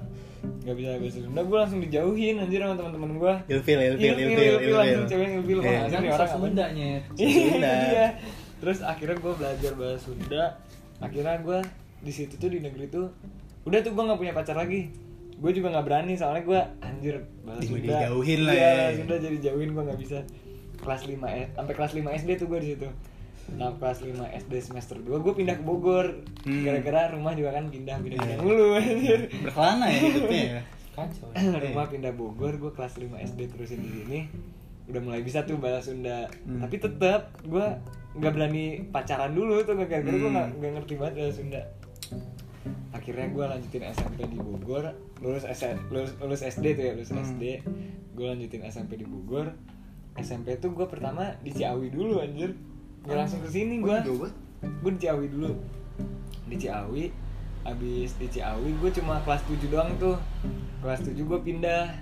[0.60, 4.54] Gak bisa bahasa Sunda Gue langsung dijauhin anjir sama teman-teman gue ilfil ilfil ilfil ilfil
[4.60, 5.58] ilfil langsung cewek ilfil.
[5.64, 6.36] Anjir Kan nih orang apa?
[6.36, 6.66] Sunda.
[6.68, 8.06] Iya.
[8.60, 10.44] Terus akhirnya gue belajar bahasa Sunda.
[11.00, 11.58] Akhirnya gue
[12.04, 13.08] di situ tuh di negeri tuh
[13.64, 14.92] Udah tuh gue gak punya pacar lagi
[15.36, 18.86] Gue juga gak berani soalnya gue anjir bahasa Di- Sunda dijauhin lah Iya, ya.
[18.96, 20.18] Sunda jadi jauhin gue gak bisa.
[20.76, 22.88] Kelas 5 S, sampai kelas 5 SD tuh gue di situ.
[23.52, 26.06] Nah kelas 5 SD semester 2 gue pindah ke Bogor.
[26.42, 26.62] Hmm.
[26.62, 28.42] Gara-gara rumah juga kan pindah pindah pindah Iya.
[28.42, 28.66] mulu.
[28.74, 29.20] Anjir.
[29.40, 30.60] Berkelana ya hidupnya ya?
[30.94, 31.28] Kacau.
[31.64, 34.20] rumah pindah Bogor gue kelas 5 SD terusin di sini.
[34.86, 36.60] Udah mulai bisa tuh bahasa Sunda Hmm.
[36.60, 37.66] tapi tetap gue
[38.14, 40.32] nggak berani pacaran dulu tuh gara-gara gue Hmm.
[40.32, 41.62] nggak nggak ngerti banget bahasa Sunda
[42.90, 44.88] akhirnya gue lanjutin SMP di Bogor
[45.20, 47.24] lulus S lulus, lulus SD tuh ya lulus Hmm.
[47.24, 47.42] SD
[48.16, 49.52] gue lanjutin SMP di Bogor.
[50.16, 52.56] SMP tuh gue pertama di Ciawi dulu anjir.
[53.04, 53.96] Nggak langsung ke sini gue
[54.60, 55.52] gue di Ciawi dulu.
[56.48, 57.04] Di Ciawi.
[57.66, 60.16] Abis di Ciawi gue cuma kelas 7 doang tuh.
[60.80, 61.92] Kelas 7 gue pindah.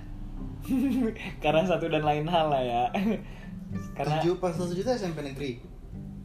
[1.43, 2.83] Karena satu dan lain hal lah ya.
[3.97, 5.59] Karena tujuh pas tujuh itu SMP negeri?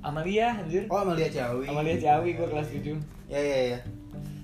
[0.01, 0.87] Amalia anjir.
[0.87, 1.67] Oh Amalia Ciawi.
[1.67, 2.95] Amalia Ciawi gue kelas 7
[3.27, 3.79] ya ya ya.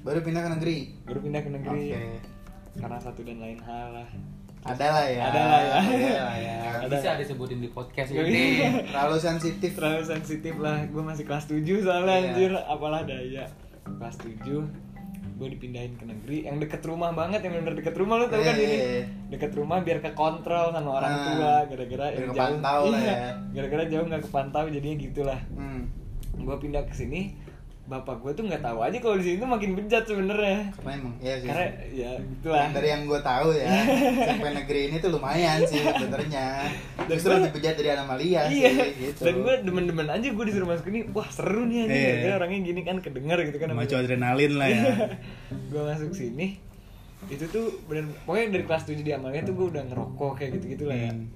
[0.03, 0.77] Baru pindah ke negeri?
[1.07, 1.83] Baru pindah ke negeri.
[1.95, 2.36] Oke.
[2.77, 4.09] Karena satu dan lain hal lah.
[4.67, 5.23] Ada lah ya.
[5.31, 5.75] Ada lah ya.
[5.79, 6.57] ada lah ya.
[6.87, 6.97] Ada.
[6.99, 8.67] Bisa disebutin di podcast Gak ini.
[8.91, 9.71] terlalu sensitif.
[9.73, 10.83] Terlalu sensitif lah.
[10.87, 12.23] Gue masih kelas 7 soalnya Iya.
[12.35, 12.51] anjir.
[12.67, 13.47] Apalah daya.
[13.87, 14.67] Kelas 7
[15.37, 16.39] gue dipindahin ke negeri.
[16.49, 18.19] Yang deket rumah banget yang bener deket rumah.
[18.19, 18.67] Lu tau kan Iya, ini?
[18.67, 19.03] Iya, iya.
[19.31, 21.55] deket rumah biar ke kontrol sama orang Ah, tua.
[21.71, 23.31] Gara-gara yang kepantau jauh lah iya, ya.
[23.55, 25.81] gara-gara jauh nggak kepantau jadinya gitulah hmm.
[26.37, 27.37] gue pindah ke sini
[27.87, 30.75] bapak gue tuh nggak tahu aja kalau di sini tuh makin bejat sebenarnya.
[30.75, 31.49] Karena emang ya sih.
[31.49, 32.67] Karena ya gitulah.
[32.75, 33.67] dari yang gue tahu ya
[34.27, 36.47] SMP negeri ini tuh lumayan sih sebenarnya.
[37.07, 38.71] Justru lebih bejat dari Anomalia iya.
[38.75, 39.23] sih gitu.
[39.23, 41.95] Dan gue demen-demen aja gue disuruh masuk ini wah seru nih anjing.
[41.95, 42.11] Iya.
[42.11, 43.71] gara-gara orangnya gini kan kedengar gitu kan.
[43.71, 44.85] Macu adrenalin lah ya.
[45.71, 46.67] Gue masuk sini
[47.27, 50.67] itu tuh bener pokoknya dari kelas 7 di Amalia tuh gue udah ngerokok kayak gitu
[50.79, 51.11] gitu lah ya.
[51.11, 51.27] Hmm.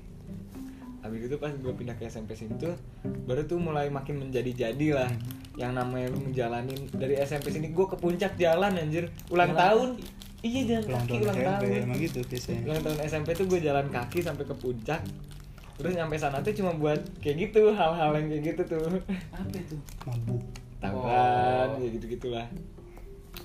[1.00, 2.76] Habis itu pas gue pindah ke SMP sini tuh
[3.24, 5.10] baru tuh mulai makin menjadi-jadi lah.
[5.54, 9.08] Yang namanya lu ngejalanin dari SMP sini gue ke puncak jalan anjir.
[9.28, 9.60] Ulang Jalan.
[9.60, 9.88] tahun.
[10.40, 11.82] Iya jalan ulang kaki tahun ulang SMP tahun.
[11.82, 12.60] emang gitu biasanya.
[12.64, 15.00] Ulang tahun SMP tuh gue jalan kaki sampai ke puncak.
[15.76, 18.80] Terus nyampe sana tuh cuma buat kayak gitu hal-hal yang kayak gitu tuh.
[19.32, 19.76] Apa itu?
[20.04, 20.42] Mabuk.
[20.78, 21.76] Tawuran Oh.
[21.78, 22.46] ya gitu gitulah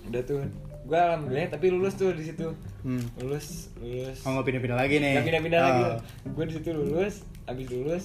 [0.06, 0.39] udah tuh
[0.86, 2.47] gue alhamdulillah tapi lulus tuh di situ.
[2.82, 3.01] Hmm.
[3.18, 4.22] lulus lulus.
[4.24, 5.14] Oh nggak pindah-pindah lagi nih?
[5.16, 5.66] Gak pindah-pindah Oh.
[5.66, 5.84] lagi
[6.30, 7.16] gue di situ lulus
[7.46, 8.04] abis lulus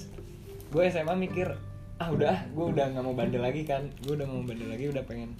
[0.71, 1.47] gue SMA mikir
[2.01, 4.89] ah udah ah gue udah nggak mau bandel lagi kan gue udah mau bandel lagi
[4.89, 5.37] udah pengen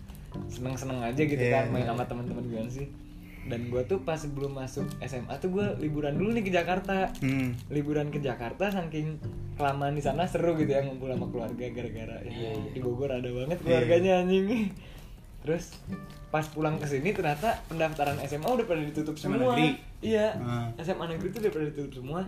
[0.47, 1.91] seneng seneng aja gitu Iya, kan main iya.
[1.91, 2.87] sama teman-teman gue sih
[3.41, 7.73] dan gue tuh pas sebelum masuk SMA tuh gue liburan dulu nih ke Jakarta hmm.
[7.73, 9.17] liburan ke Jakarta saking
[9.57, 12.69] kelamaan di sana seru gitu ya ngumpul sama keluarga gara-gara ya, Iya, iya.
[12.69, 14.69] di Bogor ada banget keluarganya anjing
[15.41, 15.73] terus
[16.31, 19.51] pas pulang ke sini ternyata pendaftaran SMA udah pada ditutup SMA semua.
[19.51, 19.67] negeri?
[19.99, 20.71] iya Ah.
[20.79, 22.21] SMA negeri itu udah pada ditutup semua.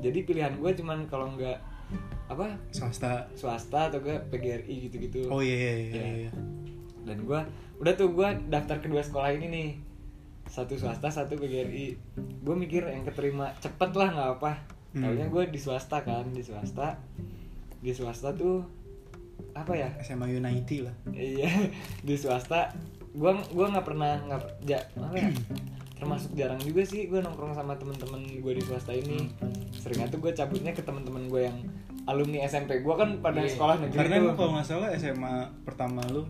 [0.00, 1.58] Jadi pilihan gue cuman kalau nggak
[2.26, 2.56] apa?
[2.70, 3.28] Swasta.
[3.34, 5.28] Swasta atau gue PGRI gitu-gitu.
[5.28, 6.04] Oh iya iya iya, Iya.
[6.20, 6.32] iya.
[7.04, 7.40] dan gue
[7.78, 9.68] udah tuh gue daftar kedua sekolah ini nih.
[10.46, 11.86] Satu swasta satu PGRI
[12.16, 14.52] gue mikir yang keterima cepet lah nggak apa.
[14.92, 15.04] Hmm.
[15.04, 16.96] Taunya gue di swasta kan di swasta.
[17.78, 18.64] Di swasta tuh
[19.52, 19.92] apa ya?
[20.00, 20.96] SMA United lah.
[21.10, 21.50] Iya
[22.00, 22.72] di swasta
[23.14, 24.78] gue gua nggak pernah nggak ja,
[25.12, 25.30] ya
[25.94, 29.30] termasuk jarang juga sih gue nongkrong sama temen-temen gue di swasta ini
[29.72, 31.58] seringnya tuh gue cabutnya ke temen-temen gue yang
[32.04, 33.54] alumni SMP gue kan pada Iya.
[33.54, 36.26] sekolah negeri karena tuh emang kalau nggak salah SMA pertama lu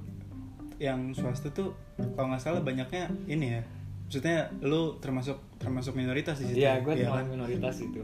[0.76, 1.72] yang swasta tuh
[2.12, 3.62] kalau nggak salah banyaknya ini ya
[4.04, 7.32] maksudnya lu termasuk termasuk minoritas di situ Iya, gue Iya termasuk kan?
[7.32, 8.02] minoritas itu.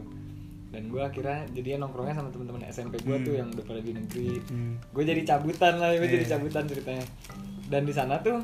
[0.67, 3.23] Dan gue akhirnya jadinya nongkrongnya sama teman-teman SMP gue Hmm.
[3.23, 4.39] tuh yang udah pada di negeri.
[4.41, 4.73] Hmm.
[4.89, 6.31] Gue jadi cabutan lah, gue jadi Iya.
[6.35, 7.05] cabutan ceritanya.
[7.71, 8.43] Dan di sana tuh,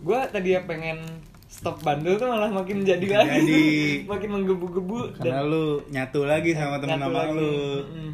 [0.00, 1.02] gue tadi ya pengen
[1.44, 3.62] stop bandel tuh malah makin jadi lagi, jadi.
[4.12, 5.18] makin menggebu-gebu.
[5.18, 7.34] karena lu nyatu lagi sama nama lagi.
[7.34, 7.50] lu
[7.82, 8.10] Mm-mm.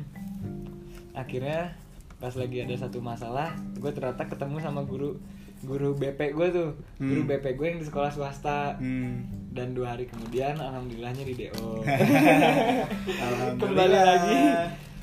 [1.13, 1.77] Akhirnya
[2.17, 5.21] pas lagi ada satu masalah, gue ternyata ketemu sama guru
[5.59, 7.31] guru BP gue tuh, guru Hmm.
[7.31, 9.53] BP gue yang di sekolah swasta hmm.
[9.53, 11.81] dan dua hari kemudian alhamdulillahnya di DO
[13.61, 14.41] kembali lagi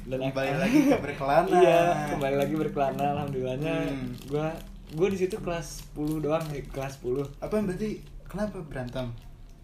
[0.04, 1.58] dan Kembali lagi ke berkelana.
[1.58, 4.10] iya kembali lagi berkelana alhamdulillahnya Hmm.
[4.26, 4.48] gua
[4.94, 7.90] gua di situ kelas 10 doang sih kelas 10 apa yang berarti
[8.24, 9.08] kenapa berantem?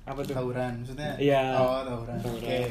[0.04, 0.34] Apa tuh?
[0.34, 1.14] Tawuran maksudnya?
[1.16, 1.44] Iya.
[1.56, 2.42] oh tawuran Tawuran.
[2.42, 2.62] oke.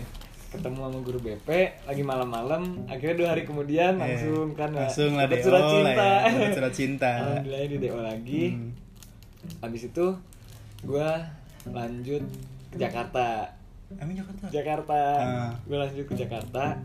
[0.48, 1.48] Ketemu sama guru BP
[1.84, 4.02] lagi malam-malam akhirnya dua hari kemudian Iya.
[4.16, 6.08] langsung kan ya, langsung lah DO surat cinta.
[6.08, 7.10] ya, dapet surat cinta.
[7.20, 8.44] Alhamdulillah di DO lagi.
[8.50, 8.70] Hmm.
[9.58, 10.06] habis itu
[10.82, 11.08] gua
[11.64, 12.22] lanjut
[12.68, 13.44] ke Jakarta.
[13.94, 14.44] Emang Jakarta?
[14.48, 15.00] Jakarta.
[15.16, 15.50] Ah.
[15.62, 16.76] gue lanjut ke Jakarta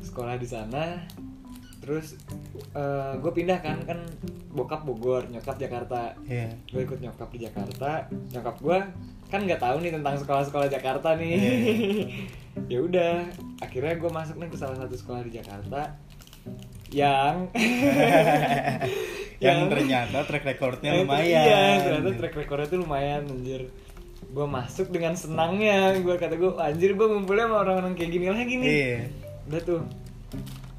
[0.00, 0.98] sekolah di sana
[1.86, 2.18] terus
[3.22, 4.02] gue pindah kan kan
[4.50, 6.50] bokap Bogor nyokap Jakarta Iya.
[6.66, 8.78] gue ikut nyokap di Jakarta nyokap gue
[9.26, 11.52] kan nggak tahu nih tentang sekolah-sekolah Jakarta nih Iya.
[12.72, 13.12] ya udah
[13.62, 15.94] akhirnya gue masuk nih ke salah satu sekolah di Jakarta
[16.90, 17.50] yang
[19.44, 23.68] yang ternyata track recordnya lumayan Iya, ternyata track recordnya tuh lumayan anjir.
[24.32, 28.54] Gue masuk dengan senangnya, gue kata gue anjir gue ngumpulnya sama orang-orang kayak gini lagi
[28.56, 28.68] nih.
[28.68, 28.98] Iya.
[29.50, 29.82] Udah tuh.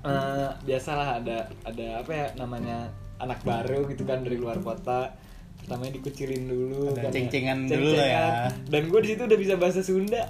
[0.09, 2.77] Eh, biasalah ada ada apa ya namanya
[3.17, 5.11] anak baru gitu kan dari luar kota.
[5.57, 7.11] Pertamanya dikucilin dulu Ada kan ya.
[7.11, 8.25] ceng-cengan dulu lah ya.
[8.63, 10.23] Dan gue di situ udah bisa bahasa Sunda.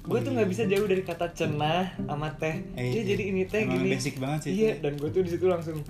[0.00, 2.62] Gue tuh nggak bisa jauh dari kata cenah sama teh.
[2.74, 3.90] Eh, Iya, jadi ini teh gini.
[3.90, 4.80] basic banget sih Iya, itu.
[4.80, 5.80] dan gue tuh di situ langsung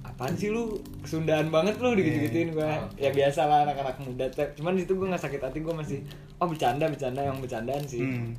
[0.00, 4.74] apaan sih lu kesundaan banget lu digitu-gituin gue ya biasa lah anak-anak muda teh cuman
[4.74, 5.98] di situ gue nggak sakit hati gue masih
[6.34, 8.34] oh bercanda bercanda yang bercandaan sih Hmm.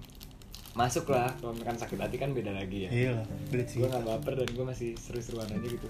[0.78, 2.89] Masuk lah kalau misalkan sakit hati kan beda lagi ya.
[2.89, 3.82] Iya lah, belit sih.
[3.82, 5.89] gue nggak baper dan gue masih seru-seruan aja gitu.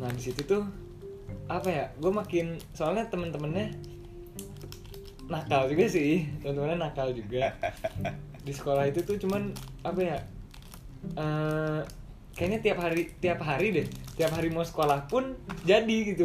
[0.00, 0.64] Nah di situ tuh
[1.48, 3.76] apa ya gue makin soalnya temen-temennya
[5.28, 6.24] nakal juga sih.
[6.40, 7.52] Temen-temennya nakal juga.
[8.44, 9.52] Di sekolah itu tuh cuman
[9.84, 10.18] apa ya
[11.20, 11.80] eh
[12.34, 13.86] kayaknya tiap hari tiap hari deh.
[14.16, 15.36] Tiap hari mau sekolah pun
[15.68, 16.24] jadi gitu.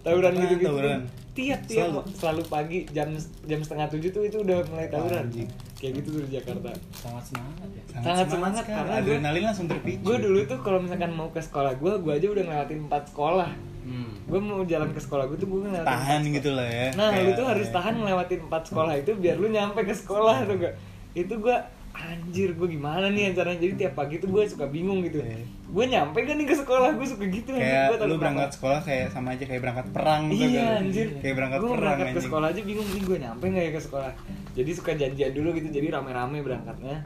[0.00, 1.00] Tawuran gitu gitu tawuran?
[1.30, 2.00] Tiap tiap Selalu?
[2.12, 2.42] selalu.
[2.46, 3.08] pagi jam
[3.44, 5.46] jam setengah tujuh tuh itu udah mulai tawuran anjing.
[5.74, 8.76] kayak gitu tuh di Jakarta sangat semangat ya sangat semangat kan.
[8.76, 10.02] karena adrenalin langsung terpicu.
[10.02, 13.50] gue dulu tuh kalau misalkan mau ke sekolah gue gue aja udah ngelewatin empat sekolah
[13.80, 14.12] hmm.
[14.26, 16.86] gue mau jalan ke sekolah gue tuh gue ngelewatin tahan gitu lah ya.
[16.94, 20.36] nah lu Kayak- tuh harus tahan ngelewatin empat sekolah itu biar lu nyampe ke sekolah
[20.44, 20.74] tuh gak
[21.14, 21.56] itu gue
[21.90, 25.42] anjir gue gimana nih caranya jadi tiap pagi tuh gue suka bingung gitu Iya.
[25.70, 27.50] Gue nyampe kan nih ke sekolah gue suka gitu.
[27.52, 28.56] Kayak Gua lu berangkat apa.
[28.58, 30.42] sekolah kayak sama aja kayak berangkat perang gitu.
[30.48, 31.06] Iya anjir.
[31.16, 33.80] Kayak berangkat gue perang berangkat ke sekolah aja bingung nih gue nyampe nggak ya ke
[33.80, 34.12] sekolah?
[34.50, 36.96] Jadi suka janjian dulu gitu jadi rame-rame berangkatnya.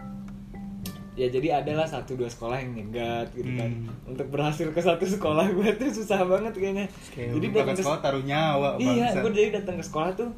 [1.15, 3.71] Ya jadi adalah satu dua sekolah yang nyegat gitu kan.
[3.71, 4.11] Hmm.
[4.11, 6.87] untuk berhasil ke satu sekolah gue tuh susah banget kayaknya.
[7.13, 10.31] Kayak jadi berangkat ke sekolah taruh nyawa iya gue jadi datang ke sekolah tuh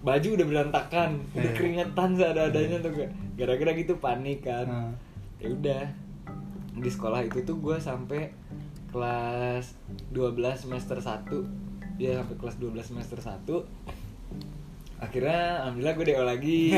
[0.00, 1.54] baju udah berantakan udah Iya.
[1.54, 4.66] keringetan seadanya tuh gak gara-gara gitu panik kan.
[4.66, 4.92] Nah.
[5.36, 5.82] ya udah
[6.80, 8.32] di sekolah itu tuh gue sampai
[8.88, 9.76] kelas
[10.10, 11.30] 12 semester 1
[11.96, 13.46] ya sampai kelas 12 semester 1
[14.98, 16.60] akhirnya alhamdulillah gue DO lagi.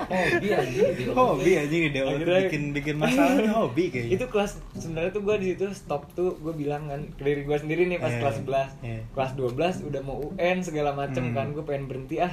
[0.00, 4.14] Hobi anjing di hobi aja ide Akhirnya- bikin bikin masalah hobi kayaknya.
[4.14, 7.56] Itu kelas sebenarnya tuh gue di situ stop tuh gue bilang kan ke diri gue
[7.56, 9.00] sendiri nih pas Iya, kelas 11 iya.
[9.10, 11.34] kelas 12 udah mau UN segala macem Hmm.
[11.34, 12.30] kan gue pengen berhenti ah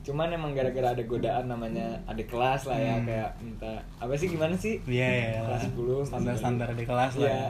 [0.00, 3.04] cuman emang gara-gara ada godaan namanya ada kelas lah ya Hmm.
[3.04, 5.40] kayak minta apa sih gimana sih Iya ya.
[5.44, 7.28] kelas 10 standar standar di kelas lah.
[7.28, 7.46] Iya.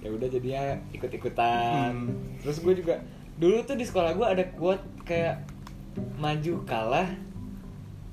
[0.00, 2.36] ya udah jadinya ikut-ikutan Hmm.
[2.38, 2.96] terus gue juga
[3.36, 5.44] dulu tuh di sekolah gue ada quote kayak
[6.14, 7.08] maju kalah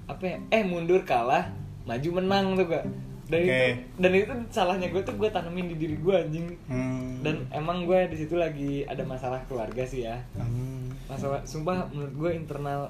[0.05, 1.51] apa ya eh mundur kalah
[1.83, 2.85] maju menang tuh gak
[3.27, 3.51] dan Oke.
[3.51, 3.67] itu
[3.97, 7.19] dan itu salahnya gue tuh gue tanemin di diri gue anjing Hmm.
[7.21, 10.91] dan emang gue di situ lagi ada masalah keluarga sih ya Hmm.
[11.05, 12.87] masalah sumpah menurut gue internal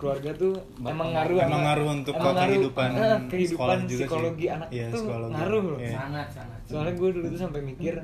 [0.00, 3.86] keluarga tuh Emang emang ngaruh emang ngaruh untuk emang ngaruh, kehidupan eh, kehidupan sekolah juga
[3.86, 3.98] sih.
[4.00, 5.32] psikologi anak Iya, tuh psikologi.
[5.36, 5.92] ngaruh loh Iya.
[5.94, 7.94] sangat sangat soalnya gue dulu tuh sampai mikir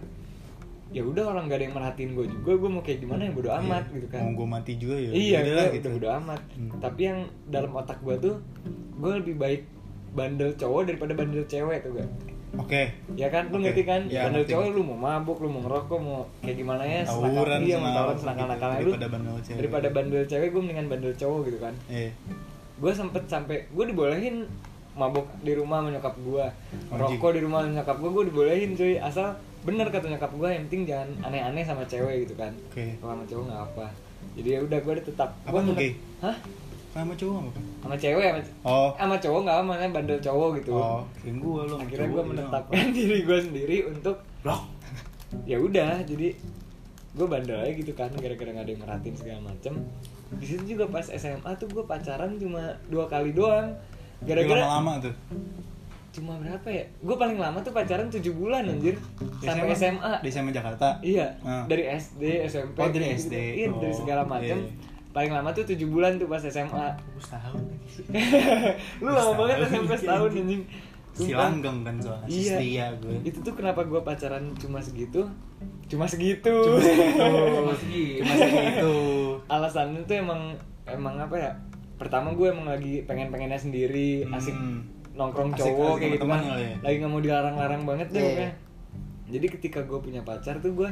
[0.86, 3.51] ya udah orang gak ada yang merhatiin gue juga gue mau kayak gimana yang bodo
[3.51, 3.94] amat Iya.
[3.97, 5.10] gitu kan Mau gue mati juga ya.
[5.10, 6.70] iya gue lah gitu bodo amat Hmm.
[6.78, 8.35] tapi yang dalam otak gue tuh
[8.94, 9.62] gue lebih baik
[10.12, 12.09] bandel cowok daripada bandel cewek tuh gak
[12.55, 12.82] Oke.
[13.14, 13.64] ya kan lu Oke.
[13.66, 14.52] ngerti kan Ya, bandel ngerti.
[14.52, 17.94] cowok lu mau mabuk lu mau ngerokok mau kayak gimana ya Tawuran, iya mau senang,
[17.97, 19.56] tawuran senakal nakalnya gitu, lu daripada bandel cewek.
[19.59, 22.10] daripada bandel cewek gue mendingan bandel cowok gitu kan Eh.
[22.77, 24.36] gue sempet sampai gue dibolehin
[24.93, 26.47] mabuk di rumah sama nyokap gue
[26.90, 29.28] rokok di rumah sama nyokap gue gue dibolehin cuy asal
[29.60, 32.97] bener kata nyokap gue yang penting jangan aneh-aneh sama cewek gitu kan Oke.
[32.97, 33.86] kalau sama cowok nggak apa
[34.32, 35.90] jadi ya udah gue tetap Apa menet- Ki?
[36.18, 36.36] hah
[36.97, 37.51] Sama cowok apa?
[37.78, 38.89] sama cewek sama, Oh.
[38.97, 41.05] sama cowok nggak namanya bandel cowok gitu Oh,
[41.39, 41.70] gua lu.
[41.70, 42.31] sama akhirnya gue gitu.
[42.32, 44.62] menetapkan diri gue sendiri untuk Blok.
[45.44, 46.28] ya udah jadi
[47.12, 49.73] gue bandel aja gitu kan gara-gara gak ada yang merhatiin segala macem
[50.32, 53.77] di situ juga pas SMA tuh gue pacaran cuma dua kali doang
[54.20, 55.14] gara-gara lama-lama tuh.
[56.10, 58.97] cuma berapa ya gue paling lama tuh pacaran tujuh bulan anjir
[59.39, 60.97] sampai SMA Di SMA Jakarta.
[61.01, 61.62] iya Ah.
[61.64, 63.35] dari SD SMP Oh, dari SD.
[63.55, 64.95] iya dari Oh, segala macem iya.
[65.16, 67.88] Paling lama tuh tujuh bulan tuh pas SMA Gue setahun lagi.
[69.01, 69.56] lu lama banget.
[69.66, 70.62] SMP setahun anjing
[71.10, 72.28] Si langgeng kan soalnya.
[72.28, 72.52] Si Iya.
[72.52, 73.16] setia gue.
[73.24, 75.24] Itu tuh kenapa gue pacaran cuma segitu?
[75.88, 76.52] Cuma segitu.
[76.52, 77.24] Cuma segitu.
[77.56, 78.20] Cuma segitu.
[78.20, 78.94] Cuma segitu.
[79.48, 80.40] Alasannya tuh emang
[80.84, 81.52] emang apa ya?
[81.97, 84.84] Pertama gue emang lagi pengen-pengennya sendiri, asik Hmm.
[85.16, 86.40] nongkrong Asik- cowok asik kayak gitu kan.
[86.44, 86.76] ya?
[86.84, 88.52] Lagi nggak mau dilarang-larang banget deh pokoknya.
[89.26, 90.90] Jadi ketika gue punya pacar tuh gue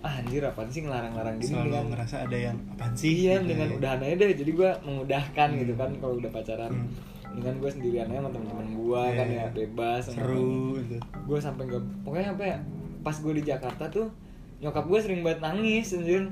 [0.00, 3.12] ah anjir apaan sih ngelarang-larang gini Selalu dengan ngerasa ada yang apaan sih?
[3.20, 3.76] iya gitu dengan ya.
[3.76, 7.36] udahan aja deh jadi gue memudahkan gitu kan kalau udah pacaran Hmm.
[7.36, 9.38] dengan gue sendirian aja sama temen-temen gue Iya, kan iya.
[9.38, 10.50] ya bebas seru
[10.80, 10.96] gitu.
[10.98, 12.58] gue sampai nggak pokoknya apa ya
[13.00, 14.08] pas gue di Jakarta tuh
[14.58, 16.26] nyokap gue sering banget nangis anjir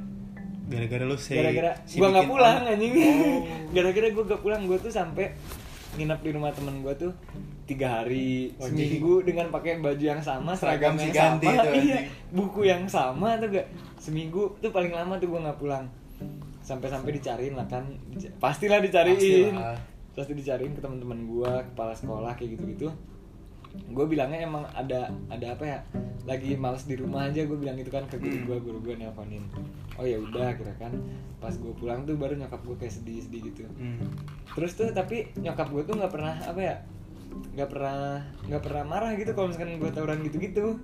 [0.67, 3.41] Gara-gara lu say gara-gara si gue nggak bikin pulang anjing Oh.
[3.75, 5.33] gara-gara gue gak pulang gue tuh sampai
[5.95, 7.13] nginep di rumah temen gue tuh
[7.69, 11.63] tiga hari Oh, seminggu dengan pakai baju yang sama seragam, Seragam yang ganti sama.
[11.63, 11.99] tuh, iya
[12.31, 13.67] buku yang sama tuh gak.
[13.95, 15.85] Seminggu tuh paling lama tuh gue nggak pulang.
[16.61, 17.85] Sampai-sampai dicariin lah kan.
[18.09, 19.53] Dica- pastilah dicariin.
[19.53, 19.79] Pastilah.
[20.11, 22.91] pasti dicariin ke teman-teman gue kepala sekolah kayak gitu-gitu.
[23.87, 25.79] Gue bilangnya emang ada ada apa ya?
[26.25, 29.45] Lagi males di rumah aja gue bilang gitu kan ke guru gue guru gue nelponin.
[29.95, 30.91] Oh ya udah kira kan.
[31.37, 33.63] Pas gue pulang tuh baru nyokap gue kayak sedih-sedih gitu.
[33.71, 34.11] Hmm.
[34.51, 36.75] terus tuh tapi nyokap gue tuh nggak pernah apa ya
[37.51, 40.79] nggak pernah nggak pernah marah gitu kalau misalkan gue tawuran gitu-gitu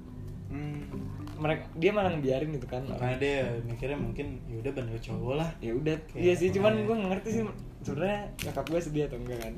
[0.44, 0.86] Hmm.
[1.34, 5.50] mereka dia malah ngebiarin gitu kan Karena dia mikirnya mungkin ya udah bandel cowok lah.
[5.58, 7.42] ya udah iya sih cuman gue ngerti sih
[7.80, 9.54] sebenarnya nyokap gue sedih atau enggak kan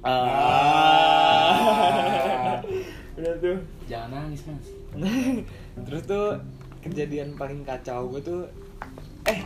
[0.00, 1.52] Ah.
[3.16, 3.56] udah tuh
[3.86, 4.66] Jangan nangis mas.
[5.86, 6.26] terus tuh
[6.80, 8.40] kejadian paling kacau gue tuh
[9.22, 9.38] eh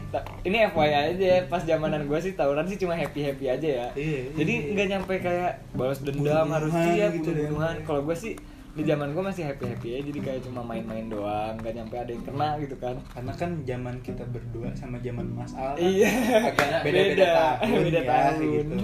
[0.43, 3.87] ini FYI aja ya pas zamanan gue sih tawuran sih cuma happy happy aja ya
[3.93, 4.71] Iya, jadi iya.
[4.71, 7.49] nggak nyampe kayak balas dendam harus dia gitu gitu ya.
[7.49, 8.35] bunuhan kalau gue sih
[8.71, 12.11] di zaman gue masih happy happy aja jadi kayak cuma main-main doang nggak nyampe ada
[12.11, 16.11] yang kena gitu kan Karena kan zaman kita berdua sama zaman Mas Al kan Iya.
[16.45, 17.31] agak beda-beda Beda.
[17.57, 18.43] tahun Beda ya, tahun.
[18.43, 18.77] gitu.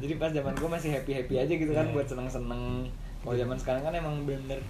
[0.00, 1.92] Jadi pas zaman gue masih happy happy aja gitu kan Iya.
[1.92, 2.62] buat seneng seneng.
[3.18, 4.60] Kalau zaman sekarang kan emang bener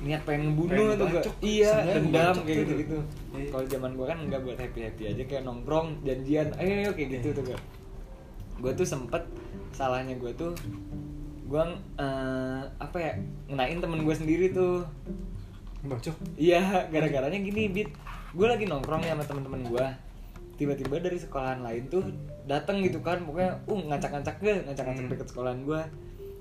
[0.00, 1.24] niat pengen ngebunuh Pengen tuh gak?
[1.38, 2.98] Iya, dendam kayak gitu gitu.
[3.30, 3.48] Iya.
[3.52, 7.08] Kalau zaman gue kan enggak buat happy happy aja kayak nongkrong janjian, ayo ayo kayak
[7.20, 7.36] gitu Iya.
[7.36, 7.62] tuh gak.
[8.58, 9.22] Gue tuh sempet
[9.70, 10.52] salahnya gue tuh
[11.48, 11.62] gue
[11.96, 13.12] eh, apa ya
[13.46, 14.84] ngenain temen gue sendiri tuh
[15.78, 16.16] Bacok.
[16.34, 17.94] Iya, gara-garanya gini, Bit.
[18.34, 19.86] Gue lagi nongkrong ya sama temen-temen gue.
[20.58, 22.02] Tiba-tiba dari sekolahan lain tuh
[22.50, 25.12] datang gitu kan, pokoknya uh ngacak-ngacak gue, ngacak-ngacak Hmm.
[25.14, 25.80] deket sekolahan gue.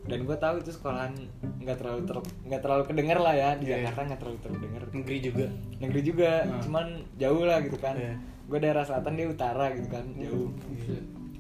[0.08, 1.12] Dan gue tahu itu sekolahan
[1.60, 3.76] nggak terlalu ter nggak terlalu kedenger lah ya di Iya.
[3.84, 4.82] Jakarta nggak terlalu terdengar.
[4.90, 5.46] Negeri juga.
[5.78, 6.62] Negeri juga, Hmm.
[6.62, 6.86] cuman
[7.16, 7.94] jauh lah gitu kan.
[7.94, 8.16] Iya.
[8.48, 10.50] Gue daerah selatan dia utara gitu kan, jauh.
[10.74, 11.00] Iya.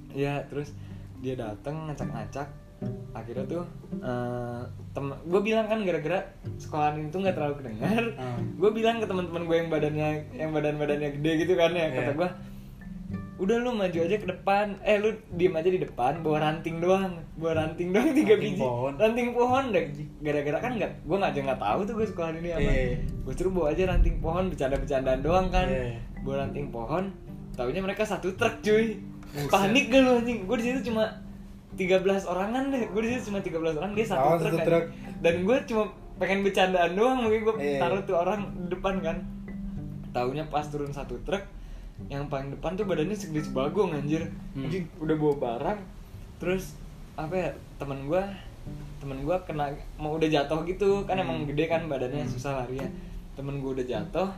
[0.09, 0.75] Iya, terus
[1.17, 2.47] dia datang ngacak-ngacak.
[3.09, 3.65] akhirnya tuh
[3.97, 4.61] eh,
[4.93, 8.53] tem gue bilang kan gara-gara sekolahan itu nggak terlalu kedengar Hmm.
[8.53, 12.03] gue bilang ke teman-teman gue yang badannya yang badan badannya gede gitu kan ya kata
[12.03, 12.13] Iya.
[12.13, 12.29] gue
[13.37, 17.21] udah lu maju aja ke depan eh lu diem aja di depan bawa ranting doang
[17.35, 18.93] bawa ranting doang tiga Ranting biji pohon.
[18.95, 19.83] ranting pohon deh
[20.19, 22.97] gara-gara kan nggak gue nggak aja nggak tahu tuh gue sekolah ini apa Iya.
[22.97, 26.01] gue suruh bawa aja ranting pohon bercanda-bercandaan doang kan Iya.
[26.19, 27.03] bawa ranting pohon
[27.53, 28.97] taunya mereka satu truk cuy
[29.47, 31.03] panik gak lu anjing gue di situ cuma
[31.73, 34.65] 13 orangan deh gue di situ cuma 13 orang dia satu Oh, truk, satu kan.
[34.65, 34.85] truk.
[35.19, 35.83] dan gue cuma
[36.17, 37.79] pengen bercandaan doang mungkin gue Iya.
[37.79, 39.17] taruh tuh orang di depan kan
[40.09, 41.45] taunya pas turun satu truk
[42.07, 44.29] yang paling depan tuh badannya segede sebagong anjir.
[44.53, 44.69] Hmm.
[44.97, 45.79] udah bawa barang
[46.37, 46.77] terus
[47.13, 48.23] apa ya temen gue
[48.97, 51.49] temen gue kena mau udah jatuh gitu kan emang Hmm.
[51.49, 52.89] gede kan badannya susah lari ya.
[53.33, 54.29] Temen gue udah jatuh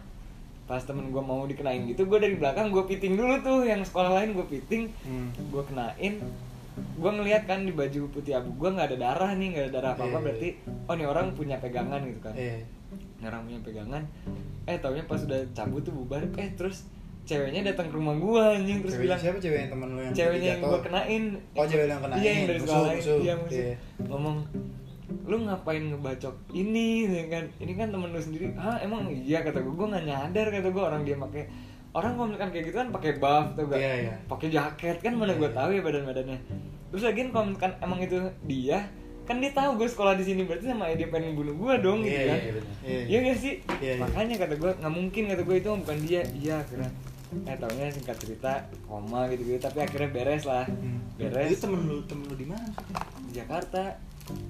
[0.64, 4.14] pas temen gue mau dikenain gitu gue dari belakang gue piting dulu tuh yang sekolah
[4.14, 4.88] lain gue piting.
[5.02, 5.28] Hmm.
[5.34, 6.14] gue kenain
[6.80, 9.92] gue ngeliat kan di baju putih abu gue nggak ada darah nih nggak ada darah
[9.94, 10.24] apa apa Iya.
[10.24, 10.50] berarti
[10.86, 12.34] oh nih orang punya pegangan gitu kan.
[12.34, 12.64] Nih
[13.26, 14.04] orang punya pegangan.
[14.64, 16.24] Eh taunya pas udah cabut tuh bubar.
[16.34, 16.88] Eh terus
[17.30, 19.38] ceweknya datang ke rumah gue anjing terus cewek bilang siapa?
[19.38, 21.24] Cewek yang teman lu yang ceweknya yang gue kenain.
[21.54, 22.20] Oh, cewek yang kenain.
[22.20, 23.62] iya yang dari Musuh, sekolah iya musuh.
[23.62, 23.76] Iya.
[24.04, 24.38] ngomong
[25.26, 26.90] lu ngapain ngebacok ini?
[27.06, 27.46] Ya kan.
[27.58, 28.50] Ini kan temen lu sendiri.
[28.58, 29.46] Ah emang iya?
[29.46, 31.44] Kata gue gue nggak nyadar kata gue orang dia pakai
[31.90, 34.14] orang kalau misalkan kayak gitu kan pakai buff tuh gak Iya, iya.
[34.30, 35.58] pakai jaket kan mana gue Iya.
[35.58, 36.38] tahu ya badan badannya
[36.90, 38.80] terus lagi kalau misalkan emang itu dia
[39.26, 42.14] kan dia tahu gue sekolah di sini berarti sama dia pengen bunuh gue dong gitu
[42.14, 42.38] Iya, kan.
[42.38, 42.74] iya, benar.
[42.86, 43.54] Iya, iya gak sih?
[43.82, 44.02] Iya, iya.
[44.02, 46.22] makanya kata gue nggak mungkin kata gue itu bukan dia.
[46.34, 46.90] Iya akhirnya
[47.46, 48.52] eh taunya singkat cerita
[48.84, 50.98] koma gitu gitu tapi akhirnya beres lah Hmm.
[51.16, 52.66] beres Itu temen lu temen lu di mana?
[53.22, 53.94] di Jakarta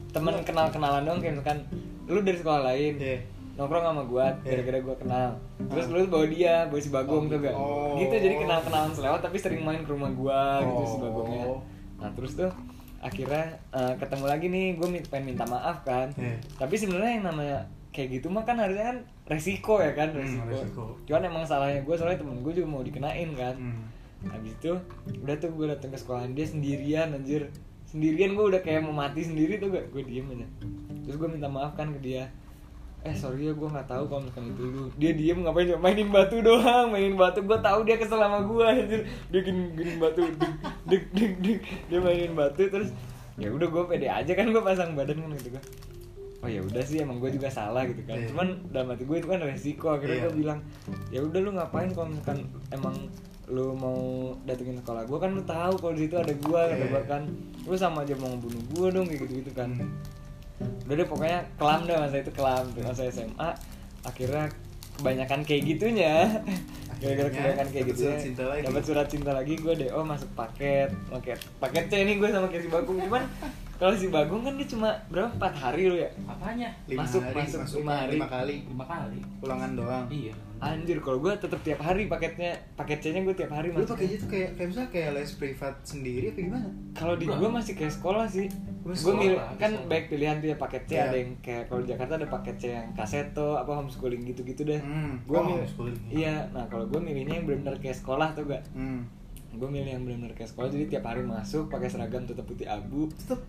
[0.10, 1.60] temen kenal kenalan dong kayak misalkan
[2.06, 3.19] lu dari sekolah lain Iya.
[3.56, 4.49] nongkrong sama gua Iya.
[4.56, 5.30] gara-gara gua kenal
[5.61, 7.95] terus lu bawa dia bawa si Bagong tuh gak Oh.
[7.95, 11.01] gitu jadi kenal kenalan selewat tapi sering main ke rumah gua gitu si Oh.
[11.01, 11.43] Bagongnya
[11.97, 12.47] nah terus tuh
[12.97, 16.35] akhirnya eh, ketemu lagi nih gue pengen minta maaf kan Iya.
[16.56, 17.57] tapi sebenarnya yang namanya
[17.89, 18.97] kayak gitu mah kan harusnya kan
[19.30, 20.10] resiko ya kan?
[20.10, 20.85] Hmm, resiko, resiko.
[21.06, 23.56] cuman emang salahnya gue soalnya temen gue juga mau dikenain kan?
[23.56, 23.85] Hmm.
[24.19, 24.76] habis itu
[25.23, 27.47] udah tuh gue datang ke sekolahan dia sendirian anjir.
[27.88, 29.95] Sendirian gue udah kayak mau mati sendiri tuh gak?
[29.95, 30.43] Gue diem aja.
[31.07, 32.27] Terus gue minta maaf kan ke dia.
[33.07, 34.84] Eh sorry ya gue nggak tahu kalau misalkan itu lu.
[34.99, 37.39] Dia diem ngapain cuma mainin batu doang mainin batu.
[37.47, 39.01] Gue tahu dia kesel sama gue anjir.
[39.31, 40.53] Dia gini gini batu deg
[40.84, 41.60] deg deg deg.
[41.88, 42.91] Dia mainin batu terus
[43.39, 45.64] ya udah gue pede aja kan gue pasang badan kan gitu gue
[46.40, 48.28] oh ya udah sih emang gue juga salah gitu kan Iya.
[48.30, 50.26] cuman dalam hati gue itu kan resiko akhirnya Iya.
[50.26, 50.60] gue bilang
[51.10, 52.40] ya udah lu ngapain kalau misalkan
[52.70, 52.95] emang
[53.45, 53.99] lu mau
[54.44, 56.88] datengin sekolah gue kan lu tahu kalau di situ ada gue kata Iya.
[56.88, 57.24] gue kan
[57.61, 59.72] lu sama aja mau ngebunuh gue dong kayak gitu gitu kan
[60.60, 60.76] Hmm.
[60.86, 63.49] udah deh pokoknya kelam dah masa itu kelam tuh masa SMA
[64.02, 64.52] akhirnya
[64.94, 66.16] kebanyakan kayak gitunya
[66.99, 68.61] gara-gara kebanyakan kayak gitu surat cinta lagi.
[68.61, 72.64] dapat surat cinta lagi gue do masuk paket paket paket C ini gue sama kayak
[72.64, 73.24] si Bagong cuman
[73.80, 76.68] kalau si Bagong kan dia cuma berapa empat hari lu ya Apanya?
[76.85, 78.11] Lima Masuk- hari, masuk masuk lima hari.
[78.14, 79.19] lima kali Lima kali.
[79.39, 80.06] ulangan doang.
[80.10, 80.34] Iya.
[80.60, 84.11] anjir kalau gue tetap tiap hari paketnya paket C nya gue tiap hari Lu pakai
[84.11, 86.68] gitu kayak kayak misalnya kayak les privat sendiri apa gimana?
[86.91, 88.51] kalau di gue masih kayak sekolah sih
[88.81, 89.56] gue sekolah, milih sekolah.
[89.56, 91.03] kan baik pilihan tuh ya paket C Iya.
[91.06, 94.81] ada yang kayak kalau di Jakarta ada paket C yang kaseto apa homeschooling gitu-gitu deh
[94.81, 95.23] Hmm.
[95.23, 95.95] gue Oh, milih homeschooling.
[96.10, 99.07] iya nah kalau gue milihnya yang benar-benar kayak sekolah tuh gak Hmm.
[99.50, 103.10] Gue milih yang benar-benar kayak sekolah jadi tiap hari masuk pakai seragam tetap putih abu
[103.18, 103.42] tetap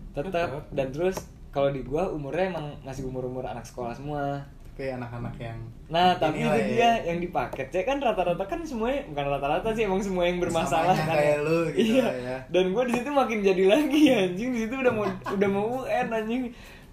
[0.73, 4.41] dan terus kalau di gue umurnya emang masih umur-umur anak sekolah semua
[4.71, 5.59] kayak anak-anak yang
[5.91, 6.65] Nah, tapi itu ya.
[6.71, 10.39] dia yang di paket C kan rata-rata kan semuanya bukan rata-rata sih emang semua yang
[10.39, 11.15] bermasalah Samanya kan.
[11.19, 12.07] kayak lu gitu iya.
[12.15, 12.37] ya.
[12.47, 15.05] Dan gue di situ makin jadi lagi anjing di situ udah mau
[15.35, 16.41] udah mau UN anjing.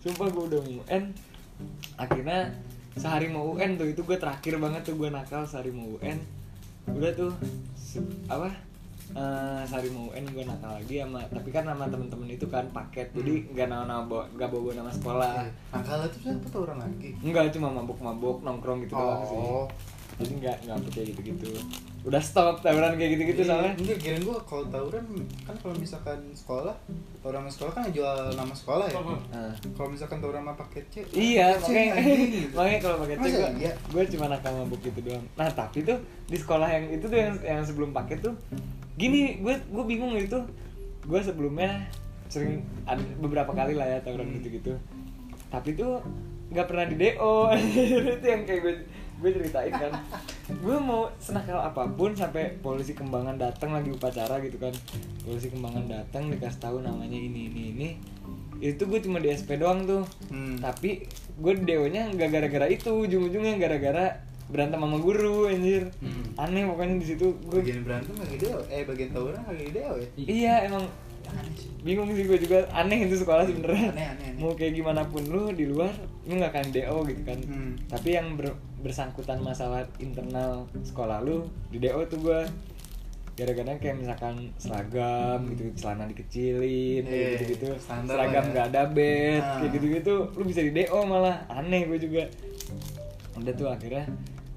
[0.02, 1.02] Sumpah gue udah mau UN.
[1.94, 2.38] Akhirnya
[2.98, 6.18] sehari mau UN tuh itu gue terakhir banget tuh gue nakal sehari mau UN.
[6.90, 7.30] Udah tuh
[8.26, 8.50] apa?
[9.10, 13.08] Eh sehari mau UN gue nakal lagi sama tapi kan sama temen-temen itu kan paket
[13.10, 13.48] jadi Hmm.
[13.50, 15.34] nggak nama nama bawa nggak bawa nama sekolah
[15.68, 17.12] Nah kalau itu siapa tuh orang lagi?
[17.18, 19.36] Enggak, cuma mabuk-mabuk nongkrong gitu doang sih.
[19.36, 19.64] Oh.
[20.16, 21.48] Jadi enggak enggak sampai kayak gitu-gitu.
[22.00, 23.72] Udah stop tawuran kayak gitu-gitu Iya, soalnya.
[23.76, 25.04] Enggak, kirain gua kalau tawuran
[25.44, 26.74] kan kalau misalkan sekolah,
[27.20, 28.96] tawuran sama sekolah kan jual nama sekolah ya.
[29.28, 29.52] Nah.
[29.72, 30.94] Kalau misalkan tawuran sama paket C.
[31.12, 32.54] Iya, paket C, makanya gitu.
[32.54, 33.72] makanya kalau pakai Masa cek iya?
[33.86, 35.24] gue cuma nakal mabuk gitu doang.
[35.34, 38.34] Nah, tapi tuh di sekolah yang itu tuh yang yang sebelum paket tuh
[38.98, 40.36] gini, gue gue bingung itu.
[41.02, 41.86] Gue sebelumnya
[42.26, 44.36] sering ada beberapa kali lah ya tawuran Hmm.
[44.36, 44.74] gitu-gitu.
[45.48, 46.02] Tapi tuh
[46.50, 47.34] nggak pernah di DO.
[48.18, 48.74] itu yang kayak gue
[49.18, 49.92] gue ceritain kan.
[50.48, 54.74] gue mau senakal apa pun sampai polisi kembangan datang lagi upacara gitu kan.
[55.22, 57.88] Polisi kembangan datang dikasih tahu namanya ini ini ini.
[58.58, 60.58] Itu gue cuma di SP doang tuh Hmm.
[60.58, 61.06] tapi
[61.38, 64.18] gue deonya nggak gara-gara itu ujung-ujungnya gara-gara
[64.48, 66.24] berantem sama guru anjir Hmm.
[66.36, 70.08] aneh pokoknya di situ gue bagian berantem lagi deo, eh bagian tawuran lagi deo ya.
[70.18, 70.84] iya emang
[71.78, 74.40] bingung sih gue juga aneh itu sekolah sebenarnya Aneh, aneh, aneh.
[74.40, 75.92] mau kayak gimana pun lu di luar
[76.24, 77.72] lu nggak akan do gitu kan Hmm.
[77.84, 82.40] tapi yang ber- bersangkutan masalah internal sekolah lu di do tuh gue
[83.34, 88.50] gara-gara kayak misalkan seragam gitu celana dikecilin Iya, gitu gitu seragam lah ya.
[88.50, 89.60] nggak ada bed Ah.
[89.60, 92.24] kayak gitu gitu lu bisa di do malah aneh gue juga
[93.36, 94.08] udah tuh akhirnya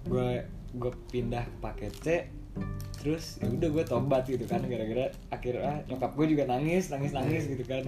[0.07, 0.29] gue
[0.71, 2.07] gue pindah ke paket C
[3.01, 7.43] terus ya udah gue tobat gitu kan gara-gara akhirnya nyokap gue juga nangis nangis nangis
[7.49, 7.81] gitu kan.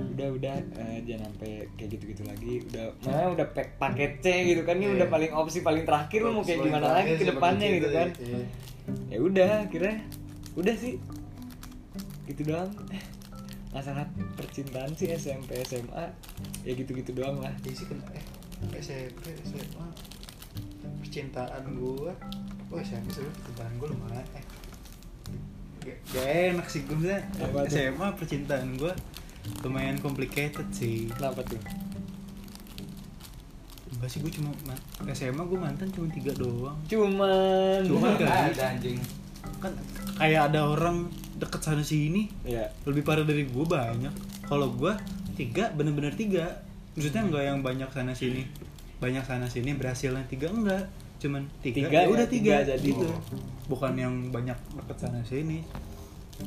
[0.00, 2.64] Udah udah eh, jangan sampai kayak gitu gitu lagi.
[2.68, 4.96] Udah mana udah pack paket C gitu kan ini Iya.
[5.00, 8.08] udah paling opsi paling terakhir lu mau kayak gimana lagi ke depannya gitu itu, kan.
[8.16, 8.40] iya.
[9.12, 9.96] ya udah akhirnya
[10.56, 10.94] udah sih.
[12.24, 12.70] Gitu doang.
[13.76, 16.04] Masalah percintaan sih SMP SMA
[16.64, 17.52] ya gitu gitu doang lah.
[17.62, 18.24] Iya sih kena eh
[18.80, 19.86] SMP SMA
[21.10, 22.14] percintaan gua.
[22.70, 24.44] Oh SMP sebenarnya percintaan gua lumayan eh.
[25.82, 27.22] Gak, gak enak sih gua misalnya?
[27.66, 28.92] SMA percintaan gua
[29.66, 31.10] lumayan complicated sih.
[31.10, 31.58] Kenapa tuh?
[33.90, 36.78] Enggak sih gua cuma ma- SMA gua mantan cuma tiga doang.
[36.86, 37.82] Cuman.
[37.82, 38.54] Cuman kan?
[38.54, 39.02] ada anjing.
[39.58, 39.74] Kan
[40.14, 41.10] kayak ada orang
[41.42, 42.30] deket sana sini.
[42.46, 44.14] Ya lebih parah dari gue banyak.
[44.46, 44.94] Kalau gue
[45.34, 46.62] tiga bener-bener tiga.
[46.94, 48.46] Maksudnya enggak yang banyak sana sini.
[49.02, 50.86] Banyak sana sini berhasilnya tiga enggak
[51.20, 52.88] cuman tiga, Tiga ya udah tiga, tiga jadi.
[52.88, 53.08] gitu
[53.68, 55.62] bukan yang banyak deket sana sini.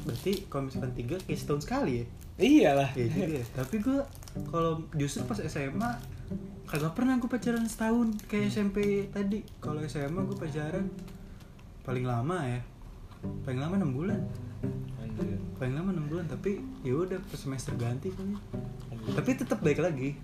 [0.04, 2.06] Berarti kalau misalkan tiga kayak setahun sekali ya?
[2.42, 2.90] Iyalah.
[2.98, 3.44] Ya ya.
[3.54, 4.02] tapi gue
[4.50, 5.92] kalau justru pas SMA
[6.66, 9.46] kagak pernah gue pacaran setahun kayak SMP tadi.
[9.62, 10.90] Kalau SMA gue pacaran
[11.86, 12.62] paling lama ya.
[13.46, 14.20] Paling lama enam bulan.
[15.62, 18.34] Paling lama enam bulan tapi ya udah semester ganti kan
[19.12, 20.16] tapi tetap baik lagi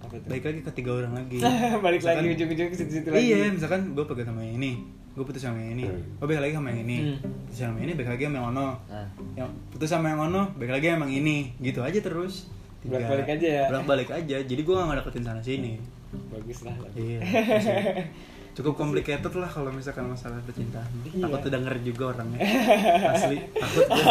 [0.00, 1.38] baik lagi ke tiga orang lagi.
[1.84, 3.20] Balik lagi Misalkan- ujung-ujung ke situ-situ lagi.
[3.22, 4.72] Iya misalkan gue pegang sama yang ini
[5.10, 6.96] gue putus sama yang ini gue baik lagi sama yang ini.
[7.02, 7.18] Hmm.
[7.44, 8.68] putus sama yang ini baik lagi sama yang ono.
[8.86, 11.36] Nah yang putus sama yang ono baik lagi sama yang ini.
[11.58, 12.48] Gitu aja terus.
[12.80, 12.96] Tiga.
[12.96, 13.64] Bolak-balik aja ya?
[13.68, 14.36] bolak-balik aja.
[14.40, 15.76] Jadi gue gak ngedeketin sana sini
[16.10, 17.20] bagus lah lagi iya
[18.60, 20.84] cukup complicated lah kalau misalkan masalah percintaan.
[21.02, 21.24] Iya.
[21.24, 22.38] takut denger juga orangnya.
[23.16, 24.04] Asli takut gue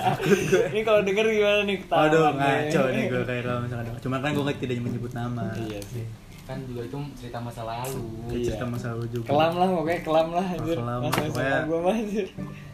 [0.00, 1.76] takut gue ini kalau denger gimana nih?
[1.78, 5.44] Ketahuan Aduh ngaco nih gue kayak kalau misalkan Cuma kan gue tidak menyebut nama.
[5.54, 6.04] Iya sih.
[6.42, 8.04] Kan juga itu cerita masa lalu.
[8.28, 8.44] Iya.
[8.48, 9.26] Cerita masa lalu juga.
[9.28, 10.76] Kelam lah pokoknya kelam lah anjir.
[10.76, 12.26] Kelam, masa pokoknya- gue anjir.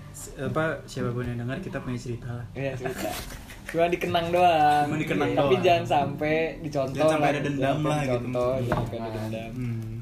[0.09, 2.47] S- Apa siapa pun yang dengar kita punya cerita lah.
[2.53, 3.11] Iya cerita.
[3.67, 4.85] Cuma dikenang doang.
[4.87, 5.65] Cuma dikenang tapi doang.
[5.67, 8.07] jangan sampai dicontoh Jangan sampai ada lah, dendam lah gitu.
[8.15, 9.13] dicontoh, jangan sampai ada Nah.
[9.19, 9.51] dendam.
[9.53, 9.96] Hmm.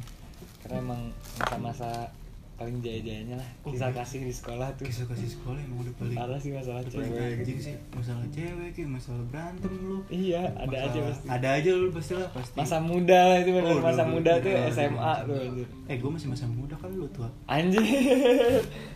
[0.65, 1.03] Karena emang
[1.36, 2.09] masa-masa
[2.55, 3.49] paling jaya-jayanya lah.
[3.66, 3.99] Kisah iya.
[3.99, 4.86] kasih di sekolah tuh.
[4.86, 7.35] Kisah kasih sekolah emang udah paling parah sih masalah udah cewek.
[7.43, 7.74] anjing sih.
[7.91, 9.99] Masalah cewek kayak masalah berantem lu.
[10.07, 11.27] Iya ada Masalah- aja pasti.
[11.28, 12.55] Ada aja lu pasti lah pasti.
[12.57, 15.16] Masa muda lah itu benar Oh, masa udah, muda udah, tuh udah, SMA udah.
[15.27, 17.28] tuh anjir Eh gue masih masa muda kan lu tua?
[17.45, 17.82] Anjir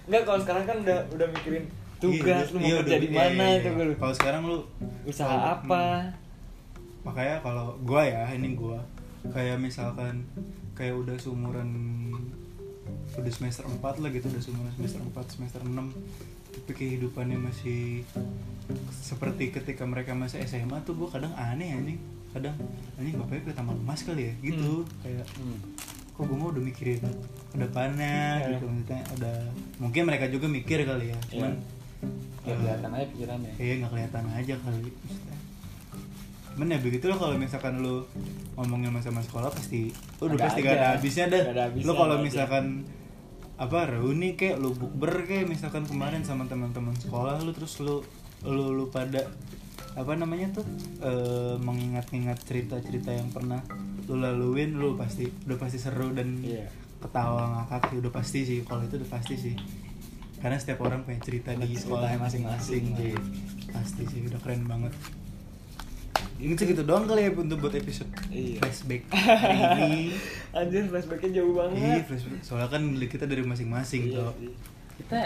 [0.06, 1.64] enggak kalau sekarang kan udah udah mikirin
[1.98, 3.94] tugas Iya, lu mau iya, kerja di iya, mana iya, itu iya.
[3.98, 4.58] Kalau sekarang lu
[5.02, 5.84] usaha apa?
[7.02, 8.78] Makanya kalau gua ya ini gua.
[9.34, 10.22] Kayak misalkan
[10.78, 11.68] kayak udah seumuran
[13.12, 15.74] udah semester 4 lah gitu udah seumuran semester 4 semester 6
[16.48, 18.06] tapi kehidupannya masih
[18.90, 21.98] seperti ketika mereka masih SMA tuh gua kadang aneh anjing.
[22.28, 22.52] Kadang
[22.96, 24.34] anjing bapaknya ke taman emas kali ya?
[24.44, 24.84] Gitu.
[25.00, 25.24] Kayak
[26.12, 26.98] kok gue mau udah mikirin
[27.48, 28.58] ke depannya Iya.
[28.58, 29.36] gitu maksudnya udah
[29.78, 31.52] mungkin mereka juga mikir kali ya cuman
[32.42, 33.52] ya eh, kelihatan aja pikirannya.
[33.54, 35.38] Iya nggak kelihatan aja kali maksudnya.
[36.58, 38.02] Cuman ya begitu loh kalau misalkan lu
[38.52, 40.66] ngomongin masa-masa sekolah pasti udah Ada pasti aja.
[40.66, 41.38] gak ada habisnya dah.
[41.40, 42.24] Nggak ada habisnya, Lu kalau aja.
[42.24, 42.64] misalkan
[43.56, 48.02] apa reuni kek lu bukber kek misalkan kemarin sama teman-teman sekolah lu terus lu
[48.42, 49.22] lu lu pada
[49.94, 50.66] apa namanya tuh
[51.00, 53.58] eh, mengingat-ingat cerita-cerita yang pernah
[54.06, 56.70] lu laluin lu pasti udah pasti seru dan Iya.
[56.98, 59.54] ketawa ngakak sih udah pasti sih kalau itu udah pasti sih
[60.38, 63.14] karena setiap orang punya cerita di sekolahnya masing-masing sih
[63.68, 64.94] pasti sih udah keren banget
[66.38, 68.58] ini segitu doang kali ya untuk buat episode Iya.
[68.58, 70.02] flashback hari ini
[70.50, 72.40] anjir flashbacknya jauh Iya, banget flashback.
[72.40, 74.32] Soalnya kan kita dari masing-masing Iya tuh.
[74.96, 75.18] kita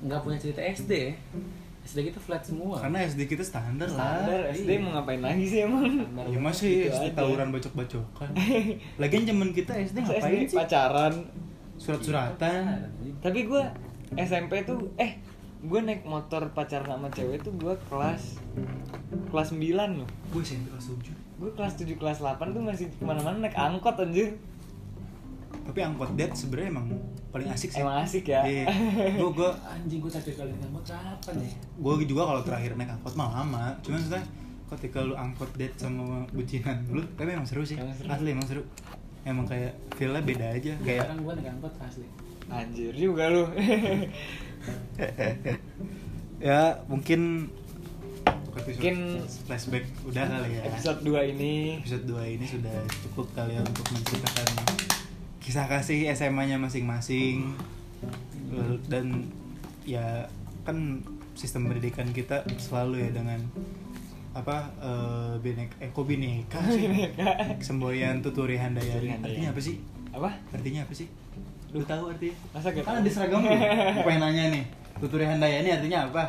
[0.00, 1.12] nggak punya cerita SD ya
[1.80, 4.52] SD kita flat semua Karena SD kita standar, standar lah.
[4.52, 7.16] SD mau ngapain lagi sih emang Standar Ya masih Gitu SD aja.
[7.16, 8.30] tawuran bacok-bacokan.
[9.00, 10.56] Lagian zaman kita SD Masa ngapain SD sih?
[10.56, 11.14] pacaran
[11.76, 12.62] Surat-suratan.
[13.18, 13.62] tapi gue
[14.12, 15.16] SMP tuh eh
[15.60, 18.40] gue naik motor pacaran sama cewek tuh gue kelas
[19.28, 19.60] kelas 9
[20.00, 21.12] loh Gue SMP kelas 7.
[21.12, 24.40] gue kelas 7 kelas 8 tuh masih ke mana-mana naik angkot anjir
[25.60, 26.86] Tapi angkot date sebenarnya emang
[27.30, 27.84] paling asik sih.
[27.84, 28.64] emang asik ya Iya.
[29.20, 33.14] Gue gue anjing gue terakhir kali ngangkut kapan ya gue juga kalau terakhir naik angkot
[33.14, 33.64] mah lama.
[33.84, 34.24] Cuman maksudnya
[34.70, 37.74] ketika lu angkot date sama bucinan lu, tapi emang seru sih.
[37.74, 38.06] Emang seru.
[38.08, 38.62] Asli emang seru.
[39.22, 40.72] Emang kayak feel-nya beda aja.
[40.80, 42.06] Kayak sekarang gue naik angkot asli
[42.50, 43.46] anjir juga lu
[46.40, 47.50] ya mungkin
[48.60, 50.62] Mungkin- flashback udah kali ya.
[50.68, 51.80] episode 2 ini.
[51.80, 52.76] Episode 2 ini sudah
[53.08, 54.48] cukup kali ya untuk menceritakan
[55.40, 57.56] kisah kasih SMA-nya masing-masing.
[58.86, 59.32] Dan
[59.82, 60.28] ya
[60.62, 61.00] kan
[61.32, 63.40] sistem pendidikan kita selalu ya dengan
[64.30, 66.86] apa eh binek eh kok bineka sih?
[67.64, 69.16] Semboyan Tuturi handayani.
[69.16, 69.76] artinya apa sih?
[70.12, 70.30] Apa?
[70.52, 71.08] Artinya apa sih
[71.70, 72.34] lu tahu artinya?
[72.50, 73.50] Masa gak kan ada seragam lu.
[73.96, 74.64] Gua pengen nanya nih
[74.98, 76.24] tuturi handayani artinya apa?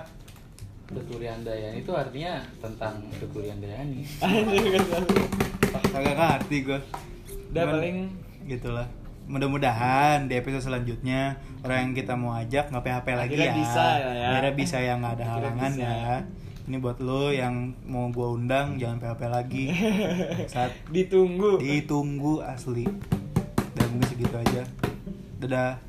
[0.92, 4.04] Tuturian Dayani itu artinya tentang Tuturian Dayani.
[4.28, 5.08] Anjir, gak tahu.
[5.88, 6.80] kagak ngerti gue
[7.52, 7.98] Udah paling
[8.44, 8.88] gitulah.
[9.24, 13.56] Mudah-mudahan di episode selanjutnya orang yang kita mau ajak nggak PHP lagi Akhirnya ya.
[13.56, 14.28] bisa ya, ya.
[14.36, 15.88] akhirnya bisa yang nggak ada Akhirnya halangan bisa.
[15.88, 16.18] ya.
[16.62, 17.56] Ini buat lo yang
[17.88, 19.66] mau gua undang jangan PHP lagi.
[20.54, 21.56] Saat ditunggu.
[21.64, 22.84] ditunggu asli.
[23.72, 24.68] Dan mungkin segitu aja
[25.42, 25.82] Dadah.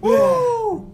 [0.00, 0.88] Woo!